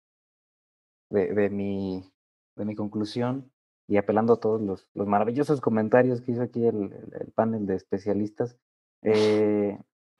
de, 1.11 1.33
de, 1.35 1.49
mi, 1.51 2.11
de 2.55 2.65
mi 2.65 2.75
conclusión 2.75 3.51
y 3.87 3.97
apelando 3.97 4.33
a 4.33 4.39
todos 4.39 4.59
los, 4.59 4.87
los 4.95 5.05
maravillosos 5.07 5.61
comentarios 5.61 6.21
que 6.21 6.31
hizo 6.31 6.41
aquí 6.41 6.65
el, 6.65 6.91
el 7.19 7.31
panel 7.33 7.67
de 7.67 7.75
especialistas, 7.75 8.57
eh, 9.03 9.79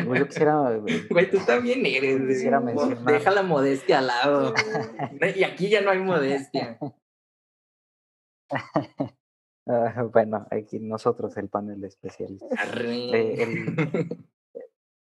pues 0.10 0.20
yo 0.20 0.28
quisiera. 0.28 0.82
Eh, 0.88 1.07
güey, 1.10 1.30
tú 1.30 1.38
también 1.45 1.86
eres. 1.86 2.22
Quisiera 2.28 2.60
Deja 2.60 3.32
la 3.32 3.43
modestia 3.43 3.99
al 3.99 4.07
lado. 4.07 4.53
y 5.36 5.43
aquí 5.43 5.70
ya 5.70 5.82
no 5.82 5.91
hay 5.91 5.99
modestia. 5.99 6.78
Ah, 9.68 10.03
bueno, 10.12 10.47
aquí 10.49 10.80
nosotros, 10.80 11.38
el 11.38 11.47
panel 11.47 11.80
de 11.82 11.88
especialistas. 11.88 12.49
Eh, 12.76 14.07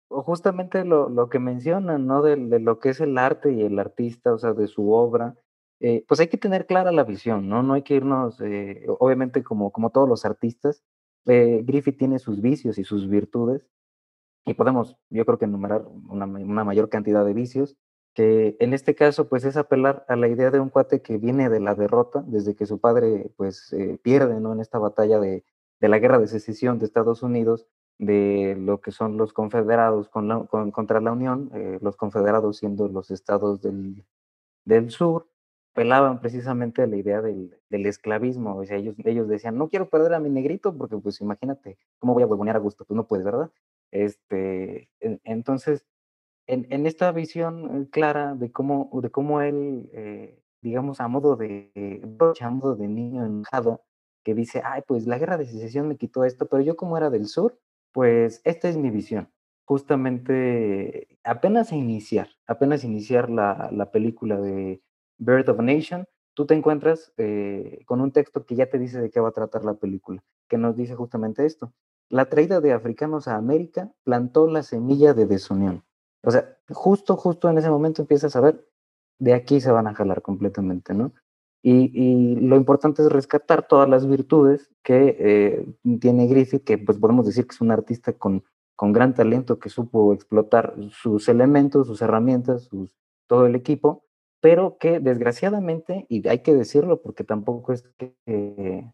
justamente 0.08 0.82
lo, 0.84 1.10
lo 1.10 1.28
que 1.28 1.38
mencionan, 1.38 2.06
¿no? 2.06 2.22
De, 2.22 2.36
de, 2.36 2.58
lo 2.58 2.78
que 2.78 2.88
es 2.88 3.00
el 3.02 3.18
arte 3.18 3.52
y 3.52 3.62
el 3.62 3.78
artista, 3.78 4.32
o 4.32 4.38
sea, 4.38 4.54
de 4.54 4.66
su 4.66 4.92
obra. 4.92 5.36
Eh, 5.80 6.06
pues 6.08 6.20
hay 6.20 6.28
que 6.28 6.38
tener 6.38 6.64
clara 6.64 6.90
la 6.90 7.04
visión, 7.04 7.50
¿no? 7.50 7.62
No 7.62 7.74
hay 7.74 7.82
que 7.82 7.96
irnos, 7.96 8.40
eh, 8.40 8.86
obviamente, 8.98 9.42
como, 9.42 9.70
como 9.72 9.90
todos 9.90 10.08
los 10.08 10.24
artistas, 10.24 10.82
Griffith 11.26 11.98
tiene 11.98 12.18
sus 12.18 12.40
vicios 12.40 12.78
y 12.78 12.84
sus 12.84 13.10
virtudes, 13.10 13.68
y 14.46 14.54
podemos, 14.54 14.96
yo 15.10 15.26
creo 15.26 15.38
que 15.38 15.44
enumerar 15.44 15.84
una, 16.08 16.24
una, 16.24 16.64
mayor 16.64 16.88
cantidad 16.88 17.24
de 17.24 17.34
vicios, 17.34 17.76
que 18.14 18.56
en 18.60 18.72
este 18.72 18.94
caso 18.94 19.28
pues 19.28 19.44
es 19.44 19.56
apelar 19.56 20.04
a 20.08 20.16
la 20.16 20.28
idea 20.28 20.50
de 20.50 20.60
un 20.60 20.70
cuate 20.70 21.02
que 21.02 21.18
viene 21.18 21.50
de 21.50 21.60
la 21.60 21.74
derrota, 21.74 22.22
desde 22.26 22.54
que 22.54 22.64
su 22.64 22.80
padre 22.80 23.32
pues 23.36 23.72
eh, 23.72 23.98
pierde 24.02 24.40
¿no? 24.40 24.52
en 24.52 24.60
esta 24.60 24.78
batalla 24.78 25.18
de, 25.18 25.44
de, 25.80 25.88
la 25.88 25.98
guerra 25.98 26.20
de 26.20 26.28
secesión 26.28 26.78
de 26.78 26.86
Estados 26.86 27.22
Unidos, 27.22 27.66
de 27.98 28.56
lo 28.58 28.80
que 28.80 28.92
son 28.92 29.16
los 29.16 29.32
confederados 29.32 30.08
con 30.08 30.46
contra 30.46 31.00
la 31.00 31.12
Unión, 31.12 31.50
eh, 31.52 31.78
los 31.82 31.96
confederados 31.96 32.58
siendo 32.58 32.88
los 32.88 33.10
estados 33.10 33.60
del, 33.62 34.04
del 34.64 34.90
sur, 34.90 35.28
pelaban 35.76 36.20
precisamente 36.20 36.86
la 36.86 36.96
idea 36.96 37.20
del, 37.20 37.54
del, 37.68 37.86
esclavismo. 37.86 38.56
O 38.56 38.64
sea, 38.64 38.76
ellos, 38.78 38.94
ellos 39.04 39.28
decían, 39.28 39.58
no 39.58 39.68
quiero 39.68 39.90
perder 39.90 40.14
a 40.14 40.20
mi 40.20 40.30
negrito 40.30 40.76
porque, 40.76 40.96
pues, 40.96 41.20
imagínate, 41.20 41.78
¿cómo 41.98 42.14
voy 42.14 42.22
a 42.22 42.26
huevonear 42.26 42.56
a 42.56 42.60
gusto? 42.60 42.84
Pues 42.86 42.96
no 42.96 43.06
puedes, 43.06 43.24
¿verdad? 43.24 43.50
Este, 43.90 44.90
entonces, 45.00 45.86
en, 46.46 46.86
esta 46.86 47.12
visión 47.12 47.86
clara 47.86 48.34
de 48.34 48.52
cómo, 48.52 48.90
de 49.02 49.10
cómo 49.10 49.40
él, 49.40 49.90
eh, 49.92 50.40
digamos, 50.62 51.00
a 51.00 51.08
modo 51.08 51.36
de, 51.36 51.70
a 52.40 52.50
modo 52.50 52.76
de 52.76 52.88
niño 52.88 53.24
enojado, 53.24 53.84
que 54.24 54.34
dice, 54.34 54.62
ay, 54.64 54.82
pues 54.86 55.06
la 55.06 55.18
guerra 55.18 55.38
de 55.38 55.46
secesión 55.46 55.88
me 55.88 55.96
quitó 55.96 56.24
esto, 56.24 56.46
pero 56.46 56.62
yo 56.62 56.76
como 56.76 56.96
era 56.96 57.10
del 57.10 57.26
sur, 57.26 57.58
pues 57.92 58.40
esta 58.44 58.68
es 58.68 58.76
mi 58.76 58.90
visión. 58.90 59.30
Justamente 59.64 61.18
apenas 61.24 61.72
iniciar, 61.72 62.28
apenas 62.46 62.84
iniciar 62.84 63.30
la, 63.30 63.70
la 63.72 63.90
película 63.90 64.40
de 64.40 64.82
Birth 65.18 65.48
of 65.48 65.60
a 65.60 65.62
Nation, 65.62 66.06
tú 66.34 66.46
te 66.46 66.54
encuentras 66.54 67.12
eh, 67.16 67.82
con 67.86 68.00
un 68.00 68.12
texto 68.12 68.44
que 68.44 68.54
ya 68.54 68.68
te 68.68 68.78
dice 68.78 69.00
de 69.00 69.10
qué 69.10 69.20
va 69.20 69.30
a 69.30 69.32
tratar 69.32 69.64
la 69.64 69.74
película, 69.74 70.22
que 70.48 70.58
nos 70.58 70.76
dice 70.76 70.94
justamente 70.94 71.46
esto. 71.46 71.72
La 72.08 72.26
traída 72.26 72.60
de 72.60 72.72
africanos 72.72 73.28
a 73.28 73.36
América 73.36 73.92
plantó 74.04 74.46
la 74.46 74.62
semilla 74.62 75.14
de 75.14 75.26
desunión. 75.26 75.84
O 76.22 76.30
sea, 76.30 76.56
justo, 76.70 77.16
justo 77.16 77.48
en 77.48 77.58
ese 77.58 77.70
momento 77.70 78.02
empiezas 78.02 78.36
a 78.36 78.40
ver, 78.40 78.66
de 79.18 79.34
aquí 79.34 79.60
se 79.60 79.70
van 79.70 79.86
a 79.86 79.94
jalar 79.94 80.22
completamente, 80.22 80.94
¿no? 80.94 81.12
Y, 81.62 82.36
lo 82.36 82.54
importante 82.54 83.02
es 83.02 83.10
rescatar 83.10 83.66
todas 83.66 83.88
las 83.88 84.06
virtudes 84.06 84.70
que 84.84 85.16
eh, 85.18 85.66
tiene 86.00 86.28
Griffith, 86.28 86.62
que 86.62 86.78
pues 86.78 86.96
podemos 86.98 87.26
decir 87.26 87.44
que 87.44 87.54
es 87.54 87.60
un 87.60 87.72
artista 87.72 88.12
con, 88.12 88.44
con 88.76 88.92
gran 88.92 89.14
talento 89.14 89.58
que 89.58 89.68
supo 89.68 90.12
explotar 90.12 90.76
sus 90.90 91.28
elementos, 91.28 91.88
sus 91.88 92.02
herramientas, 92.02 92.64
sus, 92.64 92.94
todo 93.26 93.46
el 93.46 93.56
equipo, 93.56 94.04
pero 94.40 94.78
que 94.78 95.00
desgraciadamente, 95.00 96.06
y 96.08 96.28
hay 96.28 96.40
que 96.40 96.54
decirlo 96.54 97.02
porque 97.02 97.24
tampoco 97.24 97.72
es 97.72 97.82
que 97.98 98.14
eh, 98.26 98.92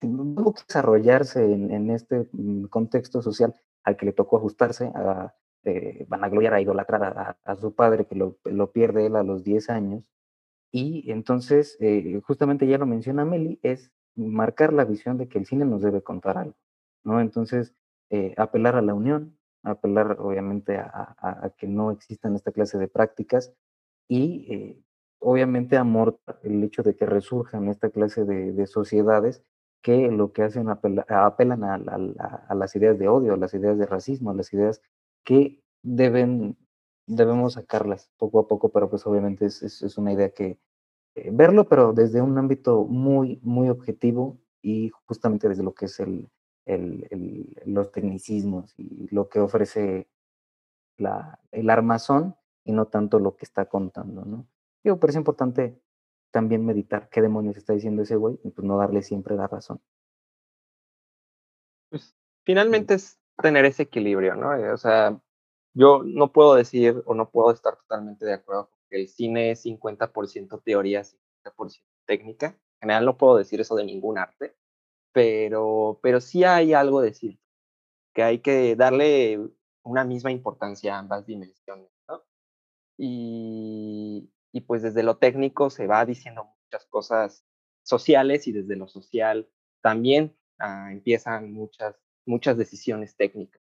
tuvo 0.00 0.54
que 0.54 0.62
desarrollarse 0.66 1.52
en, 1.52 1.70
en, 1.70 1.90
este 1.90 2.28
mm, 2.32 2.66
contexto 2.66 3.22
social 3.22 3.54
al 3.84 3.96
que 3.96 4.06
le 4.06 4.12
tocó 4.12 4.36
ajustarse 4.38 4.92
a 4.94 5.34
eh, 5.64 6.06
vanagloriar, 6.08 6.54
a 6.54 6.60
idolatrar 6.60 7.02
a, 7.04 7.38
a, 7.44 7.56
su 7.56 7.74
padre, 7.74 8.06
que 8.06 8.14
lo, 8.14 8.38
lo 8.44 8.72
pierde 8.72 9.06
él 9.06 9.16
a 9.16 9.22
los 9.22 9.44
10 9.44 9.70
años, 9.70 10.10
y 10.72 11.10
entonces, 11.10 11.76
eh, 11.80 12.20
justamente 12.26 12.66
ya 12.66 12.78
lo 12.78 12.86
menciona 12.86 13.24
Meli, 13.24 13.58
es 13.62 13.90
marcar 14.14 14.72
la 14.72 14.84
visión 14.84 15.18
de 15.18 15.28
que 15.28 15.38
el 15.38 15.46
cine 15.46 15.64
nos 15.64 15.82
debe 15.82 16.02
contar 16.02 16.38
algo, 16.38 16.56
¿no? 17.04 17.20
Entonces, 17.20 17.74
eh, 18.10 18.34
apelar 18.36 18.76
a 18.76 18.82
la 18.82 18.94
unión, 18.94 19.38
apelar 19.62 20.16
obviamente 20.20 20.76
a, 20.76 21.16
a, 21.18 21.50
que 21.56 21.66
no 21.66 21.90
existan 21.90 22.36
esta 22.36 22.52
clase 22.52 22.78
de 22.78 22.88
prácticas 22.88 23.52
y 24.08 24.46
eh, 24.52 24.82
obviamente 25.18 25.76
amor 25.76 26.20
el 26.42 26.62
hecho 26.62 26.82
de 26.82 26.94
que 26.94 27.06
resurjan 27.06 27.68
esta 27.68 27.90
clase 27.90 28.24
de, 28.24 28.52
de 28.52 28.66
sociedades 28.66 29.42
que 29.86 30.10
lo 30.10 30.32
que 30.32 30.42
hacen 30.42 30.68
apela, 30.68 31.06
apelan 31.08 31.62
a, 31.62 31.74
a, 32.48 32.54
las 32.56 32.74
ideas 32.74 32.98
de 32.98 33.06
odio, 33.06 33.34
a 33.34 33.36
las 33.36 33.54
ideas 33.54 33.78
de 33.78 33.86
racismo, 33.86 34.32
a 34.32 34.34
las 34.34 34.52
ideas 34.52 34.82
que 35.22 35.62
deben 35.84 36.58
debemos 37.06 37.52
sacarlas 37.52 38.10
poco 38.18 38.40
a 38.40 38.48
poco, 38.48 38.72
pero 38.72 38.90
pues 38.90 39.06
obviamente 39.06 39.46
es, 39.46 39.62
es, 39.62 39.96
una 39.96 40.12
idea 40.12 40.30
que 40.30 40.58
eh, 41.14 41.30
verlo, 41.32 41.68
pero 41.68 41.92
desde 41.92 42.20
un 42.20 42.36
ámbito 42.36 42.82
muy, 42.82 43.38
muy 43.44 43.68
objetivo 43.68 44.40
y 44.60 44.90
justamente 45.04 45.48
desde 45.48 45.62
lo 45.62 45.72
que 45.72 45.84
es 45.84 46.00
el, 46.00 46.28
el, 46.64 47.06
el 47.10 47.54
los 47.64 47.92
tecnicismos 47.92 48.74
y 48.76 49.06
lo 49.14 49.28
que 49.28 49.38
ofrece 49.38 50.08
la, 50.96 51.38
el 51.52 51.70
armazón 51.70 52.34
y 52.64 52.72
no 52.72 52.86
tanto 52.86 53.20
lo 53.20 53.36
que 53.36 53.44
está 53.44 53.66
contando, 53.66 54.24
¿no? 54.24 54.48
Digo, 54.82 54.98
pero 54.98 55.12
es 55.12 55.16
importante 55.16 55.80
también 56.36 56.66
meditar 56.66 57.08
qué 57.08 57.22
demonios 57.22 57.56
está 57.56 57.72
diciendo 57.72 58.02
ese 58.02 58.16
güey 58.16 58.38
y 58.44 58.50
pues 58.50 58.62
no 58.66 58.76
darle 58.76 59.00
siempre 59.00 59.34
la 59.36 59.46
razón. 59.46 59.80
Pues 61.88 62.14
finalmente 62.44 62.92
es 62.92 63.18
tener 63.40 63.64
ese 63.64 63.84
equilibrio, 63.84 64.34
¿no? 64.34 64.50
O 64.70 64.76
sea, 64.76 65.18
yo 65.72 66.02
no 66.04 66.32
puedo 66.32 66.54
decir 66.54 67.02
o 67.06 67.14
no 67.14 67.30
puedo 67.30 67.52
estar 67.52 67.76
totalmente 67.76 68.26
de 68.26 68.34
acuerdo 68.34 68.68
con 68.68 68.78
que 68.90 69.00
el 69.00 69.08
cine 69.08 69.52
es 69.52 69.64
50% 69.64 70.62
teoría, 70.62 71.04
50% 71.04 71.82
técnica. 72.04 72.48
En 72.48 72.80
general 72.80 73.06
no 73.06 73.16
puedo 73.16 73.38
decir 73.38 73.62
eso 73.62 73.74
de 73.74 73.86
ningún 73.86 74.18
arte, 74.18 74.54
pero, 75.12 75.98
pero 76.02 76.20
sí 76.20 76.44
hay 76.44 76.74
algo 76.74 77.00
de 77.00 77.08
decir 77.08 77.40
que 78.12 78.22
hay 78.22 78.40
que 78.40 78.76
darle 78.76 79.40
una 79.84 80.04
misma 80.04 80.32
importancia 80.32 80.96
a 80.96 80.98
ambas 80.98 81.24
dimensiones, 81.24 81.88
¿no? 82.06 82.22
Y, 82.98 84.28
y 84.56 84.62
pues 84.62 84.80
desde 84.80 85.02
lo 85.02 85.18
técnico 85.18 85.68
se 85.68 85.86
va 85.86 86.06
diciendo 86.06 86.48
muchas 86.64 86.86
cosas 86.86 87.44
sociales 87.82 88.46
y 88.46 88.52
desde 88.52 88.74
lo 88.74 88.88
social 88.88 89.50
también 89.82 90.34
ah, 90.58 90.88
empiezan 90.90 91.52
muchas, 91.52 91.94
muchas 92.24 92.56
decisiones 92.56 93.16
técnicas. 93.16 93.60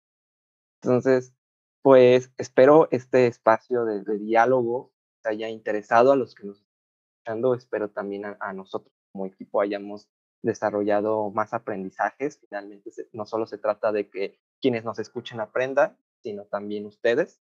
Entonces, 0.83 1.33
pues 1.81 2.31
espero 2.37 2.89
este 2.91 3.25
espacio 3.25 3.85
de, 3.85 4.19
diálogo 4.19 4.93
haya 5.23 5.49
interesado 5.49 6.11
a 6.11 6.15
los 6.15 6.35
que 6.35 6.45
nos 6.45 6.57
están 6.59 6.77
escuchando, 7.15 7.55
espero 7.55 7.89
también 7.89 8.25
a, 8.25 8.53
nosotros 8.53 8.93
como 9.11 9.25
equipo 9.25 9.61
hayamos 9.61 10.07
desarrollado 10.43 11.31
más 11.31 11.55
aprendizajes. 11.55 12.37
Finalmente, 12.39 12.91
no 13.13 13.25
solo 13.25 13.47
se 13.47 13.57
trata 13.57 13.91
de 13.91 14.11
que 14.11 14.39
quienes 14.61 14.83
nos 14.83 14.99
escuchen 14.99 15.39
aprendan, 15.39 15.97
sino 16.21 16.45
también 16.45 16.85
ustedes 16.85 17.41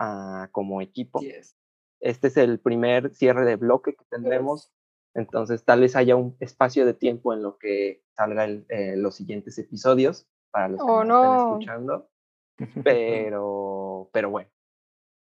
uh, 0.00 0.50
como 0.50 0.82
equipo. 0.82 1.20
Este 2.02 2.28
es 2.28 2.36
el 2.36 2.58
primer 2.58 3.14
cierre 3.14 3.44
de 3.44 3.54
bloque 3.54 3.94
que 3.94 4.04
tendremos, 4.10 4.72
entonces 5.14 5.64
tal 5.64 5.80
vez 5.80 5.94
haya 5.94 6.16
un 6.16 6.36
espacio 6.40 6.84
de 6.84 6.94
tiempo 6.94 7.32
en 7.32 7.42
lo 7.42 7.58
que 7.58 8.02
salgan 8.16 8.66
eh, 8.70 8.96
los 8.96 9.14
siguientes 9.14 9.56
episodios 9.58 10.26
para 10.50 10.68
los 10.68 10.80
que 10.84 10.90
oh, 10.90 11.04
nos 11.04 11.24
estén 11.24 11.44
escuchando. 11.44 12.08
Pero, 12.84 14.10
pero 14.12 14.30
bueno, 14.30 14.48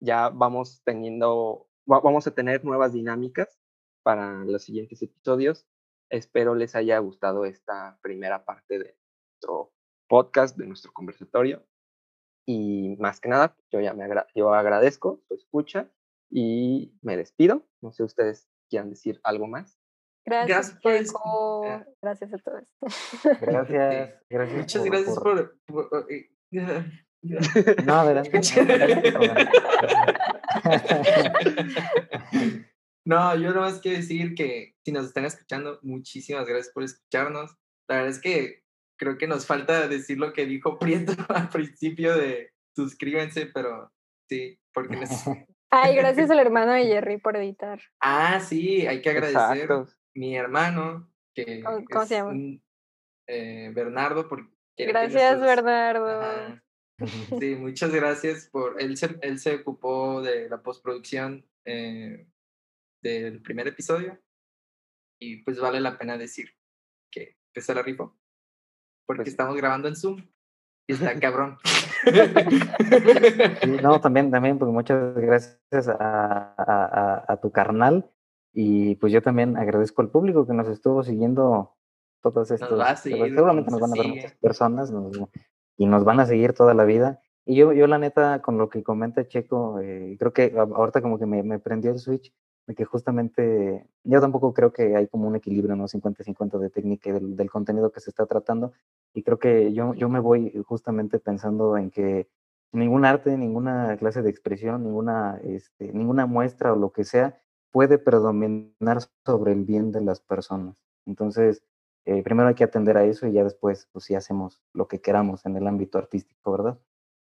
ya 0.00 0.28
vamos 0.28 0.82
teniendo, 0.84 1.68
vamos 1.86 2.26
a 2.26 2.34
tener 2.34 2.64
nuevas 2.64 2.92
dinámicas 2.92 3.58
para 4.02 4.44
los 4.44 4.64
siguientes 4.64 5.00
episodios. 5.00 5.66
Espero 6.10 6.54
les 6.54 6.74
haya 6.74 6.98
gustado 6.98 7.46
esta 7.46 7.98
primera 8.02 8.44
parte 8.44 8.78
de 8.78 8.96
nuestro 9.30 9.72
podcast, 10.06 10.56
de 10.58 10.66
nuestro 10.66 10.92
conversatorio. 10.92 11.64
Y 12.46 12.96
más 12.98 13.20
que 13.20 13.30
nada, 13.30 13.56
yo 13.70 13.80
ya 13.80 13.94
me 13.94 14.06
yo 14.34 14.52
agradezco 14.52 15.22
su 15.28 15.34
escucha 15.34 15.90
y 16.30 16.94
me 17.02 17.16
despido. 17.16 17.66
No 17.80 17.92
sé 17.92 18.04
ustedes 18.04 18.48
quieran 18.68 18.90
decir 18.90 19.20
algo 19.24 19.46
más. 19.46 19.78
Gracias, 20.24 20.78
gracias, 20.82 21.12
gracias 22.00 22.34
a 22.34 22.38
todos. 22.38 22.64
Gracias, 23.40 24.14
gracias. 24.28 24.58
Muchas 24.58 24.84
gracias 24.84 25.18
por, 25.18 25.58
eh, 26.08 26.30
no, 27.84 27.94
adelante. 27.94 28.40
no, 33.04 33.36
yo 33.36 33.52
no 33.52 33.60
más 33.60 33.80
quiero 33.80 33.98
decir 33.98 34.34
que 34.34 34.74
si 34.84 34.92
nos 34.92 35.06
están 35.06 35.24
escuchando, 35.24 35.78
muchísimas 35.82 36.46
gracias 36.46 36.72
por 36.72 36.84
escucharnos. 36.84 37.56
La 37.88 37.96
verdad 37.96 38.10
es 38.10 38.20
que 38.20 38.62
creo 38.98 39.18
que 39.18 39.26
nos 39.26 39.46
falta 39.46 39.88
decir 39.88 40.18
lo 40.18 40.32
que 40.32 40.46
dijo 40.46 40.78
Prieto 40.78 41.12
al 41.28 41.48
principio 41.48 42.16
de 42.16 42.52
suscríbanse, 42.76 43.46
pero 43.46 43.92
sí, 44.28 44.60
porque 44.72 44.96
Ay, 45.70 45.94
gracias 45.96 46.30
al 46.30 46.38
hermano 46.38 46.72
de 46.72 46.84
Jerry 46.84 47.18
por 47.18 47.36
editar. 47.36 47.80
Ah, 48.00 48.40
sí, 48.40 48.86
hay 48.86 49.00
que 49.00 49.10
agradecer 49.10 49.72
a 49.72 49.86
mi 50.14 50.36
hermano, 50.36 51.10
que 51.34 51.62
¿Cómo, 51.62 52.04
se 52.04 52.14
llama? 52.14 52.32
Eh, 53.26 53.70
Bernardo, 53.74 54.28
porque 54.28 54.50
Gracias, 54.86 55.40
Bernardo. 55.40 56.60
Sí, 57.38 57.54
muchas 57.58 57.92
gracias 57.92 58.48
por. 58.48 58.80
Él 58.80 58.96
se, 58.96 59.18
él 59.22 59.38
se 59.38 59.56
ocupó 59.56 60.22
de 60.22 60.48
la 60.48 60.62
postproducción 60.62 61.46
eh, 61.64 62.26
del 63.02 63.42
primer 63.42 63.68
episodio. 63.68 64.20
Y 65.20 65.42
pues 65.42 65.60
vale 65.60 65.80
la 65.80 65.98
pena 65.98 66.16
decir 66.16 66.56
que, 67.10 67.38
que 67.52 67.60
se 67.60 67.74
la 67.74 67.82
rifó. 67.82 68.18
Porque 69.06 69.22
pues 69.22 69.28
estamos 69.28 69.56
grabando 69.56 69.88
en 69.88 69.96
Zoom. 69.96 70.26
Y 70.88 70.94
está 70.94 71.14
cabrón. 71.20 71.58
no, 73.82 74.00
también, 74.00 74.30
también, 74.30 74.58
pues 74.58 74.70
muchas 74.70 75.14
gracias 75.14 75.88
a, 75.88 76.54
a, 76.56 77.24
a, 77.32 77.36
tu 77.38 77.50
carnal. 77.50 78.10
Y 78.52 78.96
pues 78.96 79.12
yo 79.12 79.22
también 79.22 79.56
agradezco 79.56 80.02
al 80.02 80.10
público 80.10 80.46
que 80.46 80.54
nos 80.54 80.68
estuvo 80.68 81.02
siguiendo 81.02 81.76
todas 82.22 82.50
estas. 82.50 83.00
seguramente 83.00 83.70
nos 83.70 83.80
van 83.80 83.92
a 83.92 84.02
ver 84.02 84.08
muchas 84.08 84.34
personas. 84.34 84.90
Nos, 84.90 85.16
y 85.80 85.86
nos 85.86 86.04
van 86.04 86.20
a 86.20 86.26
seguir 86.26 86.52
toda 86.52 86.74
la 86.74 86.84
vida. 86.84 87.20
Y 87.46 87.56
yo, 87.56 87.72
yo 87.72 87.86
la 87.86 87.98
neta, 87.98 88.42
con 88.42 88.58
lo 88.58 88.68
que 88.68 88.82
comenta 88.82 89.26
Checo, 89.26 89.80
eh, 89.80 90.14
creo 90.18 90.32
que 90.34 90.52
ahorita 90.54 91.00
como 91.00 91.18
que 91.18 91.24
me, 91.24 91.42
me, 91.42 91.58
prendió 91.58 91.90
el 91.90 91.98
switch, 91.98 92.34
que 92.74 92.84
justamente 92.84 93.86
yo 94.04 94.20
tampoco 94.20 94.52
creo 94.54 94.72
que 94.72 94.96
hay 94.96 95.08
como 95.08 95.28
un 95.28 95.36
equilibrio, 95.36 95.76
¿no? 95.76 95.88
50-50 95.88 96.58
de 96.58 96.70
técnica 96.70 97.10
y 97.10 97.12
del, 97.12 97.50
contenido 97.50 97.92
que 97.92 98.00
se 98.00 98.10
está 98.10 98.26
tratando. 98.26 98.72
Y 99.14 99.22
creo 99.22 99.38
que 99.38 99.72
yo, 99.72 99.94
yo 99.94 100.08
me 100.08 100.20
voy 100.20 100.52
justamente 100.66 101.18
pensando 101.18 101.76
en 101.76 101.90
que 101.90 102.28
ningún 102.72 103.04
arte, 103.04 103.36
ninguna 103.36 103.96
clase 103.96 104.22
de 104.22 104.30
expresión, 104.30 104.84
ninguna, 104.84 105.40
este, 105.44 105.92
ninguna 105.92 106.26
muestra 106.26 106.72
o 106.72 106.76
lo 106.76 106.92
que 106.92 107.04
sea 107.04 107.40
puede 107.72 107.98
predominar 107.98 108.98
sobre 109.24 109.52
el 109.52 109.64
bien 109.64 109.92
de 109.92 110.00
las 110.02 110.20
personas. 110.20 110.76
Entonces, 111.06 111.62
eh, 112.04 112.22
primero 112.22 112.48
hay 112.48 112.54
que 112.54 112.64
atender 112.64 112.96
a 112.96 113.04
eso 113.04 113.26
y 113.26 113.32
ya 113.32 113.44
después, 113.44 113.88
pues 113.92 114.04
sí 114.04 114.14
hacemos 114.14 114.62
lo 114.72 114.88
que 114.88 115.00
queramos 115.00 115.46
en 115.46 115.56
el 115.56 115.66
ámbito 115.66 115.98
artístico, 115.98 116.52
¿verdad? 116.52 116.78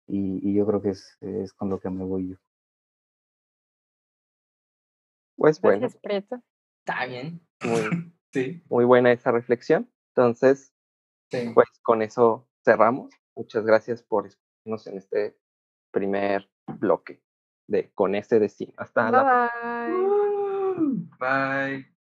Y, 0.07 0.39
y 0.47 0.53
yo 0.53 0.65
creo 0.65 0.81
que 0.81 0.89
es, 0.89 1.17
es 1.21 1.53
con 1.53 1.69
lo 1.69 1.79
que 1.79 1.89
me 1.89 2.03
voy 2.03 2.29
yo. 2.29 2.37
Pues 5.39 5.61
bueno. 5.61 5.87
Está 5.87 7.05
bien. 7.05 7.41
Muy, 7.63 7.81
sí. 8.33 8.61
muy 8.69 8.85
buena 8.85 9.11
esa 9.11 9.31
reflexión. 9.31 9.89
Entonces, 10.13 10.73
sí. 11.31 11.51
pues 11.53 11.67
con 11.81 12.01
eso 12.01 12.47
cerramos. 12.63 13.09
Muchas 13.35 13.65
gracias 13.65 14.03
por 14.03 14.27
escucharnos 14.27 14.87
en 14.87 14.97
este 14.97 15.37
primer 15.91 16.49
bloque 16.79 17.23
de 17.67 17.89
Con 17.93 18.15
ese 18.15 18.39
de 18.39 18.51
Hasta 18.77 19.03
Bye. 19.03 19.11
la 19.11 19.51
Bye. 21.19 21.98